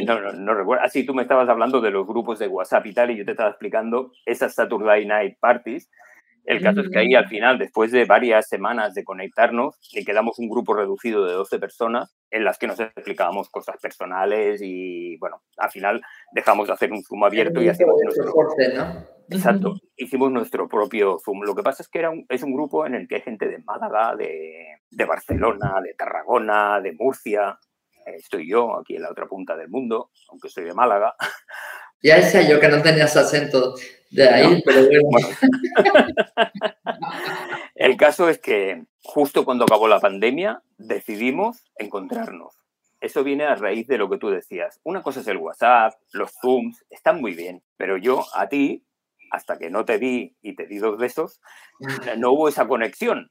No, 0.07 0.20
no, 0.20 0.33
no 0.33 0.55
recuerdo. 0.55 0.85
Así 0.85 1.05
tú 1.05 1.14
me 1.14 1.22
estabas 1.22 1.48
hablando 1.48 1.81
de 1.81 1.90
los 1.90 2.07
grupos 2.07 2.38
de 2.38 2.46
WhatsApp 2.46 2.85
y 2.87 2.92
tal, 2.92 3.11
y 3.11 3.16
yo 3.16 3.24
te 3.24 3.31
estaba 3.31 3.48
explicando 3.48 4.12
esas 4.26 4.55
Saturday 4.55 5.07
Night 5.07 5.38
Parties 5.40 5.88
el 6.44 6.62
caso 6.62 6.81
es 6.81 6.90
que 6.90 6.98
ahí 6.98 7.14
al 7.14 7.28
final, 7.28 7.59
después 7.59 7.92
de 7.92 8.05
varias 8.05 8.48
semanas 8.48 8.94
de 8.94 9.05
conectarnos, 9.05 9.78
le 9.94 10.05
quedamos 10.05 10.38
un 10.38 10.48
grupo 10.48 10.74
reducido 10.74 11.24
de 11.24 11.35
12 11.35 11.59
personas 11.59 12.16
en 12.31 12.44
las 12.44 12.59
que 12.59 12.66
nos 12.66 12.81
explicábamos 12.81 13.48
cosas 13.48 13.76
personales 13.81 14.61
y, 14.62 15.16
bueno, 15.18 15.42
al 15.59 15.70
final 15.70 16.02
dejamos 16.33 16.66
de 16.66 16.74
hacer 16.74 16.92
un 16.92 17.02
Zoom 17.05 17.24
abierto 17.24 17.62
y 17.62 17.68
hacíamos 17.68 17.94
nuestro... 18.02 18.33
¿no? 18.74 19.12
Exacto, 19.31 19.74
hicimos 19.96 20.33
nuestro 20.33 20.68
propio 20.68 21.18
Zoom. 21.24 21.42
Lo 21.44 21.55
que 21.55 21.62
pasa 21.62 21.83
es 21.83 21.88
que 21.88 22.00
era 22.00 22.11
un, 22.11 22.26
es 22.28 22.42
un 22.42 22.52
grupo 22.52 22.87
en 22.87 22.94
el 22.94 23.07
que 23.07 23.16
hay 23.16 23.22
gente 23.22 23.48
de 23.48 23.59
Málaga, 23.59 24.16
de, 24.16 24.79
de 24.90 25.04
Barcelona, 25.04 25.75
de 25.83 25.94
Tarragona, 25.94 26.81
de 26.81 26.92
Murcia. 26.92 27.58
Estoy 28.04 28.50
yo 28.50 28.79
aquí 28.79 28.96
en 28.96 29.02
la 29.02 29.10
otra 29.10 29.27
punta 29.27 29.56
del 29.56 29.69
mundo, 29.69 30.10
aunque 30.29 30.48
soy 30.48 30.64
de 30.64 30.75
Málaga. 30.75 31.14
Ya 32.03 32.17
decía 32.17 32.48
yo 32.48 32.59
que 32.61 32.69
no 32.69 32.83
tenías 32.83 33.17
acento 33.17 33.75
de 34.11 34.29
ahí, 34.29 34.63
pero 34.65 34.87
bueno. 35.05 35.29
El 37.75 37.96
caso 37.96 38.29
es 38.29 38.38
que 38.38 38.85
justo 39.03 39.44
cuando 39.44 39.65
acabó 39.65 39.88
la 39.88 40.00
pandemia 40.00 40.63
decidimos 40.79 41.65
encontrarnos. 41.77 42.55
Eso 43.00 43.25
viene 43.25 43.44
a 43.44 43.57
raíz 43.57 43.88
de 43.88 43.98
lo 43.98 44.09
que 44.09 44.19
tú 44.19 44.31
decías. 44.31 44.81
Una 44.85 45.03
cosa 45.03 45.21
es 45.21 45.27
el 45.27 45.38
WhatsApp, 45.38 45.94
los 46.13 46.33
Zooms, 46.40 46.85
están 46.90 47.21
muy 47.21 47.35
bien, 47.35 47.63
pero 47.77 47.96
yo 47.96 48.25
a 48.35 48.48
ti, 48.48 48.85
hasta 49.33 49.59
que 49.59 49.71
no 49.71 49.85
te 49.85 49.98
vi 49.98 50.37
y 50.42 50.55
te 50.55 50.67
di 50.67 50.79
dos 50.79 50.98
besos, 50.98 51.40
no 52.19 52.33
hubo 52.33 52.48
esa 52.48 52.69
conexión. 52.69 53.31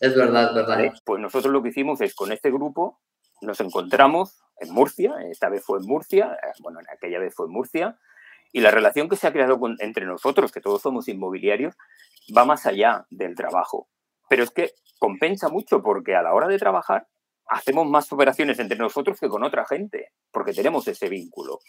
Es 0.00 0.16
verdad, 0.16 0.48
es 0.48 0.54
verdad. 0.54 0.94
Pues 1.04 1.20
nosotros 1.20 1.52
lo 1.52 1.62
que 1.62 1.68
hicimos 1.68 2.00
es 2.00 2.14
con 2.14 2.32
este 2.32 2.50
grupo 2.50 3.00
nos 3.42 3.60
encontramos 3.60 4.40
en 4.62 4.72
Murcia, 4.72 5.14
esta 5.30 5.48
vez 5.48 5.64
fue 5.64 5.78
en 5.78 5.86
Murcia, 5.86 6.38
eh, 6.42 6.52
bueno, 6.60 6.80
en 6.80 6.86
aquella 6.90 7.18
vez 7.18 7.34
fue 7.34 7.46
en 7.46 7.52
Murcia, 7.52 7.98
y 8.52 8.60
la 8.60 8.70
relación 8.70 9.08
que 9.08 9.16
se 9.16 9.26
ha 9.26 9.32
creado 9.32 9.58
entre 9.78 10.06
nosotros, 10.06 10.52
que 10.52 10.60
todos 10.60 10.82
somos 10.82 11.08
inmobiliarios, 11.08 11.76
va 12.36 12.44
más 12.44 12.66
allá 12.66 13.06
del 13.10 13.34
trabajo. 13.34 13.88
Pero 14.28 14.44
es 14.44 14.50
que 14.50 14.72
compensa 14.98 15.48
mucho 15.48 15.82
porque 15.82 16.14
a 16.14 16.22
la 16.22 16.34
hora 16.34 16.48
de 16.48 16.58
trabajar 16.58 17.08
hacemos 17.46 17.88
más 17.88 18.12
operaciones 18.12 18.58
entre 18.58 18.78
nosotros 18.78 19.18
que 19.18 19.28
con 19.28 19.42
otra 19.42 19.64
gente, 19.66 20.12
porque 20.30 20.52
tenemos 20.52 20.86
ese 20.88 21.08
vínculo. 21.08 21.60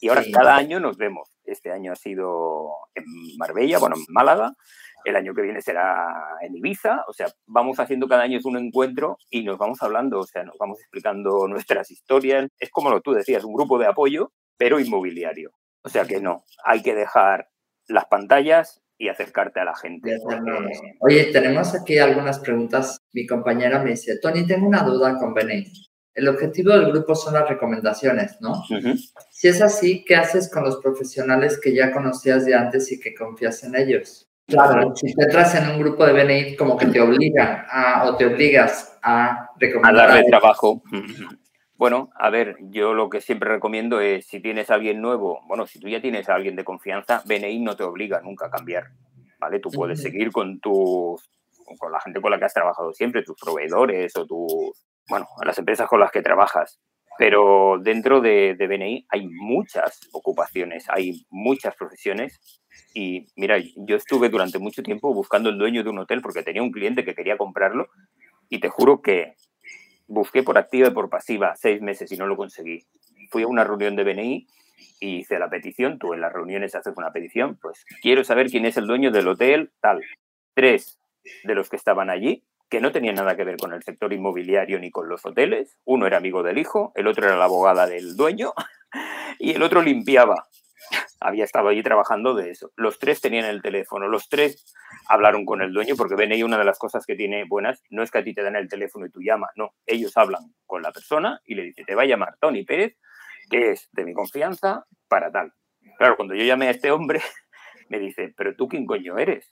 Y 0.00 0.08
ahora 0.08 0.22
cada 0.32 0.56
año 0.56 0.78
nos 0.78 0.98
vemos. 0.98 1.30
Este 1.44 1.72
año 1.72 1.92
ha 1.92 1.96
sido 1.96 2.68
en 2.94 3.04
Marbella, 3.38 3.78
bueno, 3.78 3.96
en 3.96 4.04
Málaga. 4.08 4.54
El 5.06 5.14
año 5.14 5.34
que 5.34 5.42
viene 5.42 5.62
será 5.62 6.36
en 6.42 6.56
Ibiza. 6.56 7.04
O 7.06 7.12
sea, 7.12 7.28
vamos 7.46 7.78
haciendo 7.78 8.08
cada 8.08 8.22
año 8.22 8.40
un 8.42 8.56
encuentro 8.56 9.18
y 9.30 9.44
nos 9.44 9.56
vamos 9.56 9.80
hablando, 9.80 10.18
o 10.18 10.26
sea, 10.26 10.42
nos 10.42 10.58
vamos 10.58 10.80
explicando 10.80 11.46
nuestras 11.48 11.92
historias. 11.92 12.48
Es 12.58 12.70
como 12.70 12.90
lo 12.90 13.00
tú 13.00 13.12
decías, 13.12 13.44
un 13.44 13.54
grupo 13.54 13.78
de 13.78 13.86
apoyo, 13.86 14.32
pero 14.58 14.80
inmobiliario. 14.80 15.52
O 15.84 15.88
sea 15.88 16.06
que 16.06 16.20
no, 16.20 16.42
hay 16.64 16.82
que 16.82 16.96
dejar 16.96 17.48
las 17.86 18.06
pantallas 18.06 18.82
y 18.98 19.08
acercarte 19.08 19.60
a 19.60 19.64
la 19.64 19.76
gente. 19.76 20.18
Oye, 20.98 21.26
tenemos 21.26 21.72
aquí 21.76 21.98
algunas 21.98 22.40
preguntas. 22.40 22.98
Mi 23.12 23.28
compañera 23.28 23.80
me 23.80 23.90
dice, 23.90 24.18
Tony, 24.20 24.44
tengo 24.44 24.66
una 24.66 24.82
duda 24.82 25.18
con 25.18 25.34
Benet. 25.34 25.68
El 26.14 26.28
objetivo 26.28 26.72
del 26.72 26.90
grupo 26.90 27.14
son 27.14 27.34
las 27.34 27.48
recomendaciones, 27.48 28.38
¿no? 28.40 28.60
Si 29.30 29.46
es 29.46 29.62
así, 29.62 30.02
¿qué 30.04 30.16
haces 30.16 30.50
con 30.50 30.64
los 30.64 30.78
profesionales 30.78 31.60
que 31.62 31.72
ya 31.72 31.92
conocías 31.92 32.44
de 32.44 32.54
antes 32.54 32.90
y 32.90 32.98
que 32.98 33.14
confías 33.14 33.62
en 33.62 33.76
ellos? 33.76 34.26
Claro, 34.46 34.94
si 34.94 35.12
te 35.12 35.24
entras 35.24 35.54
en 35.56 35.70
un 35.70 35.80
grupo 35.80 36.06
de 36.06 36.12
BNI, 36.12 36.56
como 36.56 36.76
que 36.76 36.86
te 36.86 37.00
obligan 37.00 37.66
a, 37.68 38.04
o 38.04 38.16
te 38.16 38.26
obligas 38.26 38.96
a 39.02 39.50
recomendar. 39.58 40.08
A 40.08 40.14
darle 40.14 40.28
trabajo. 40.28 40.82
Bueno, 41.74 42.10
a 42.14 42.30
ver, 42.30 42.56
yo 42.60 42.94
lo 42.94 43.10
que 43.10 43.20
siempre 43.20 43.50
recomiendo 43.50 44.00
es 44.00 44.26
si 44.26 44.40
tienes 44.40 44.70
a 44.70 44.74
alguien 44.74 45.02
nuevo, 45.02 45.40
bueno, 45.46 45.66
si 45.66 45.80
tú 45.80 45.88
ya 45.88 46.00
tienes 46.00 46.28
a 46.28 46.34
alguien 46.34 46.54
de 46.54 46.64
confianza, 46.64 47.22
BNI 47.26 47.58
no 47.58 47.76
te 47.76 47.82
obliga 47.82 48.20
nunca 48.22 48.46
a 48.46 48.50
cambiar, 48.50 48.84
¿vale? 49.38 49.58
Tú 49.58 49.70
puedes 49.70 50.00
seguir 50.00 50.30
con 50.30 50.60
tus, 50.60 51.28
con 51.78 51.92
la 51.92 52.00
gente 52.00 52.20
con 52.20 52.30
la 52.30 52.38
que 52.38 52.44
has 52.44 52.54
trabajado 52.54 52.94
siempre, 52.94 53.24
tus 53.24 53.38
proveedores 53.38 54.16
o 54.16 54.26
tus, 54.26 54.86
bueno, 55.08 55.26
las 55.44 55.58
empresas 55.58 55.88
con 55.88 56.00
las 56.00 56.12
que 56.12 56.22
trabajas. 56.22 56.78
Pero 57.18 57.78
dentro 57.80 58.20
de, 58.20 58.54
de 58.56 58.66
BNI 58.68 59.06
hay 59.10 59.26
muchas 59.26 60.08
ocupaciones, 60.12 60.88
hay 60.88 61.26
muchas 61.30 61.74
profesiones 61.74 62.38
y 62.94 63.26
mira, 63.36 63.58
yo 63.58 63.96
estuve 63.96 64.28
durante 64.28 64.58
mucho 64.58 64.82
tiempo 64.82 65.12
buscando 65.12 65.50
el 65.50 65.58
dueño 65.58 65.84
de 65.84 65.90
un 65.90 65.98
hotel 65.98 66.22
porque 66.22 66.42
tenía 66.42 66.62
un 66.62 66.72
cliente 66.72 67.04
que 67.04 67.14
quería 67.14 67.36
comprarlo 67.36 67.88
y 68.48 68.60
te 68.60 68.68
juro 68.68 69.02
que 69.02 69.34
busqué 70.06 70.42
por 70.42 70.56
activa 70.58 70.88
y 70.88 70.92
por 70.92 71.10
pasiva 71.10 71.54
seis 71.56 71.82
meses 71.82 72.10
y 72.12 72.16
no 72.16 72.26
lo 72.26 72.36
conseguí. 72.36 72.84
Fui 73.30 73.42
a 73.42 73.48
una 73.48 73.64
reunión 73.64 73.96
de 73.96 74.04
BNI 74.04 74.46
y 75.00 75.16
hice 75.16 75.38
la 75.38 75.50
petición. 75.50 75.98
Tú 75.98 76.14
en 76.14 76.20
las 76.20 76.32
reuniones 76.32 76.74
haces 76.74 76.94
una 76.96 77.12
petición. 77.12 77.58
Pues 77.60 77.84
quiero 78.00 78.24
saber 78.24 78.48
quién 78.50 78.66
es 78.66 78.76
el 78.76 78.86
dueño 78.86 79.10
del 79.10 79.28
hotel, 79.28 79.72
tal. 79.80 80.02
Tres 80.54 80.98
de 81.44 81.54
los 81.54 81.68
que 81.68 81.76
estaban 81.76 82.08
allí, 82.08 82.44
que 82.70 82.80
no 82.80 82.92
tenían 82.92 83.16
nada 83.16 83.36
que 83.36 83.44
ver 83.44 83.56
con 83.56 83.72
el 83.72 83.82
sector 83.82 84.12
inmobiliario 84.12 84.78
ni 84.78 84.90
con 84.90 85.08
los 85.08 85.26
hoteles. 85.26 85.76
Uno 85.84 86.06
era 86.06 86.16
amigo 86.18 86.42
del 86.42 86.58
hijo, 86.58 86.92
el 86.94 87.08
otro 87.08 87.26
era 87.26 87.36
la 87.36 87.44
abogada 87.44 87.86
del 87.86 88.16
dueño 88.16 88.52
y 89.38 89.52
el 89.52 89.62
otro 89.62 89.82
limpiaba 89.82 90.46
había 91.20 91.44
estado 91.44 91.68
allí 91.68 91.82
trabajando 91.82 92.34
de 92.34 92.50
eso. 92.50 92.70
Los 92.76 92.98
tres 92.98 93.20
tenían 93.20 93.46
el 93.46 93.62
teléfono, 93.62 94.08
los 94.08 94.28
tres 94.28 94.74
hablaron 95.08 95.44
con 95.44 95.62
el 95.62 95.72
dueño, 95.72 95.94
porque 95.96 96.14
ven 96.14 96.32
ahí 96.32 96.42
una 96.42 96.58
de 96.58 96.64
las 96.64 96.78
cosas 96.78 97.06
que 97.06 97.16
tiene 97.16 97.44
buenas, 97.44 97.82
no 97.90 98.02
es 98.02 98.10
que 98.10 98.18
a 98.18 98.24
ti 98.24 98.34
te 98.34 98.42
dan 98.42 98.56
el 98.56 98.68
teléfono 98.68 99.06
y 99.06 99.10
tú 99.10 99.20
llamas, 99.20 99.50
no, 99.56 99.74
ellos 99.86 100.16
hablan 100.16 100.54
con 100.66 100.82
la 100.82 100.92
persona 100.92 101.40
y 101.44 101.54
le 101.54 101.62
dice, 101.62 101.84
te 101.84 101.94
va 101.94 102.02
a 102.02 102.06
llamar 102.06 102.36
Tony 102.40 102.64
Pérez, 102.64 102.96
que 103.50 103.72
es 103.72 103.88
de 103.92 104.04
mi 104.04 104.12
confianza, 104.12 104.84
para 105.08 105.30
tal. 105.30 105.52
Claro, 105.98 106.16
cuando 106.16 106.34
yo 106.34 106.44
llamé 106.44 106.68
a 106.68 106.70
este 106.70 106.90
hombre, 106.90 107.20
me 107.88 107.98
dice, 107.98 108.34
pero 108.36 108.54
tú 108.56 108.68
quién 108.68 108.86
coño 108.86 109.18
eres? 109.18 109.50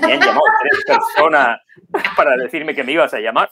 Me 0.00 0.12
han 0.12 0.20
llamado 0.20 0.42
tres 0.60 0.84
personas 0.86 1.60
para 2.16 2.36
decirme 2.36 2.74
que 2.74 2.84
me 2.84 2.92
ibas 2.92 3.14
a 3.14 3.20
llamar. 3.20 3.48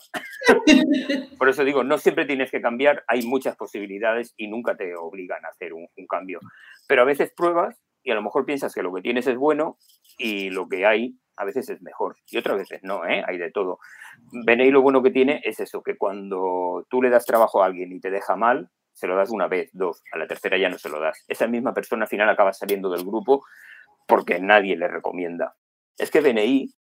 Por 1.38 1.48
eso 1.48 1.64
digo, 1.64 1.82
no 1.84 1.98
siempre 1.98 2.26
tienes 2.26 2.50
que 2.50 2.61
cambiar, 2.61 3.05
hay 3.07 3.22
muchas 3.22 3.57
posibilidades 3.57 4.34
y 4.36 4.48
nunca 4.48 4.76
te 4.76 4.94
obligan 4.94 5.44
a 5.44 5.48
hacer 5.48 5.72
un, 5.72 5.88
cambio. 6.09 6.40
Pero 6.87 7.03
a 7.03 7.05
veces 7.07 7.33
pruebas 7.35 7.83
y 8.03 8.11
a 8.11 8.14
lo 8.14 8.22
mejor 8.22 8.45
piensas 8.45 8.74
que 8.74 8.83
lo 8.83 8.93
que 8.93 9.03
tienes 9.03 9.26
es 9.26 9.37
bueno 9.37 9.78
y 10.18 10.51
lo 10.51 10.68
que 10.68 10.87
hay 10.87 11.16
a 11.37 11.45
veces 11.45 11.68
es 11.70 11.80
mejor 11.83 12.16
y 12.28 12.37
otras 12.37 12.59
veces 12.59 12.80
no, 12.83 13.07
¿eh? 13.07 13.24
hay 13.26 13.39
de 13.39 13.51
todo. 13.51 13.78
Benei 14.45 14.70
lo 14.70 14.83
bueno 14.83 15.03
que 15.03 15.11
tiene 15.11 15.41
es 15.45 15.61
eso, 15.61 15.83
que 15.83 15.97
cuando 15.97 16.87
tú 16.91 17.03
le 17.03 17.11
das 17.11 17.24
trabajo 17.24 17.62
a 17.62 17.66
alguien 17.66 17.93
y 17.93 18.01
te 18.01 18.11
deja 18.11 18.37
mal, 18.37 18.70
se 18.93 19.07
lo 19.07 19.16
das 19.16 19.30
una 19.30 19.49
vez, 19.49 19.70
dos, 19.72 20.03
a 20.12 20.18
la 20.18 20.26
tercera 20.26 20.59
ya 20.59 20.68
no 20.68 20.78
se 20.78 20.91
lo 20.91 21.01
das. 21.01 21.24
Esa 21.28 21.47
misma 21.47 21.72
persona 21.72 22.05
al 22.05 22.09
final 22.09 22.28
acaba 22.28 22.53
saliendo 22.53 22.91
del 22.91 23.05
grupo 23.05 23.45
porque 24.07 24.39
nadie 24.39 24.76
le 24.76 24.89
recomienda. 24.89 25.57
Es 25.97 26.11
que 26.11 26.20
BNI, 26.20 26.74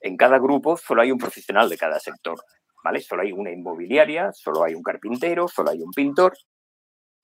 en 0.00 0.16
cada 0.16 0.38
grupo 0.38 0.76
solo 0.76 1.02
hay 1.02 1.10
un 1.10 1.18
profesional 1.18 1.68
de 1.68 1.76
cada 1.76 1.98
sector, 1.98 2.38
¿vale? 2.84 3.00
Solo 3.00 3.22
hay 3.22 3.32
una 3.32 3.50
inmobiliaria, 3.50 4.32
solo 4.32 4.64
hay 4.64 4.74
un 4.74 4.82
carpintero, 4.82 5.48
solo 5.48 5.70
hay 5.70 5.82
un 5.82 5.90
pintor. 5.90 6.34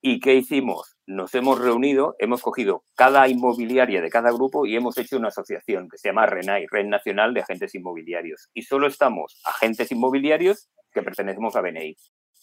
¿Y 0.01 0.19
qué 0.19 0.35
hicimos? 0.35 0.95
Nos 1.05 1.33
hemos 1.35 1.59
reunido, 1.59 2.15
hemos 2.19 2.41
cogido 2.41 2.83
cada 2.95 3.27
inmobiliaria 3.27 4.01
de 4.01 4.09
cada 4.09 4.31
grupo 4.31 4.65
y 4.65 4.75
hemos 4.75 4.97
hecho 4.97 5.17
una 5.17 5.29
asociación 5.29 5.89
que 5.89 5.97
se 5.97 6.09
llama 6.09 6.25
RENAI, 6.25 6.67
Red 6.69 6.85
Nacional 6.85 7.33
de 7.33 7.41
Agentes 7.41 7.73
Inmobiliarios. 7.75 8.49
Y 8.53 8.63
solo 8.63 8.87
estamos 8.87 9.41
agentes 9.43 9.91
inmobiliarios 9.91 10.69
que 10.91 11.01
pertenecemos 11.01 11.55
a 11.55 11.61
BNI 11.61 11.95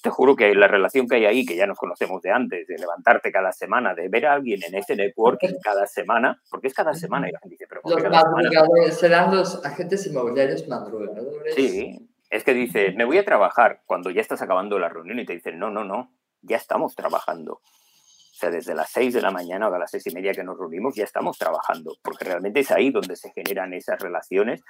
te 0.05 0.11
juro 0.11 0.37
que 0.37 0.55
la 0.55 0.69
relación 0.69 1.09
que 1.09 1.17
hay 1.17 1.25
ahí, 1.25 1.47
que 1.47 1.57
ya 1.57 1.67
nos 1.67 1.79
conocemos 1.79 2.21
de 2.21 2.31
antes, 2.31 2.67
de 2.67 2.77
levantarte 2.77 3.33
cada 3.33 3.53
semana, 3.53 3.95
de 3.95 4.11
ver 4.11 4.27
a 4.27 4.35
alguien 4.35 4.63
en 4.63 4.75
ese 4.75 4.95
networking 4.97 5.55
cada 5.63 5.87
semana, 5.87 6.43
porque 6.51 6.69
es 6.69 6.75
cada 6.75 6.93
semana 6.93 7.27
y 7.27 7.33
la 7.33 7.39
gente 7.39 7.55
dice, 7.55 7.67
pero 7.67 7.81
Los 7.83 8.03
madrugadores 8.11 8.99
serán 8.99 9.35
los 9.35 9.65
agentes 9.65 10.07
inmobiliarios 10.07 10.69
madrugadores. 10.69 11.55
Sí, 11.55 12.07
es 12.29 12.45
que 12.45 12.53
dice, 12.53 12.93
me 12.93 13.07
voy 13.07 13.17
a 13.17 13.25
trabajar 13.25 13.81
cuando 13.87 14.11
ya 14.11 14.21
estás 14.21 14.43
acabando 14.43 14.79
la 14.79 14.91
reunión 14.91 15.21
y 15.21 15.25
te 15.25 15.33
dicen, 15.33 15.59
no, 15.59 15.71
no, 15.71 15.85
no, 15.85 16.14
ya 16.45 16.57
estamos 16.57 16.95
trabajando. 16.95 17.55
O 17.55 18.37
sea, 18.37 18.51
desde 18.51 18.75
las 18.75 18.91
seis 18.91 19.15
de 19.15 19.23
la 19.23 19.31
mañana 19.31 19.69
o 19.69 19.75
a 19.75 19.79
las 19.79 19.91
seis 19.91 20.07
y 20.07 20.15
media 20.15 20.33
que 20.33 20.43
nos 20.43 20.59
reunimos 20.59 20.95
ya 20.95 21.05
estamos 21.05 21.39
trabajando, 21.39 21.97
porque 22.03 22.25
realmente 22.25 22.61
es 22.61 22.71
ahí 22.71 22.91
donde 22.91 23.17
se 23.17 23.31
generan 23.33 23.73
esas 23.75 24.01
relaciones 24.01 24.63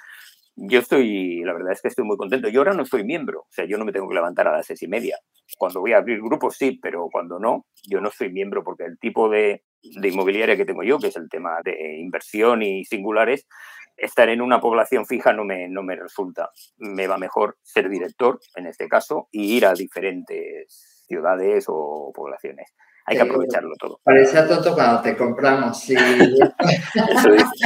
yo 0.57 0.79
estoy, 0.79 1.43
la 1.43 1.53
verdad 1.53 1.73
es 1.73 1.83
que 1.83 1.89
estoy 1.89 2.05
muy 2.05 2.17
contento. 2.17 2.49
Yo 2.49 2.61
ahora 2.61 2.75
no 2.75 2.85
soy 2.85 3.05
miembro, 3.05 3.41
o 3.41 3.53
sea, 3.53 3.65
yo 3.65 3.77
no 3.77 3.85
me 3.85 3.93
tengo 3.93 4.09
que 4.09 4.15
levantar 4.15 4.47
a 4.47 4.53
las 4.53 4.67
seis 4.67 4.83
y 4.83 4.89
media. 4.89 5.19
Cuando 5.59 5.81
voy 5.81 5.93
a 5.93 5.99
abrir 5.99 6.21
grupos 6.21 6.57
sí, 6.57 6.79
pero 6.81 7.09
cuando 7.11 7.39
no, 7.39 7.67
yo 7.89 8.01
no 8.01 8.11
soy 8.11 8.31
miembro 8.31 8.63
porque 8.63 8.85
el 8.85 8.99
tipo 8.99 9.29
de, 9.29 9.65
de 9.83 10.09
inmobiliaria 10.09 10.57
que 10.57 10.65
tengo 10.65 10.83
yo, 10.83 10.99
que 10.99 11.09
es 11.09 11.17
el 11.17 11.29
tema 11.29 11.59
de 11.65 11.99
inversión 11.99 12.63
y 12.63 12.85
singulares, 12.85 13.47
estar 13.97 14.29
en 14.29 14.41
una 14.41 14.61
población 14.61 15.07
fija 15.07 15.33
no 15.33 15.45
me, 15.45 15.69
no 15.69 15.83
me 15.83 15.97
resulta. 15.97 16.51
Me 16.79 17.09
va 17.09 17.19
mejor 17.19 17.59
ser 17.63 17.89
director, 17.89 18.39
en 18.55 18.67
este 18.67 18.89
caso, 18.89 19.29
y 19.33 19.57
ir 19.57 19.67
a 19.67 19.75
diferentes 19.75 20.94
ciudades 21.07 21.65
o 21.69 22.13
poblaciones. 22.15 22.73
Hay 23.07 23.17
que 23.17 23.23
aprovecharlo 23.23 23.75
todo. 23.79 24.01
Parecía 24.03 24.49
tonto 24.49 24.73
cuando 24.75 25.03
te 25.03 25.15
compramos, 25.15 25.79
sí. 25.79 25.95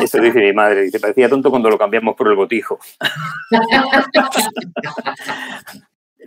eso, 0.02 0.20
dice, 0.20 0.40
mi 0.40 0.52
madre. 0.52 0.82
Dice, 0.82 0.98
parecía 0.98 1.28
tonto 1.28 1.50
cuando 1.50 1.70
lo 1.70 1.78
cambiamos 1.78 2.16
por 2.16 2.26
el 2.28 2.34
botijo. 2.34 2.78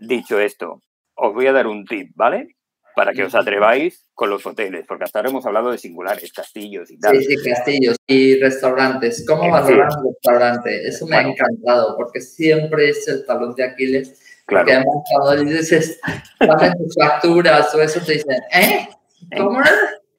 Dicho 0.01 0.39
esto, 0.39 0.81
os 1.15 1.33
voy 1.33 1.47
a 1.47 1.51
dar 1.51 1.67
un 1.67 1.85
tip, 1.85 2.11
¿vale? 2.15 2.55
Para 2.95 3.11
que 3.11 3.23
os 3.23 3.35
atreváis 3.35 4.07
con 4.13 4.29
los 4.29 4.45
hoteles, 4.45 4.85
porque 4.87 5.03
hasta 5.03 5.19
ahora 5.19 5.29
hemos 5.29 5.45
hablado 5.45 5.71
de 5.71 5.77
singulares, 5.77 6.31
castillos 6.31 6.89
y 6.89 6.97
tal. 6.97 7.17
Sí, 7.17 7.25
sí, 7.25 7.49
castillos 7.49 7.97
y 8.07 8.39
restaurantes. 8.39 9.25
¿Cómo 9.27 9.49
valorar 9.49 9.89
un 9.97 10.13
restaurante? 10.13 10.87
Eso 10.87 11.05
me 11.07 11.17
ha 11.17 11.21
encantado, 11.21 11.97
porque 11.97 12.21
siempre 12.21 12.89
es 12.89 13.07
el 13.09 13.25
talón 13.25 13.55
de 13.55 13.65
Aquiles. 13.65 14.30
Claro. 14.45 14.65
Que 14.65 14.83
cuando 15.11 15.43
dices, 15.43 15.99
dame 16.39 16.71
tus 16.75 16.95
facturas 16.99 17.73
o 17.73 17.81
eso, 17.81 18.01
te 18.01 18.13
dicen, 18.13 18.41
¿eh? 18.53 18.89
¿Cómo 19.37 19.61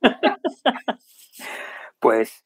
pues 2.01 2.45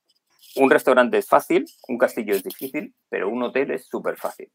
un 0.57 0.71
restaurante 0.71 1.19
es 1.19 1.29
fácil, 1.29 1.67
un 1.89 1.99
castillo 1.99 2.35
es 2.35 2.43
difícil, 2.43 2.95
pero 3.09 3.29
un 3.29 3.43
hotel 3.43 3.71
es 3.71 3.87
súper 3.87 4.17
fácil. 4.17 4.51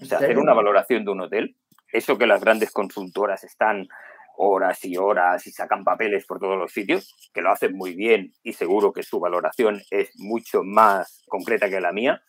O 0.00 0.04
sea, 0.04 0.18
hacer 0.18 0.38
una 0.38 0.52
valoración 0.52 1.04
de 1.04 1.12
un 1.12 1.20
hotel, 1.20 1.56
eso 1.92 2.18
que 2.18 2.26
las 2.26 2.40
grandes 2.40 2.72
consultoras 2.72 3.44
están 3.44 3.86
horas 4.36 4.84
y 4.84 4.96
horas 4.96 5.46
y 5.46 5.52
sacan 5.52 5.84
papeles 5.84 6.26
por 6.26 6.40
todos 6.40 6.58
los 6.58 6.72
sitios, 6.72 7.14
que 7.32 7.40
lo 7.40 7.50
hacen 7.50 7.76
muy 7.76 7.94
bien 7.94 8.32
y 8.42 8.52
seguro 8.52 8.92
que 8.92 9.02
su 9.02 9.20
valoración 9.20 9.82
es 9.90 10.10
mucho 10.16 10.62
más 10.64 11.22
concreta 11.28 11.68
que 11.68 11.80
la 11.80 11.92
mía. 11.92 12.22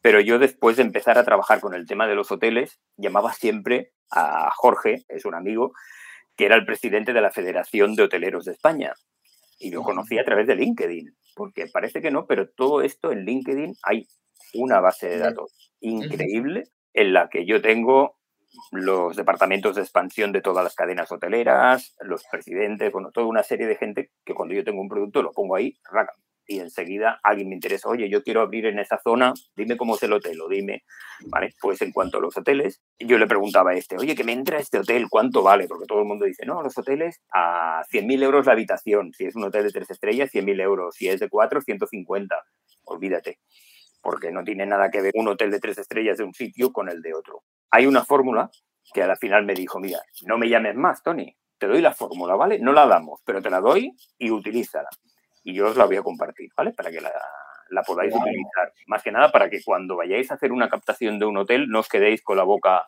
Pero 0.00 0.20
yo 0.20 0.38
después 0.38 0.76
de 0.76 0.82
empezar 0.82 1.18
a 1.18 1.24
trabajar 1.24 1.60
con 1.60 1.74
el 1.74 1.86
tema 1.86 2.06
de 2.06 2.14
los 2.14 2.30
hoteles, 2.30 2.78
llamaba 2.96 3.32
siempre 3.32 3.92
a 4.10 4.50
Jorge, 4.54 5.04
es 5.08 5.24
un 5.24 5.34
amigo, 5.34 5.72
que 6.36 6.46
era 6.46 6.54
el 6.54 6.64
presidente 6.64 7.12
de 7.12 7.20
la 7.20 7.30
Federación 7.30 7.94
de 7.94 8.04
Hoteleros 8.04 8.44
de 8.44 8.52
España. 8.52 8.94
Y 9.58 9.70
lo 9.70 9.82
conocí 9.82 10.18
a 10.18 10.24
través 10.24 10.46
de 10.46 10.54
LinkedIn, 10.54 11.16
porque 11.34 11.66
parece 11.66 12.00
que 12.00 12.12
no, 12.12 12.26
pero 12.26 12.48
todo 12.48 12.82
esto 12.82 13.10
en 13.10 13.24
LinkedIn 13.24 13.74
hay 13.82 14.06
una 14.54 14.80
base 14.80 15.08
de 15.08 15.18
datos 15.18 15.72
increíble 15.80 16.68
en 16.94 17.12
la 17.12 17.28
que 17.28 17.44
yo 17.44 17.60
tengo 17.60 18.18
los 18.70 19.16
departamentos 19.16 19.76
de 19.76 19.82
expansión 19.82 20.32
de 20.32 20.40
todas 20.40 20.64
las 20.64 20.74
cadenas 20.74 21.10
hoteleras, 21.12 21.96
los 22.00 22.24
presidentes, 22.30 22.92
bueno, 22.92 23.10
toda 23.12 23.26
una 23.26 23.42
serie 23.42 23.66
de 23.66 23.76
gente 23.76 24.10
que 24.24 24.34
cuando 24.34 24.54
yo 24.54 24.64
tengo 24.64 24.80
un 24.80 24.88
producto 24.88 25.22
lo 25.22 25.32
pongo 25.32 25.56
ahí, 25.56 25.76
raca, 25.90 26.14
y 26.48 26.60
enseguida 26.60 27.20
alguien 27.22 27.50
me 27.50 27.54
interesa, 27.54 27.90
oye, 27.90 28.08
yo 28.08 28.22
quiero 28.22 28.40
abrir 28.40 28.64
en 28.66 28.78
esa 28.78 28.98
zona, 28.98 29.34
dime 29.54 29.76
cómo 29.76 29.96
es 29.96 30.02
el 30.02 30.14
hotel 30.14 30.40
o 30.40 30.48
dime, 30.48 30.82
¿vale? 31.26 31.54
Pues 31.60 31.82
en 31.82 31.92
cuanto 31.92 32.16
a 32.16 32.20
los 32.22 32.36
hoteles, 32.38 32.80
yo 32.98 33.18
le 33.18 33.26
preguntaba 33.26 33.72
a 33.72 33.74
este, 33.74 33.96
oye, 33.96 34.16
que 34.16 34.24
me 34.24 34.32
entra 34.32 34.58
este 34.58 34.78
hotel, 34.78 35.08
¿cuánto 35.10 35.42
vale? 35.42 35.68
Porque 35.68 35.84
todo 35.86 36.00
el 36.00 36.06
mundo 36.06 36.24
dice, 36.24 36.46
no, 36.46 36.62
los 36.62 36.76
hoteles 36.76 37.20
a 37.34 37.82
100.000 37.92 38.22
euros 38.22 38.46
la 38.46 38.52
habitación, 38.52 39.12
si 39.12 39.26
es 39.26 39.36
un 39.36 39.44
hotel 39.44 39.64
de 39.64 39.72
tres 39.72 39.90
estrellas, 39.90 40.30
100.000 40.32 40.60
euros, 40.62 40.94
si 40.96 41.08
es 41.08 41.20
de 41.20 41.28
cuatro, 41.28 41.60
150, 41.60 42.34
olvídate, 42.84 43.38
porque 44.00 44.32
no 44.32 44.42
tiene 44.42 44.64
nada 44.64 44.90
que 44.90 45.02
ver 45.02 45.12
un 45.16 45.28
hotel 45.28 45.50
de 45.50 45.60
tres 45.60 45.76
estrellas 45.76 46.16
de 46.16 46.24
un 46.24 46.32
sitio 46.32 46.72
con 46.72 46.88
el 46.88 47.02
de 47.02 47.12
otro. 47.12 47.42
Hay 47.70 47.84
una 47.84 48.06
fórmula 48.06 48.50
que 48.94 49.02
a 49.02 49.06
la 49.06 49.16
final 49.16 49.44
me 49.44 49.52
dijo, 49.52 49.78
mira, 49.80 50.00
no 50.26 50.38
me 50.38 50.48
llames 50.48 50.76
más, 50.76 51.02
Tony, 51.02 51.36
te 51.58 51.66
doy 51.66 51.82
la 51.82 51.92
fórmula, 51.92 52.36
¿vale? 52.36 52.58
No 52.58 52.72
la 52.72 52.86
damos, 52.86 53.20
pero 53.22 53.42
te 53.42 53.50
la 53.50 53.60
doy 53.60 53.94
y 54.16 54.30
utilízala 54.30 54.88
y 55.48 55.54
yo 55.54 55.68
os 55.68 55.76
la 55.78 55.86
voy 55.86 55.96
a 55.96 56.02
compartir, 56.02 56.50
¿vale? 56.54 56.72
Para 56.72 56.90
que 56.90 57.00
la, 57.00 57.10
la 57.70 57.82
podáis 57.82 58.14
utilizar. 58.14 58.70
Más 58.86 59.02
que 59.02 59.10
nada 59.10 59.32
para 59.32 59.48
que 59.48 59.62
cuando 59.64 59.96
vayáis 59.96 60.30
a 60.30 60.34
hacer 60.34 60.52
una 60.52 60.68
captación 60.68 61.18
de 61.18 61.24
un 61.24 61.38
hotel 61.38 61.68
no 61.68 61.80
os 61.80 61.88
quedéis 61.88 62.22
con 62.22 62.36
la 62.36 62.42
boca, 62.42 62.84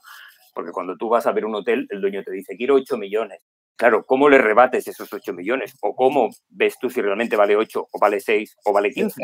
porque 0.54 0.70
cuando 0.70 0.94
tú 0.98 1.08
vas 1.08 1.26
a 1.26 1.32
ver 1.32 1.46
un 1.46 1.54
hotel, 1.54 1.86
el 1.88 2.02
dueño 2.02 2.22
te 2.22 2.32
dice, 2.32 2.56
quiero 2.58 2.74
8 2.74 2.98
millones. 2.98 3.40
Claro, 3.76 4.04
¿cómo 4.04 4.28
le 4.28 4.36
rebates 4.36 4.86
esos 4.88 5.10
8 5.10 5.32
millones? 5.32 5.72
¿O 5.80 5.96
cómo 5.96 6.28
ves 6.50 6.76
tú 6.78 6.90
si 6.90 7.00
realmente 7.00 7.34
vale 7.34 7.56
8 7.56 7.88
o 7.90 7.98
vale 7.98 8.20
6 8.20 8.58
o 8.66 8.72
vale 8.74 8.90
15? 8.90 9.22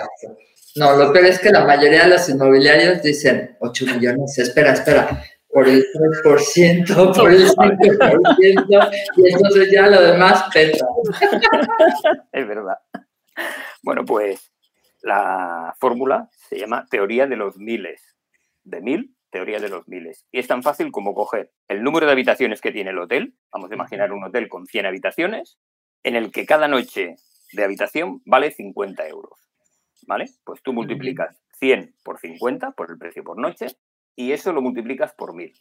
No, 0.77 0.97
lo 0.97 1.13
peor 1.13 1.27
es 1.27 1.39
que 1.39 1.51
la 1.51 1.67
mayoría 1.67 2.05
de 2.05 2.11
los 2.11 2.27
inmobiliarios 2.31 3.03
dicen 3.03 3.55
8 3.61 3.85
millones, 3.85 4.39
espera, 4.39 4.73
espera, 4.73 5.23
por 5.51 5.69
el 5.69 5.85
3%, 6.25 7.15
por 7.17 7.31
el 7.31 7.47
5%, 7.51 8.91
y 9.17 9.29
entonces 9.31 9.71
ya 9.71 9.89
lo 9.89 10.01
demás 10.01 10.45
peta. 10.55 10.87
es 12.33 12.49
verdad. 12.49 12.77
Bueno, 13.83 14.05
pues 14.05 14.53
la 15.03 15.77
fórmula 15.79 16.29
se 16.33 16.59
llama 16.59 16.87
teoría 16.91 17.27
de 17.27 17.37
los 17.37 17.57
miles. 17.59 18.17
De 18.65 18.81
mil, 18.81 19.15
teoría 19.31 19.61
de 19.61 19.69
los 19.69 19.87
miles. 19.87 20.27
Y 20.33 20.41
es 20.41 20.49
tan 20.49 20.63
fácil 20.63 20.91
como 20.91 21.15
coger 21.15 21.53
el 21.69 21.83
número 21.83 22.07
de 22.07 22.13
habitaciones 22.13 22.61
que 22.61 22.73
tiene 22.73 22.91
el 22.91 22.99
hotel. 22.99 23.35
Vamos 23.53 23.71
a 23.71 23.75
imaginar 23.75 24.13
un 24.13 24.25
hotel 24.25 24.49
con 24.49 24.67
100 24.67 24.87
habitaciones, 24.87 25.59
en 26.03 26.17
el 26.17 26.33
que 26.33 26.47
cada 26.47 26.69
noche 26.69 27.17
de 27.53 27.65
habitación 27.65 28.23
vale 28.25 28.51
50 28.51 29.07
euros. 29.09 29.39
¿Vale? 30.07 30.27
Pues 30.45 30.63
tú 30.63 30.73
multiplicas 30.73 31.37
100 31.59 31.95
por 32.03 32.19
50, 32.19 32.73
por 32.73 32.91
el 32.91 32.99
precio 32.99 33.25
por 33.25 33.39
noche, 33.39 33.67
y 34.15 34.33
eso 34.33 34.53
lo 34.53 34.63
multiplicas 34.63 35.13
por 35.15 35.35
mil. 35.35 35.53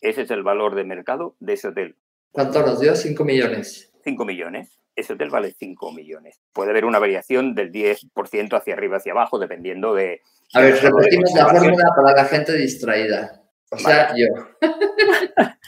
Ese 0.00 0.22
es 0.22 0.30
el 0.30 0.42
valor 0.42 0.74
de 0.74 0.84
mercado 0.84 1.36
de 1.40 1.54
ese 1.54 1.68
hotel. 1.68 1.96
¿Cuánto 2.30 2.60
nos 2.60 2.80
dio? 2.80 2.94
5 2.94 3.24
millones. 3.24 3.93
5 4.04 4.24
millones 4.24 4.78
ese 4.96 5.14
hotel 5.14 5.30
vale 5.30 5.52
5 5.52 5.92
millones. 5.92 6.40
Puede 6.52 6.70
haber 6.70 6.84
una 6.84 6.98
variación 6.98 7.54
del 7.54 7.72
10% 7.72 8.56
hacia 8.56 8.74
arriba, 8.74 8.98
hacia 8.98 9.12
abajo, 9.12 9.38
dependiendo 9.38 9.94
de... 9.94 10.22
A 10.54 10.60
ver, 10.60 10.80
repetimos 10.80 11.32
la 11.34 11.48
fórmula 11.48 11.84
para 11.96 12.16
la 12.16 12.24
gente 12.26 12.52
distraída. 12.56 13.42
O 13.70 13.78
sea, 13.78 14.14
yo. 14.16 14.26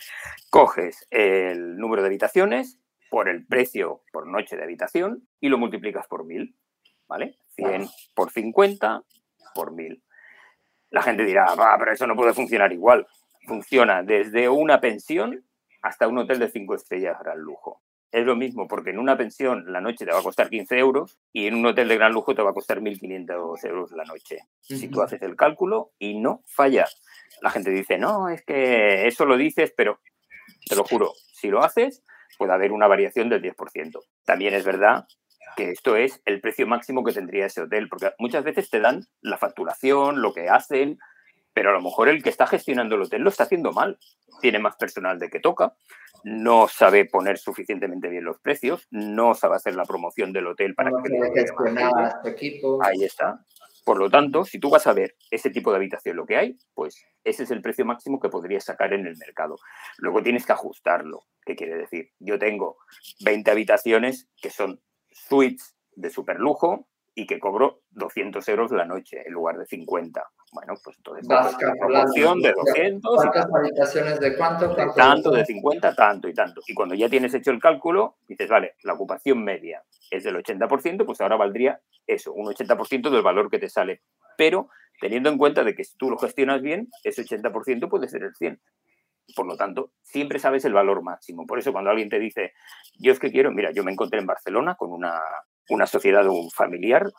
Coges 0.51 1.07
el 1.11 1.77
número 1.77 2.03
de 2.03 2.09
habitaciones 2.09 2.79
por 3.11 3.29
el 3.29 3.45
precio 3.47 4.03
por 4.13 4.29
noche 4.29 4.57
de 4.57 4.63
habitación 4.63 5.27
y 5.41 5.49
lo 5.49 5.59
multiplicas 5.59 6.07
por 6.07 6.25
1000, 6.25 6.55
¿vale? 7.09 7.37
100 7.57 7.89
por 8.15 8.31
50 8.31 9.03
por 9.55 9.73
1000. 9.73 10.03
La 10.91 11.03
gente 11.03 11.25
dirá, 11.25 11.47
pero 11.79 11.93
eso 11.93 12.07
no 12.07 12.15
puede 12.15 12.33
funcionar 12.33 12.73
igual. 12.73 13.07
Funciona 13.47 14.03
desde 14.03 14.49
una 14.49 14.81
pensión 14.81 15.45
hasta 15.83 16.07
un 16.07 16.19
hotel 16.19 16.39
de 16.39 16.49
5 16.49 16.75
estrellas 16.75 17.19
gran 17.19 17.39
lujo 17.39 17.83
es 18.17 18.25
lo 18.25 18.35
mismo, 18.35 18.67
porque 18.67 18.91
en 18.91 18.99
una 18.99 19.19
pensión 19.19 19.71
la 19.71 19.83
noche 19.83 20.07
te 20.07 20.11
va 20.11 20.21
a 20.21 20.23
costar 20.23 20.49
15 20.49 20.79
euros 20.79 21.19
y 21.35 21.47
en 21.47 21.55
un 21.55 21.67
hotel 21.67 21.87
de 21.87 21.97
gran 21.97 22.13
lujo 22.13 22.35
te 22.35 22.41
va 22.41 22.51
a 22.51 22.55
costar 22.55 22.81
1.500 22.81 23.65
euros 23.67 23.93
la 23.93 24.05
noche. 24.05 24.39
Si 24.63 24.89
tú 24.89 25.03
haces 25.03 25.21
el 25.21 25.37
cálculo 25.37 25.91
y 25.99 26.19
no 26.19 26.43
falla. 26.47 26.87
La 27.43 27.51
gente 27.51 27.71
dice, 27.71 27.99
no, 27.99 28.31
es 28.31 28.43
que 28.43 29.07
eso 29.07 29.27
lo 29.27 29.37
dices, 29.37 29.75
pero 29.77 30.01
te 30.67 30.75
lo 30.77 30.85
juro, 30.85 31.13
si 31.31 31.49
lo 31.49 31.63
haces, 31.63 32.03
puede 32.39 32.55
haber 32.55 32.73
una 32.73 32.87
variación 32.87 33.29
del 33.29 33.43
10%. 33.43 34.01
También 34.25 34.55
es 34.55 34.65
verdad 34.65 35.07
que 35.55 35.71
esto 35.71 35.95
es 35.95 36.23
el 36.25 36.41
precio 36.41 36.67
máximo 36.67 37.05
que 37.05 37.13
tendría 37.13 37.47
ese 37.47 37.61
hotel, 37.61 37.89
porque 37.91 38.13
muchas 38.19 38.45
veces 38.45 38.71
te 38.71 38.81
dan 38.81 39.03
la 39.21 39.37
facturación, 39.37 40.23
lo 40.23 40.33
que 40.33 40.49
hacen, 40.49 40.99
pero 41.53 41.69
a 41.69 41.73
lo 41.73 41.83
mejor 41.83 42.09
el 42.09 42.23
que 42.23 42.31
está 42.31 42.47
gestionando 42.47 42.95
el 42.95 43.03
hotel 43.03 43.23
lo 43.23 43.29
está 43.29 43.45
haciendo 43.45 43.73
mal. 43.73 43.99
Tiene 44.41 44.59
más 44.59 44.77
personal 44.77 45.19
de 45.19 45.29
que 45.29 45.41
toca, 45.41 45.75
no 46.27 46.67
sabe 46.67 47.05
poner 47.05 47.39
suficientemente 47.39 48.09
bien 48.09 48.25
los 48.25 48.41
precios, 48.41 48.89
no 48.91 49.35
sabe 49.35 49.55
hacer 49.55 49.77
la 49.77 49.85
promoción 49.85 50.33
del 50.33 50.49
hotel 50.49 50.75
para 50.75 50.91
que... 50.91 51.09
equipo. 52.25 52.83
Ahí 52.83 53.05
está. 53.05 53.45
Por 53.85 53.97
lo 53.99 54.11
tanto, 54.11 54.45
si 54.45 54.59
tú 54.59 54.69
vas 54.69 54.89
a 54.89 54.93
ver 54.93 55.15
ese 55.31 55.51
tipo 55.51 55.71
de 55.71 55.77
habitación, 55.77 56.17
lo 56.17 56.27
que 56.27 56.37
hay, 56.37 56.57
pues 56.75 57.01
ese 57.23 57.45
es 57.45 57.53
el 57.53 57.63
precio 57.63 57.85
máximo 57.85 58.19
que 58.19 58.29
podrías 58.29 58.65
sacar 58.65 58.93
en 58.93 59.07
el 59.07 59.17
mercado. 59.17 59.55
Luego 59.99 60.21
tienes 60.21 60.45
que 60.45 60.53
ajustarlo. 60.53 61.27
¿Qué 61.45 61.55
quiere 61.55 61.77
decir? 61.77 62.11
Yo 62.19 62.41
tengo 62.41 62.79
20 63.25 63.49
habitaciones 63.49 64.29
que 64.43 64.51
son 64.51 64.81
suites 65.13 65.77
de 65.93 66.11
super 66.11 66.41
lujo 66.41 66.89
y 67.19 67.27
que 67.27 67.41
cobro 67.41 67.81
200 67.93 68.47
euros 68.51 68.71
la 68.73 68.85
noche 68.85 69.23
en 69.25 69.33
lugar 69.33 69.57
de 69.57 69.65
50. 69.65 70.23
Bueno, 70.53 70.75
pues 70.85 70.99
entonces 70.99 71.27
la 71.27 71.51
promoción 71.81 72.41
de 72.43 72.53
200. 72.53 73.17
¿Cuántas 73.17 73.47
habitaciones 73.55 74.21
de 74.21 74.37
cuánto? 74.37 74.77
tanto, 74.95 75.31
de 75.31 75.47
50, 75.47 75.95
tanto 75.95 76.29
y 76.29 76.35
tanto. 76.35 76.61
Y 76.69 76.75
cuando 76.75 76.95
ya 76.95 77.09
tienes 77.09 77.33
hecho 77.33 77.51
el 77.51 77.59
cálculo, 77.59 78.19
dices, 78.29 78.51
vale, 78.51 78.75
la 78.83 78.93
ocupación 78.93 79.43
media 79.43 79.83
es 80.11 80.25
del 80.25 80.37
80%, 80.37 81.07
pues 81.07 81.21
ahora 81.23 81.37
valdría 81.37 81.81
eso, 82.07 82.35
un 82.35 82.47
80% 82.47 83.09
del 83.09 83.23
valor 83.23 83.51
que 83.51 83.59
te 83.59 83.71
sale. 83.71 84.03
Pero 84.37 84.69
teniendo 85.01 85.31
en 85.31 85.39
cuenta 85.39 85.65
de 85.65 85.75
que 85.75 85.85
si 85.85 85.97
tú 85.97 86.11
lo 86.11 86.19
gestionas 86.19 86.61
bien, 86.61 86.89
ese 87.03 87.25
80% 87.25 87.89
puede 87.89 88.09
ser 88.09 88.25
el 88.25 88.35
100. 88.35 88.61
Por 89.35 89.47
lo 89.47 89.57
tanto, 89.57 89.93
siempre 90.03 90.39
sabes 90.39 90.67
el 90.67 90.75
valor 90.75 91.03
máximo. 91.03 91.47
Por 91.47 91.59
eso 91.59 91.73
cuando 91.73 91.89
alguien 91.89 92.11
te 92.11 92.19
dice, 92.19 92.53
yo 92.99 93.11
es 93.11 93.19
que 93.19 93.33
quiero, 93.33 93.51
mira, 93.53 93.71
yo 93.73 93.85
me 93.85 93.93
encontré 93.93 94.21
en 94.21 94.27
Barcelona 94.27 94.75
con 94.75 94.93
una, 94.93 95.19
una 95.69 95.87
sociedad 95.87 96.23
de 96.23 96.31
un 96.31 96.51
familiar, 96.51 97.11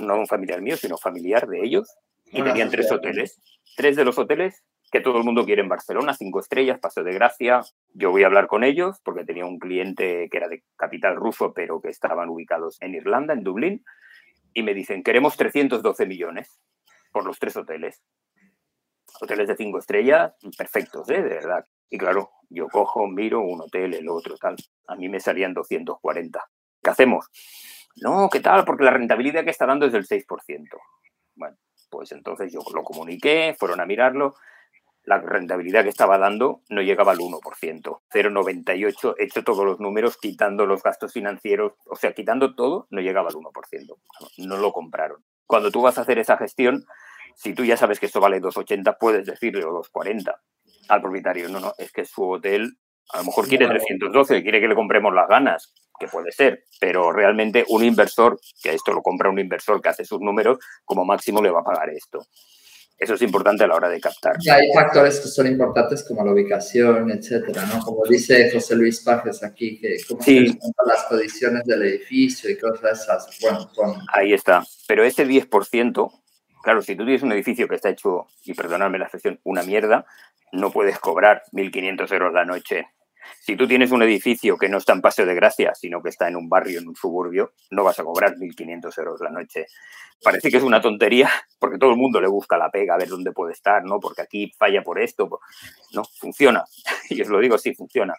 no 0.00 0.18
un 0.18 0.26
familiar 0.26 0.62
mío, 0.62 0.76
sino 0.76 0.96
familiar 0.98 1.46
de 1.46 1.64
ellos, 1.64 1.88
y 2.26 2.42
tenían 2.42 2.70
tres 2.70 2.90
hoteles. 2.92 3.40
Tres 3.76 3.96
de 3.96 4.04
los 4.04 4.18
hoteles 4.18 4.62
que 4.90 5.00
todo 5.00 5.18
el 5.18 5.24
mundo 5.24 5.44
quiere 5.44 5.62
en 5.62 5.68
Barcelona, 5.68 6.14
cinco 6.14 6.40
estrellas, 6.40 6.78
Paso 6.78 7.02
de 7.02 7.12
Gracia. 7.12 7.62
Yo 7.94 8.10
voy 8.10 8.22
a 8.22 8.26
hablar 8.26 8.46
con 8.46 8.64
ellos 8.64 9.00
porque 9.04 9.24
tenía 9.24 9.44
un 9.44 9.58
cliente 9.58 10.28
que 10.30 10.36
era 10.36 10.48
de 10.48 10.62
capital 10.76 11.16
ruso, 11.16 11.52
pero 11.52 11.80
que 11.80 11.88
estaban 11.88 12.28
ubicados 12.28 12.80
en 12.80 12.94
Irlanda, 12.94 13.34
en 13.34 13.44
Dublín, 13.44 13.84
y 14.54 14.62
me 14.62 14.74
dicen, 14.74 15.02
queremos 15.02 15.36
312 15.36 16.06
millones 16.06 16.58
por 17.12 17.24
los 17.24 17.38
tres 17.38 17.56
hoteles. 17.56 18.02
Hoteles 19.20 19.48
de 19.48 19.56
cinco 19.56 19.78
estrellas, 19.78 20.32
perfectos, 20.56 21.08
¿eh? 21.10 21.22
de 21.22 21.28
verdad. 21.28 21.64
Y 21.90 21.98
claro, 21.98 22.30
yo 22.50 22.68
cojo, 22.68 23.06
miro 23.06 23.40
un 23.40 23.60
hotel, 23.60 23.94
el 23.94 24.08
otro, 24.08 24.36
tal. 24.36 24.56
A 24.86 24.96
mí 24.96 25.08
me 25.08 25.20
salían 25.20 25.54
240. 25.54 26.40
¿Qué 26.82 26.90
hacemos? 26.90 27.26
No, 28.00 28.28
¿qué 28.30 28.40
tal? 28.40 28.64
Porque 28.64 28.84
la 28.84 28.90
rentabilidad 28.90 29.44
que 29.44 29.50
está 29.50 29.66
dando 29.66 29.86
es 29.86 29.92
del 29.92 30.06
6%. 30.06 30.24
Bueno, 31.34 31.56
pues 31.90 32.12
entonces 32.12 32.52
yo 32.52 32.60
lo 32.74 32.82
comuniqué, 32.82 33.54
fueron 33.58 33.80
a 33.80 33.86
mirarlo. 33.86 34.34
La 35.04 35.18
rentabilidad 35.18 35.84
que 35.84 35.88
estaba 35.88 36.18
dando 36.18 36.60
no 36.68 36.82
llegaba 36.82 37.12
al 37.12 37.18
1%, 37.18 37.40
0,98, 38.12 39.14
hecho 39.18 39.42
todos 39.42 39.64
los 39.64 39.80
números, 39.80 40.18
quitando 40.18 40.66
los 40.66 40.82
gastos 40.82 41.12
financieros, 41.12 41.72
o 41.86 41.96
sea, 41.96 42.12
quitando 42.12 42.54
todo, 42.54 42.86
no 42.90 43.00
llegaba 43.00 43.28
al 43.28 43.36
1%. 43.36 43.96
No 44.38 44.56
lo 44.58 44.72
compraron. 44.72 45.24
Cuando 45.46 45.70
tú 45.70 45.80
vas 45.80 45.96
a 45.96 46.02
hacer 46.02 46.18
esa 46.18 46.36
gestión, 46.36 46.84
si 47.34 47.54
tú 47.54 47.64
ya 47.64 47.76
sabes 47.76 48.00
que 48.00 48.06
esto 48.06 48.20
vale 48.20 48.40
2,80, 48.40 48.96
puedes 48.98 49.24
decirle 49.24 49.64
o 49.64 49.82
2,40 49.82 50.34
al 50.88 51.00
propietario. 51.00 51.48
No, 51.48 51.60
no, 51.60 51.72
es 51.78 51.90
que 51.92 52.04
su 52.04 52.28
hotel 52.28 52.76
a 53.10 53.18
lo 53.18 53.24
mejor 53.24 53.48
quiere 53.48 53.66
312, 53.66 54.42
quiere 54.42 54.60
que 54.60 54.68
le 54.68 54.74
compremos 54.74 55.14
las 55.14 55.28
ganas 55.28 55.72
que 55.98 56.06
puede 56.06 56.30
ser, 56.30 56.64
pero 56.80 57.12
realmente 57.12 57.64
un 57.68 57.82
inversor, 57.82 58.38
que 58.62 58.72
esto 58.72 58.92
lo 58.92 59.02
compra 59.02 59.30
un 59.30 59.38
inversor 59.38 59.80
que 59.80 59.88
hace 59.88 60.04
sus 60.04 60.20
números, 60.20 60.58
como 60.84 61.04
máximo 61.04 61.42
le 61.42 61.50
va 61.50 61.60
a 61.60 61.64
pagar 61.64 61.90
esto. 61.90 62.20
Eso 62.96 63.14
es 63.14 63.22
importante 63.22 63.62
a 63.62 63.68
la 63.68 63.76
hora 63.76 63.88
de 63.88 64.00
captar. 64.00 64.34
Y 64.40 64.50
hay 64.50 64.72
factores 64.74 65.20
que 65.20 65.28
son 65.28 65.46
importantes 65.46 66.04
como 66.06 66.24
la 66.24 66.32
ubicación, 66.32 67.08
etcétera, 67.12 67.64
¿no? 67.66 67.80
Como 67.80 68.04
dice 68.04 68.50
José 68.50 68.74
Luis 68.74 69.00
Pajes 69.04 69.44
aquí, 69.44 69.78
que 69.78 69.98
como 70.08 70.20
sí. 70.20 70.58
las 70.84 71.04
condiciones 71.04 71.64
del 71.64 71.82
edificio 71.82 72.50
y 72.50 72.58
cosas 72.58 73.02
esas. 73.02 73.38
Bueno, 73.40 73.70
Ahí 74.12 74.32
está. 74.32 74.64
Pero 74.88 75.04
ese 75.04 75.24
10%, 75.28 76.10
claro, 76.64 76.82
si 76.82 76.96
tú 76.96 77.04
tienes 77.04 77.22
un 77.22 77.30
edificio 77.30 77.68
que 77.68 77.76
está 77.76 77.90
hecho, 77.90 78.26
y 78.44 78.54
perdonadme 78.54 78.98
la 78.98 79.04
expresión, 79.04 79.38
una 79.44 79.62
mierda, 79.62 80.04
no 80.50 80.72
puedes 80.72 80.98
cobrar 80.98 81.42
1.500 81.52 82.12
euros 82.12 82.32
la 82.32 82.44
noche 82.44 82.88
Si 83.40 83.56
tú 83.56 83.66
tienes 83.66 83.90
un 83.90 84.02
edificio 84.02 84.56
que 84.56 84.68
no 84.68 84.78
está 84.78 84.92
en 84.92 85.00
Paseo 85.00 85.26
de 85.26 85.34
Gracia, 85.34 85.74
sino 85.74 86.02
que 86.02 86.10
está 86.10 86.28
en 86.28 86.36
un 86.36 86.48
barrio, 86.48 86.80
en 86.80 86.88
un 86.88 86.96
suburbio, 86.96 87.52
no 87.70 87.84
vas 87.84 87.98
a 87.98 88.04
cobrar 88.04 88.34
1.500 88.36 88.98
euros 88.98 89.20
la 89.20 89.30
noche. 89.30 89.66
Parece 90.22 90.50
que 90.50 90.56
es 90.56 90.62
una 90.62 90.80
tontería, 90.80 91.30
porque 91.58 91.78
todo 91.78 91.90
el 91.90 91.96
mundo 91.96 92.20
le 92.20 92.28
busca 92.28 92.58
la 92.58 92.70
pega, 92.70 92.94
a 92.94 92.98
ver 92.98 93.08
dónde 93.08 93.32
puede 93.32 93.52
estar, 93.52 93.84
¿no? 93.84 94.00
Porque 94.00 94.22
aquí 94.22 94.52
falla 94.58 94.82
por 94.82 95.00
esto. 95.00 95.28
No, 95.92 96.04
funciona. 96.04 96.64
Y 97.10 97.22
os 97.22 97.28
lo 97.28 97.40
digo, 97.40 97.56
sí, 97.56 97.74
funciona. 97.74 98.14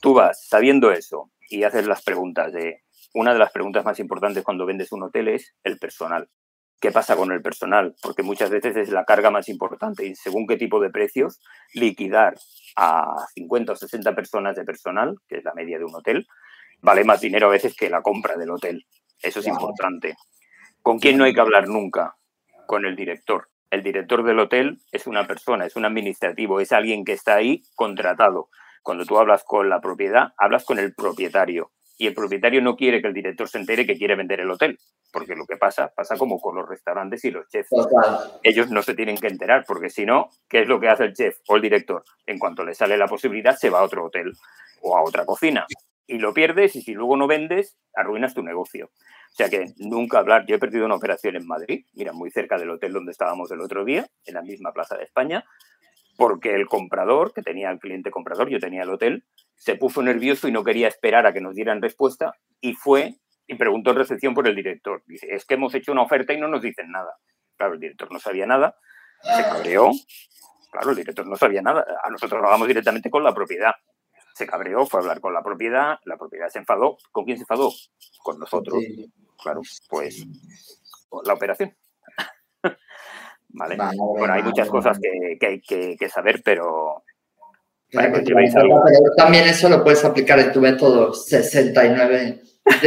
Tú 0.00 0.14
vas 0.14 0.46
sabiendo 0.48 0.92
eso 0.92 1.30
y 1.48 1.64
haces 1.64 1.86
las 1.86 2.02
preguntas 2.02 2.52
de... 2.52 2.82
Una 3.12 3.32
de 3.32 3.40
las 3.40 3.50
preguntas 3.50 3.84
más 3.84 3.98
importantes 3.98 4.44
cuando 4.44 4.64
vendes 4.64 4.92
un 4.92 5.02
hotel 5.02 5.28
es 5.28 5.54
el 5.64 5.78
personal 5.78 6.28
qué 6.80 6.90
pasa 6.90 7.14
con 7.14 7.30
el 7.30 7.42
personal, 7.42 7.94
porque 8.02 8.22
muchas 8.22 8.50
veces 8.50 8.76
es 8.76 8.88
la 8.88 9.04
carga 9.04 9.30
más 9.30 9.48
importante 9.48 10.06
y 10.06 10.14
según 10.14 10.46
qué 10.46 10.56
tipo 10.56 10.80
de 10.80 10.90
precios, 10.90 11.40
liquidar 11.74 12.34
a 12.76 13.26
50 13.34 13.72
o 13.72 13.76
60 13.76 14.14
personas 14.14 14.56
de 14.56 14.64
personal, 14.64 15.16
que 15.28 15.36
es 15.36 15.44
la 15.44 15.54
media 15.54 15.78
de 15.78 15.84
un 15.84 15.94
hotel, 15.94 16.26
vale 16.80 17.04
más 17.04 17.20
dinero 17.20 17.48
a 17.48 17.50
veces 17.50 17.76
que 17.76 17.90
la 17.90 18.00
compra 18.00 18.36
del 18.36 18.50
hotel. 18.50 18.86
Eso 19.22 19.40
es 19.40 19.46
importante. 19.46 20.16
¿Con 20.82 20.98
quién 20.98 21.18
no 21.18 21.24
hay 21.24 21.34
que 21.34 21.40
hablar 21.40 21.68
nunca? 21.68 22.16
Con 22.66 22.86
el 22.86 22.96
director. 22.96 23.48
El 23.70 23.82
director 23.82 24.24
del 24.24 24.40
hotel 24.40 24.80
es 24.90 25.06
una 25.06 25.26
persona, 25.26 25.66
es 25.66 25.76
un 25.76 25.84
administrativo, 25.84 26.60
es 26.60 26.72
alguien 26.72 27.04
que 27.04 27.12
está 27.12 27.34
ahí 27.34 27.62
contratado. 27.76 28.48
Cuando 28.82 29.04
tú 29.04 29.18
hablas 29.18 29.44
con 29.44 29.68
la 29.68 29.80
propiedad, 29.82 30.32
hablas 30.38 30.64
con 30.64 30.78
el 30.78 30.94
propietario 30.94 31.70
y 32.00 32.06
el 32.06 32.14
propietario 32.14 32.62
no 32.62 32.76
quiere 32.76 33.02
que 33.02 33.08
el 33.08 33.12
director 33.12 33.46
se 33.46 33.58
entere 33.58 33.84
que 33.84 33.94
quiere 33.94 34.16
vender 34.16 34.40
el 34.40 34.50
hotel, 34.50 34.78
porque 35.12 35.34
lo 35.34 35.44
que 35.44 35.58
pasa, 35.58 35.92
pasa 35.94 36.16
como 36.16 36.40
con 36.40 36.56
los 36.56 36.66
restaurantes 36.66 37.22
y 37.26 37.30
los 37.30 37.46
chefs. 37.48 37.68
Ellos 38.42 38.70
no 38.70 38.80
se 38.80 38.94
tienen 38.94 39.18
que 39.18 39.26
enterar, 39.26 39.64
porque 39.68 39.90
si 39.90 40.06
no, 40.06 40.30
¿qué 40.48 40.62
es 40.62 40.66
lo 40.66 40.80
que 40.80 40.88
hace 40.88 41.04
el 41.04 41.12
chef 41.12 41.36
o 41.46 41.56
el 41.56 41.62
director? 41.62 42.02
En 42.24 42.38
cuanto 42.38 42.64
le 42.64 42.72
sale 42.72 42.96
la 42.96 43.06
posibilidad, 43.06 43.54
se 43.54 43.68
va 43.68 43.80
a 43.80 43.82
otro 43.82 44.06
hotel 44.06 44.32
o 44.80 44.96
a 44.96 45.02
otra 45.02 45.26
cocina. 45.26 45.66
Y 46.06 46.18
lo 46.18 46.32
pierdes 46.32 46.74
y 46.74 46.80
si 46.80 46.94
luego 46.94 47.18
no 47.18 47.26
vendes, 47.26 47.76
arruinas 47.94 48.32
tu 48.32 48.42
negocio. 48.42 48.86
O 48.86 49.34
sea 49.34 49.50
que 49.50 49.66
nunca 49.76 50.20
hablar. 50.20 50.46
Yo 50.46 50.56
he 50.56 50.58
perdido 50.58 50.86
una 50.86 50.96
operación 50.96 51.36
en 51.36 51.46
Madrid, 51.46 51.84
mira, 51.92 52.14
muy 52.14 52.30
cerca 52.30 52.56
del 52.56 52.70
hotel 52.70 52.94
donde 52.94 53.12
estábamos 53.12 53.50
el 53.50 53.60
otro 53.60 53.84
día, 53.84 54.06
en 54.24 54.32
la 54.32 54.40
misma 54.40 54.72
plaza 54.72 54.96
de 54.96 55.04
España, 55.04 55.44
porque 56.16 56.54
el 56.54 56.66
comprador, 56.66 57.34
que 57.34 57.42
tenía 57.42 57.70
el 57.70 57.78
cliente 57.78 58.10
comprador, 58.10 58.48
yo 58.48 58.58
tenía 58.58 58.84
el 58.84 58.90
hotel, 58.90 59.22
se 59.60 59.76
puso 59.76 60.02
nervioso 60.02 60.48
y 60.48 60.52
no 60.52 60.64
quería 60.64 60.88
esperar 60.88 61.26
a 61.26 61.34
que 61.34 61.42
nos 61.42 61.54
dieran 61.54 61.82
respuesta 61.82 62.34
y 62.62 62.72
fue 62.72 63.16
y 63.46 63.56
preguntó 63.56 63.90
en 63.90 63.96
recepción 63.96 64.32
por 64.32 64.48
el 64.48 64.56
director. 64.56 65.02
Dice, 65.06 65.26
es 65.34 65.44
que 65.44 65.54
hemos 65.54 65.74
hecho 65.74 65.92
una 65.92 66.00
oferta 66.00 66.32
y 66.32 66.40
no 66.40 66.48
nos 66.48 66.62
dicen 66.62 66.90
nada. 66.90 67.18
Claro, 67.58 67.74
el 67.74 67.80
director 67.80 68.10
no 68.10 68.18
sabía 68.18 68.46
nada, 68.46 68.78
se 69.20 69.42
cabreó. 69.42 69.90
Claro, 70.72 70.90
el 70.90 70.96
director 70.96 71.26
no 71.26 71.36
sabía 71.36 71.60
nada. 71.60 71.84
A 72.02 72.08
nosotros 72.08 72.42
hablamos 72.42 72.68
directamente 72.68 73.10
con 73.10 73.22
la 73.22 73.34
propiedad. 73.34 73.74
Se 74.34 74.46
cabreó, 74.46 74.86
fue 74.86 75.00
a 75.00 75.02
hablar 75.02 75.20
con 75.20 75.34
la 75.34 75.42
propiedad, 75.42 75.98
la 76.04 76.16
propiedad 76.16 76.48
se 76.48 76.60
enfadó. 76.60 76.96
¿Con 77.12 77.26
quién 77.26 77.36
se 77.36 77.42
enfadó? 77.42 77.70
Con 78.22 78.38
nosotros. 78.38 78.82
Claro, 79.42 79.60
pues 79.90 80.26
la 81.26 81.34
operación. 81.34 81.76
vale. 83.48 83.76
Bueno, 83.76 84.32
hay 84.32 84.42
muchas 84.42 84.70
cosas 84.70 84.98
que, 84.98 85.46
hay 85.46 85.60
que 85.60 86.08
saber, 86.08 86.40
pero 86.42 87.04
también 89.16 89.48
eso 89.48 89.68
lo 89.68 89.82
puedes 89.82 90.04
aplicar 90.04 90.38
en 90.38 90.52
tu 90.52 90.60
método 90.60 91.12
69. 91.12 92.42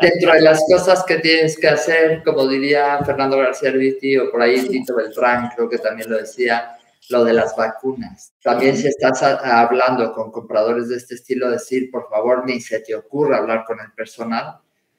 dentro 0.00 0.32
de 0.32 0.40
las 0.40 0.60
cosas 0.68 1.04
que 1.04 1.18
tienes 1.18 1.58
que 1.58 1.68
hacer, 1.68 2.22
como 2.24 2.48
diría 2.48 2.98
Fernando 3.04 3.38
García 3.38 3.70
Viti 3.70 4.16
o 4.16 4.30
por 4.30 4.42
ahí 4.42 4.66
Tito 4.66 4.96
Beltrán, 4.96 5.50
creo 5.54 5.68
que 5.68 5.78
también 5.78 6.10
lo 6.10 6.18
decía, 6.18 6.76
lo 7.10 7.24
de 7.24 7.32
las 7.32 7.54
vacunas. 7.54 8.32
También 8.42 8.76
si 8.76 8.88
estás 8.88 9.22
hablando 9.22 10.12
con 10.12 10.32
compradores 10.32 10.88
de 10.88 10.96
este 10.96 11.14
estilo, 11.14 11.50
decir, 11.50 11.90
por 11.90 12.08
favor, 12.08 12.44
ni 12.46 12.60
se 12.60 12.80
te 12.80 12.94
ocurra 12.94 13.38
hablar 13.38 13.64
con 13.64 13.78
el 13.80 13.92
personal. 13.92 14.58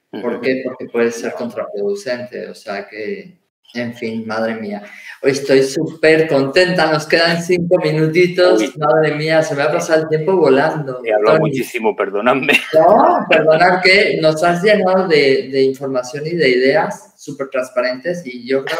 ¿Por 0.09 0.39
qué? 0.39 0.61
Porque 0.63 0.85
puede 0.85 1.11
ser 1.11 1.33
contraproducente. 1.33 2.47
O 2.47 2.55
sea 2.55 2.87
que 2.87 3.37
en 3.73 3.93
fin, 3.93 4.25
madre 4.25 4.55
mía. 4.55 4.83
Hoy 5.21 5.31
estoy 5.31 5.63
súper 5.63 6.27
contenta, 6.27 6.91
nos 6.91 7.07
quedan 7.07 7.41
cinco 7.41 7.77
minutitos. 7.81 8.61
Madre 8.77 9.15
mía, 9.15 9.41
se 9.41 9.55
me 9.55 9.63
ha 9.63 9.71
pasado 9.71 10.03
el 10.03 10.09
tiempo 10.09 10.35
volando. 10.35 11.01
He 11.03 11.13
hablado 11.13 11.39
muchísimo, 11.39 11.95
perdonadme. 11.95 12.53
No, 12.73 13.25
perdonad 13.29 13.81
que 13.81 14.19
nos 14.21 14.43
has 14.43 14.63
llenado 14.63 15.07
de, 15.07 15.49
de 15.51 15.63
información 15.63 16.25
y 16.27 16.31
de 16.31 16.49
ideas 16.49 17.13
súper 17.17 17.49
transparentes 17.49 18.25
y 18.25 18.47
yo 18.47 18.63
creo, 18.63 18.79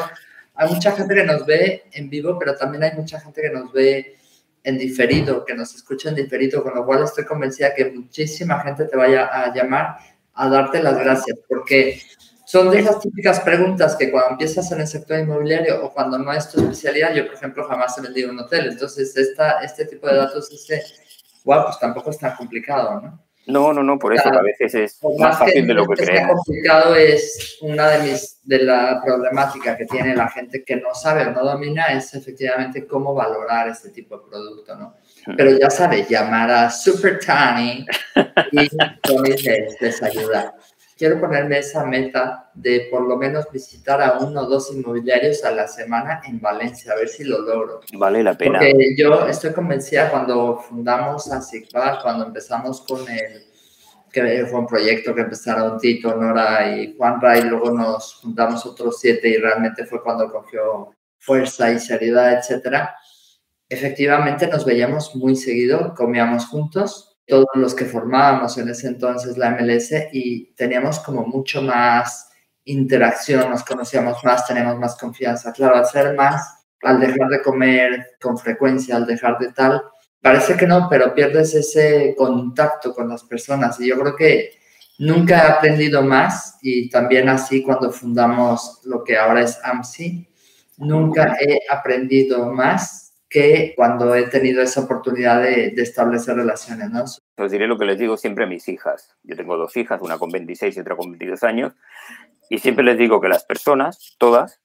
hay 0.56 0.74
mucha 0.74 0.92
gente 0.92 1.14
que 1.14 1.24
nos 1.24 1.46
ve 1.46 1.84
en 1.92 2.10
vivo, 2.10 2.38
pero 2.40 2.56
también 2.56 2.84
hay 2.84 2.92
mucha 2.96 3.20
gente 3.20 3.42
que 3.42 3.50
nos 3.50 3.72
ve 3.72 4.18
en 4.64 4.78
diferido, 4.78 5.46
que 5.46 5.54
nos 5.54 5.74
escucha 5.76 6.10
en 6.10 6.16
diferido, 6.16 6.64
con 6.64 6.76
lo 6.76 6.86
cual 6.86 7.04
estoy 7.04 7.26
convencida 7.26 7.74
que 7.74 7.86
muchísima 7.86 8.60
gente 8.62 8.86
te 8.86 8.98
vaya 8.98 9.26
a 9.26 9.54
llamar 9.54 9.98
a 10.34 10.50
darte 10.50 10.82
las 10.82 10.98
gracias, 11.00 11.38
porque 11.48 12.02
son 12.48 12.72
de 12.72 12.80
esas 12.80 13.02
típicas 13.02 13.42
preguntas 13.42 13.98
que 13.98 14.10
cuando 14.10 14.32
empiezas 14.32 14.72
en 14.72 14.80
el 14.80 14.88
sector 14.88 15.20
inmobiliario 15.20 15.84
o 15.84 15.92
cuando 15.92 16.18
no 16.18 16.32
es 16.32 16.50
tu 16.50 16.62
especialidad, 16.62 17.14
yo 17.14 17.26
por 17.26 17.36
ejemplo 17.36 17.66
jamás 17.66 17.98
he 17.98 18.02
vendido 18.02 18.32
un 18.32 18.40
hotel, 18.40 18.68
entonces 18.68 19.18
esta, 19.18 19.60
este 19.60 19.84
tipo 19.84 20.08
de 20.08 20.16
datos, 20.16 20.50
ese, 20.54 20.82
wow, 21.44 21.66
pues 21.66 21.78
tampoco 21.78 22.10
es 22.10 22.18
tan 22.18 22.38
complicado, 22.38 23.02
¿no? 23.02 23.22
No, 23.48 23.74
no, 23.74 23.84
no, 23.84 24.00
por 24.00 24.14
eso 24.14 24.30
a 24.30 24.42
veces 24.42 24.76
es 24.76 25.00
más, 25.20 25.40
fácil 25.40 25.68
de 25.68 25.74
lo 25.74 25.86
que, 25.88 26.06
creemos. 26.06 26.42
complicado 26.46 26.96
es 26.96 27.58
una 27.62 27.90
de 27.90 28.12
mis, 28.12 28.40
de 28.44 28.60
la 28.60 29.02
problemática 29.04 29.76
que 29.76 29.86
tiene 29.86 30.16
la 30.16 30.30
gente 30.30 30.64
que 30.64 30.78
no 30.78 30.94
sabe 30.94 31.28
o 31.28 31.32
no 31.32 31.44
domina 31.44 31.88
es 31.88 32.14
efectivamente 32.14 32.88
cómo 32.88 33.14
valorar 33.14 33.68
este 33.68 33.90
tipo 33.90 34.18
de 34.18 34.30
producto, 34.30 34.74
¿no? 34.76 34.96
Hmm. 35.26 35.36
Pero 35.36 35.52
ya 35.58 35.70
sabes, 35.70 36.08
llamar 36.08 36.50
a 36.50 36.70
Super 36.70 37.20
Tiny 37.20 37.86
y 38.54 38.70
Tony 39.02 39.32
les, 39.32 39.82
les 39.82 40.04
ayuda 40.04 40.56
quiero 40.98 41.20
ponerme 41.20 41.60
esa 41.60 41.86
meta 41.86 42.50
de 42.54 42.88
por 42.90 43.08
lo 43.08 43.18
menos 43.18 43.46
visitar 43.52 44.02
a 44.02 44.18
uno 44.20 44.42
o 44.42 44.46
dos 44.48 44.74
inmobiliarios 44.74 45.44
a 45.44 45.52
la 45.52 45.68
semana 45.68 46.22
en 46.28 46.42
Valencia, 46.42 46.94
a 46.94 46.96
ver 46.96 47.08
si 47.08 47.24
lo 47.24 47.40
logro. 47.40 47.82
Vale 47.94 48.24
la 48.24 48.36
pena. 48.36 48.60
Porque 48.60 48.96
yo 48.98 49.28
estoy 49.28 49.54
convencida 49.54 50.10
cuando 50.10 50.58
fundamos 50.58 51.32
a 51.32 51.42
Sigbar, 51.42 52.00
cuando 52.02 52.26
empezamos 52.26 52.82
con 52.82 53.08
el, 53.10 53.46
que 54.12 54.46
fue 54.48 54.60
un 54.60 54.68
proyecto 54.68 55.14
que 55.14 55.22
empezaron 55.22 55.80
Tito, 55.80 56.16
Nora 56.16 56.76
y 56.76 56.96
Juan 56.98 57.22
Ray, 57.22 57.44
luego 57.44 57.72
nos 57.72 58.16
juntamos 58.16 58.66
otros 58.66 59.00
siete 59.00 59.30
y 59.30 59.38
realmente 59.38 59.86
fue 59.86 60.02
cuando 60.02 60.32
cogió 60.32 60.92
fuerza 61.20 61.72
y 61.72 61.80
seriedad, 61.80 62.34
etcétera. 62.34 62.96
Efectivamente 63.70 64.48
nos 64.48 64.66
veíamos 64.66 65.16
muy 65.16 65.36
seguido, 65.36 65.94
comíamos 65.94 66.48
juntos 66.48 67.07
todos 67.28 67.48
los 67.56 67.76
que 67.76 67.86
formábamos 67.86 68.58
en 68.58 68.70
ese 68.70 68.88
entonces 68.88 69.38
la 69.38 69.52
MLS 69.52 69.92
y 70.14 70.54
teníamos 70.56 71.00
como 71.00 71.26
mucho 71.26 71.62
más 71.62 72.30
interacción, 72.64 73.50
nos 73.50 73.64
conocíamos 73.64 74.24
más, 74.24 74.48
teníamos 74.48 74.80
más 74.80 74.98
confianza. 74.98 75.52
Claro, 75.52 75.76
al 75.76 75.86
ser 75.86 76.16
más, 76.16 76.66
al 76.82 77.00
dejar 77.00 77.28
de 77.30 77.42
comer 77.42 78.18
con 78.22 78.38
frecuencia, 78.38 78.96
al 78.96 79.06
dejar 79.06 79.38
de 79.40 79.52
tal, 79.52 79.82
parece 80.22 80.56
que 80.56 80.68
no, 80.68 80.88
pero 80.90 81.14
pierdes 81.14 81.54
ese 81.54 82.16
contacto 82.18 82.94
con 82.94 83.10
las 83.10 83.24
personas 83.24 83.80
y 83.80 83.88
yo 83.88 84.00
creo 84.00 84.16
que 84.16 84.52
nunca 85.00 85.38
he 85.38 85.52
aprendido 85.52 86.02
más 86.02 86.58
y 86.62 86.90
también 86.90 87.30
así 87.30 87.62
cuando 87.62 87.92
fundamos 87.92 88.82
lo 88.86 89.04
que 89.04 89.18
ahora 89.18 89.42
es 89.42 89.60
AMSI, 89.64 90.28
nunca 90.78 91.36
he 91.40 91.60
aprendido 91.70 92.52
más 92.52 93.07
que 93.30 93.74
cuando 93.76 94.16
he 94.16 94.24
tenido 94.28 94.62
esa 94.62 94.82
oportunidad 94.82 95.42
de, 95.42 95.74
establecer 95.78 96.36
relaciones, 96.36 96.90
¿no? 96.90 97.04
Os 97.04 97.52
diré 97.52 97.68
lo 97.68 97.78
que 97.78 97.86
les 97.86 98.00
digo 98.00 98.18
siempre 98.18 98.46
a 98.46 98.48
mis 98.48 98.68
hijas. 98.70 99.16
Yo 99.24 99.36
tengo 99.36 99.58
dos 99.58 99.76
hijas, 99.76 100.02
una 100.02 100.18
con 100.18 100.30
26 100.30 100.78
y 100.78 100.80
otra 100.80 100.96
con 100.96 101.12
22 101.12 101.44
años, 101.44 101.74
y 102.50 102.60
siempre 102.60 102.86
les 102.86 102.98
digo 102.98 103.20
que 103.20 103.28
las 103.28 103.44
personas, 103.44 104.16
todas, 104.18 104.62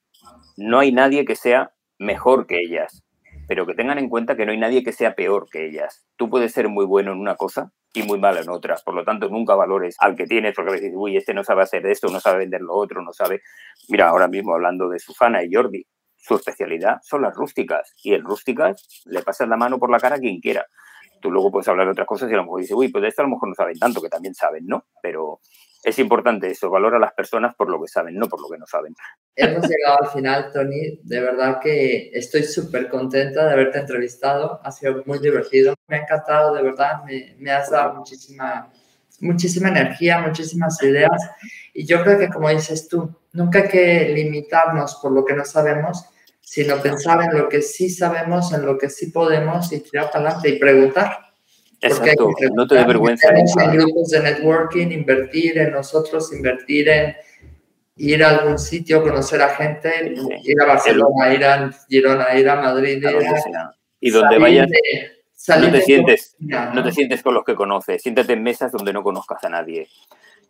no 0.56 0.78
hay 0.78 0.92
nadie 0.92 1.24
que 1.24 1.34
sea 1.34 1.72
mejor 1.98 2.46
que 2.46 2.60
ellas, 2.60 3.02
pero 3.48 3.66
que 3.66 3.74
tengan 3.74 3.98
en 3.98 4.08
cuenta 4.08 4.36
que 4.36 4.46
no 4.46 4.52
hay 4.52 4.58
nadie 4.58 4.84
que 4.84 4.92
sea 4.92 5.14
peor 5.14 5.48
que 5.50 5.66
ellas. 5.66 6.06
Tú 6.16 6.30
puedes 6.30 6.52
ser 6.52 6.68
muy 6.68 6.84
bueno 6.84 7.12
en 7.12 7.18
una 7.18 7.34
cosa 7.34 7.72
y 7.92 8.04
muy 8.04 8.18
malo 8.18 8.40
en 8.40 8.48
otras, 8.48 8.82
por 8.82 8.94
lo 8.94 9.04
tanto 9.04 9.28
nunca 9.28 9.54
valores 9.54 9.96
al 9.98 10.14
que 10.14 10.26
tienes, 10.26 10.54
porque 10.54 10.70
a 10.70 10.74
veces, 10.74 10.92
uy, 10.94 11.16
este 11.16 11.34
no 11.34 11.42
sabe 11.42 11.62
hacer 11.62 11.84
esto, 11.86 12.08
no 12.08 12.20
sabe 12.20 12.38
vender 12.38 12.60
lo 12.60 12.74
otro, 12.74 13.02
no 13.02 13.12
sabe... 13.12 13.42
Mira, 13.88 14.08
ahora 14.08 14.28
mismo 14.28 14.54
hablando 14.54 14.88
de 14.88 14.98
Sufana 14.98 15.42
y 15.42 15.52
Jordi, 15.52 15.84
su 16.22 16.36
especialidad 16.36 17.00
son 17.02 17.22
las 17.22 17.34
rústicas 17.34 17.92
y 18.02 18.14
el 18.14 18.22
rústicas 18.22 19.02
le 19.06 19.22
pasas 19.22 19.48
la 19.48 19.56
mano 19.56 19.78
por 19.78 19.90
la 19.90 19.98
cara 19.98 20.16
a 20.16 20.20
quien 20.20 20.40
quiera. 20.40 20.66
Tú 21.20 21.30
luego 21.30 21.50
puedes 21.50 21.68
hablar 21.68 21.86
de 21.86 21.92
otras 21.92 22.06
cosas 22.06 22.30
y 22.30 22.34
a 22.34 22.36
lo 22.36 22.44
mejor 22.44 22.60
dices, 22.60 22.76
uy, 22.76 22.88
pues 22.88 23.02
de 23.02 23.08
esto 23.08 23.22
a 23.22 23.24
lo 23.24 23.30
mejor 23.30 23.48
no 23.48 23.54
saben 23.54 23.78
tanto, 23.78 24.00
que 24.00 24.08
también 24.08 24.34
saben, 24.34 24.66
¿no? 24.66 24.86
Pero 25.02 25.40
es 25.82 25.98
importante 25.98 26.48
eso, 26.48 26.70
valora 26.70 26.96
a 26.96 27.00
las 27.00 27.12
personas 27.12 27.56
por 27.56 27.68
lo 27.68 27.80
que 27.82 27.88
saben, 27.88 28.14
no 28.14 28.28
por 28.28 28.40
lo 28.40 28.48
que 28.48 28.56
no 28.56 28.66
saben. 28.66 28.94
Hemos 29.34 29.68
llegado 29.68 29.98
al 30.00 30.10
final, 30.10 30.52
Tony. 30.52 31.00
De 31.02 31.20
verdad 31.20 31.58
que 31.60 32.10
estoy 32.12 32.44
súper 32.44 32.88
contenta 32.88 33.44
de 33.44 33.52
haberte 33.52 33.80
entrevistado. 33.80 34.60
Ha 34.62 34.70
sido 34.70 35.02
muy 35.06 35.18
divertido. 35.18 35.74
Me 35.88 35.96
ha 35.96 36.00
encantado, 36.02 36.54
de 36.54 36.62
verdad. 36.62 37.02
Me, 37.04 37.34
me 37.38 37.50
has 37.50 37.70
dado 37.70 37.94
muchísima, 37.94 38.70
muchísima 39.20 39.70
energía, 39.70 40.20
muchísimas 40.20 40.80
ideas. 40.84 41.30
Y 41.74 41.84
yo 41.84 42.02
creo 42.04 42.16
que, 42.16 42.28
como 42.28 42.48
dices 42.48 42.86
tú, 42.86 43.12
nunca 43.32 43.60
hay 43.60 43.68
que 43.68 44.08
limitarnos 44.14 44.96
por 45.02 45.12
lo 45.12 45.24
que 45.24 45.34
no 45.34 45.44
sabemos, 45.44 46.04
sino 46.42 46.76
pensar 46.82 47.22
en 47.22 47.38
lo 47.38 47.48
que 47.48 47.62
sí 47.62 47.88
sabemos, 47.88 48.52
en 48.52 48.66
lo 48.66 48.76
que 48.76 48.90
sí 48.90 49.06
podemos 49.06 49.72
y 49.72 49.80
tirar 49.80 50.10
para 50.10 50.26
adelante 50.26 50.48
y 50.50 50.58
preguntar. 50.58 51.18
Exacto, 51.80 52.30
no 52.54 52.66
te 52.66 52.74
dé 52.74 52.84
vergüenza. 52.84 53.28
En 53.28 53.72
grupos 53.72 54.10
de 54.10 54.20
networking, 54.20 54.88
invertir 54.88 55.58
en 55.58 55.72
nosotros, 55.72 56.32
invertir 56.32 56.88
en 56.88 57.16
ir 57.96 58.22
a 58.22 58.30
algún 58.30 58.58
sitio, 58.58 59.02
conocer 59.02 59.42
a 59.42 59.48
gente, 59.50 60.14
ir 60.44 60.60
a 60.60 60.66
Barcelona, 60.66 61.34
ir 61.34 61.44
a 61.44 61.70
Girona, 61.88 62.38
ir 62.38 62.48
a 62.48 62.56
Madrid. 62.56 63.02
y 64.00 64.10
donde 64.10 64.38
vayas, 64.38 64.68
no, 65.60 65.72
te 65.72 65.80
sientes, 65.80 66.36
no 66.38 66.82
te 66.82 66.92
sientes 66.92 67.22
con 67.22 67.34
los 67.34 67.44
que 67.44 67.54
conoces, 67.54 68.02
siéntate 68.02 68.34
en 68.34 68.42
mesas 68.42 68.72
donde 68.72 68.92
no 68.92 69.02
conozcas 69.02 69.42
a 69.44 69.48
nadie. 69.48 69.88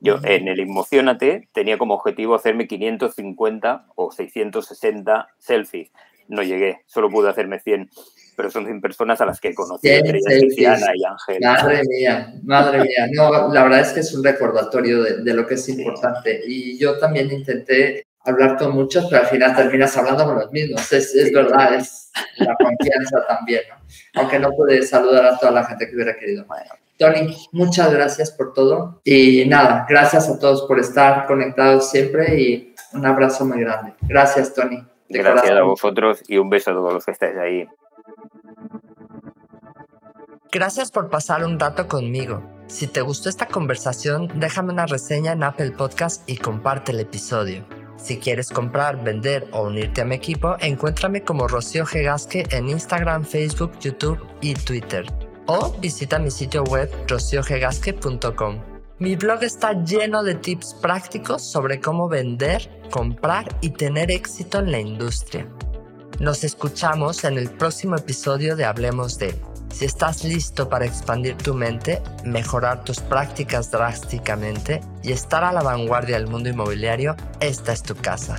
Yo 0.04 0.18
en 0.24 0.48
el 0.48 0.58
Emocionate 0.58 1.48
tenía 1.52 1.78
como 1.78 1.94
objetivo 1.94 2.34
hacerme 2.34 2.66
550 2.66 3.86
o 3.94 4.10
660 4.10 5.28
selfies. 5.38 5.92
No 6.28 6.42
llegué, 6.42 6.80
solo 6.86 7.08
pude 7.08 7.30
hacerme 7.30 7.60
100 7.60 7.88
pero 8.34 8.50
son 8.50 8.64
100 8.64 8.80
personas 8.80 9.20
a 9.20 9.26
las 9.26 9.40
que 9.40 9.54
conocí, 9.54 9.88
entre 9.88 10.18
ellas 10.18 10.52
y 10.56 10.64
Ángel. 11.04 11.38
Madre 11.42 11.82
mía, 11.86 12.34
madre 12.42 12.78
mía. 12.82 13.06
No, 13.12 13.52
la 13.52 13.62
verdad 13.64 13.80
es 13.80 13.92
que 13.92 14.00
es 14.00 14.14
un 14.14 14.24
recordatorio 14.24 15.02
de, 15.02 15.22
de 15.22 15.34
lo 15.34 15.46
que 15.46 15.54
es 15.54 15.68
importante. 15.68 16.40
Y 16.46 16.78
yo 16.78 16.98
también 16.98 17.30
intenté 17.30 18.06
hablar 18.24 18.56
con 18.56 18.74
muchos, 18.74 19.06
pero 19.10 19.22
al 19.22 19.28
final 19.28 19.54
terminas 19.54 19.96
hablando 19.96 20.24
con 20.24 20.36
los 20.36 20.50
mismos. 20.50 20.92
Es, 20.92 21.14
es 21.14 21.32
verdad, 21.32 21.74
es 21.74 22.10
la 22.36 22.56
confianza 22.56 23.24
también, 23.26 23.62
¿no? 23.68 24.20
Aunque 24.20 24.38
no 24.38 24.50
pude 24.52 24.82
saludar 24.82 25.26
a 25.26 25.38
toda 25.38 25.52
la 25.52 25.64
gente 25.64 25.88
que 25.88 25.94
hubiera 25.94 26.16
querido. 26.16 26.44
Bueno, 26.46 26.70
Tony, 26.98 27.36
muchas 27.52 27.92
gracias 27.92 28.30
por 28.30 28.52
todo. 28.52 29.00
Y 29.04 29.44
nada, 29.46 29.86
gracias 29.88 30.28
a 30.28 30.38
todos 30.38 30.62
por 30.62 30.78
estar 30.78 31.26
conectados 31.26 31.90
siempre 31.90 32.40
y 32.40 32.74
un 32.92 33.06
abrazo 33.06 33.44
muy 33.44 33.60
grande. 33.60 33.94
Gracias, 34.02 34.54
Tony. 34.54 34.84
Gracias 35.08 35.56
a 35.56 35.62
vosotros 35.62 36.22
y 36.28 36.38
un 36.38 36.48
beso 36.48 36.70
a 36.70 36.74
todos 36.74 36.92
los 36.92 37.04
que 37.04 37.10
estáis 37.10 37.36
ahí. 37.36 37.68
Gracias 40.50 40.90
por 40.90 41.08
pasar 41.08 41.44
un 41.44 41.58
rato 41.58 41.88
conmigo. 41.88 42.42
Si 42.66 42.86
te 42.86 43.00
gustó 43.00 43.28
esta 43.28 43.46
conversación, 43.46 44.30
déjame 44.34 44.72
una 44.72 44.86
reseña 44.86 45.32
en 45.32 45.42
Apple 45.42 45.72
Podcast 45.72 46.28
y 46.28 46.36
comparte 46.36 46.92
el 46.92 47.00
episodio. 47.00 47.64
Si 47.96 48.18
quieres 48.18 48.50
comprar, 48.50 49.02
vender 49.02 49.46
o 49.52 49.62
unirte 49.62 50.00
a 50.02 50.04
mi 50.04 50.16
equipo, 50.16 50.56
encuéntrame 50.60 51.22
como 51.22 51.48
Rocío 51.48 51.86
Gegasque 51.86 52.44
en 52.50 52.68
Instagram, 52.68 53.24
Facebook, 53.24 53.78
YouTube 53.80 54.18
y 54.40 54.54
Twitter. 54.54 55.06
O 55.46 55.72
visita 55.80 56.18
mi 56.18 56.30
sitio 56.30 56.62
web 56.64 56.90
rociogegasque.com. 57.08 58.60
Mi 58.98 59.16
blog 59.16 59.42
está 59.42 59.72
lleno 59.84 60.22
de 60.22 60.36
tips 60.36 60.74
prácticos 60.74 61.42
sobre 61.42 61.80
cómo 61.80 62.08
vender, 62.08 62.70
comprar 62.90 63.46
y 63.60 63.70
tener 63.70 64.10
éxito 64.10 64.60
en 64.60 64.70
la 64.70 64.78
industria. 64.78 65.46
Nos 66.20 66.44
escuchamos 66.44 67.24
en 67.24 67.38
el 67.38 67.50
próximo 67.50 67.96
episodio 67.96 68.54
de 68.54 68.64
Hablemos 68.64 69.18
de 69.18 69.34
si 69.72 69.86
estás 69.86 70.22
listo 70.22 70.68
para 70.68 70.84
expandir 70.84 71.36
tu 71.36 71.54
mente, 71.54 72.02
mejorar 72.24 72.84
tus 72.84 73.00
prácticas 73.00 73.70
drásticamente 73.70 74.80
y 75.02 75.12
estar 75.12 75.42
a 75.42 75.52
la 75.52 75.62
vanguardia 75.62 76.18
del 76.18 76.28
mundo 76.28 76.50
inmobiliario, 76.50 77.16
esta 77.40 77.72
es 77.72 77.82
tu 77.82 77.96
casa. 77.96 78.36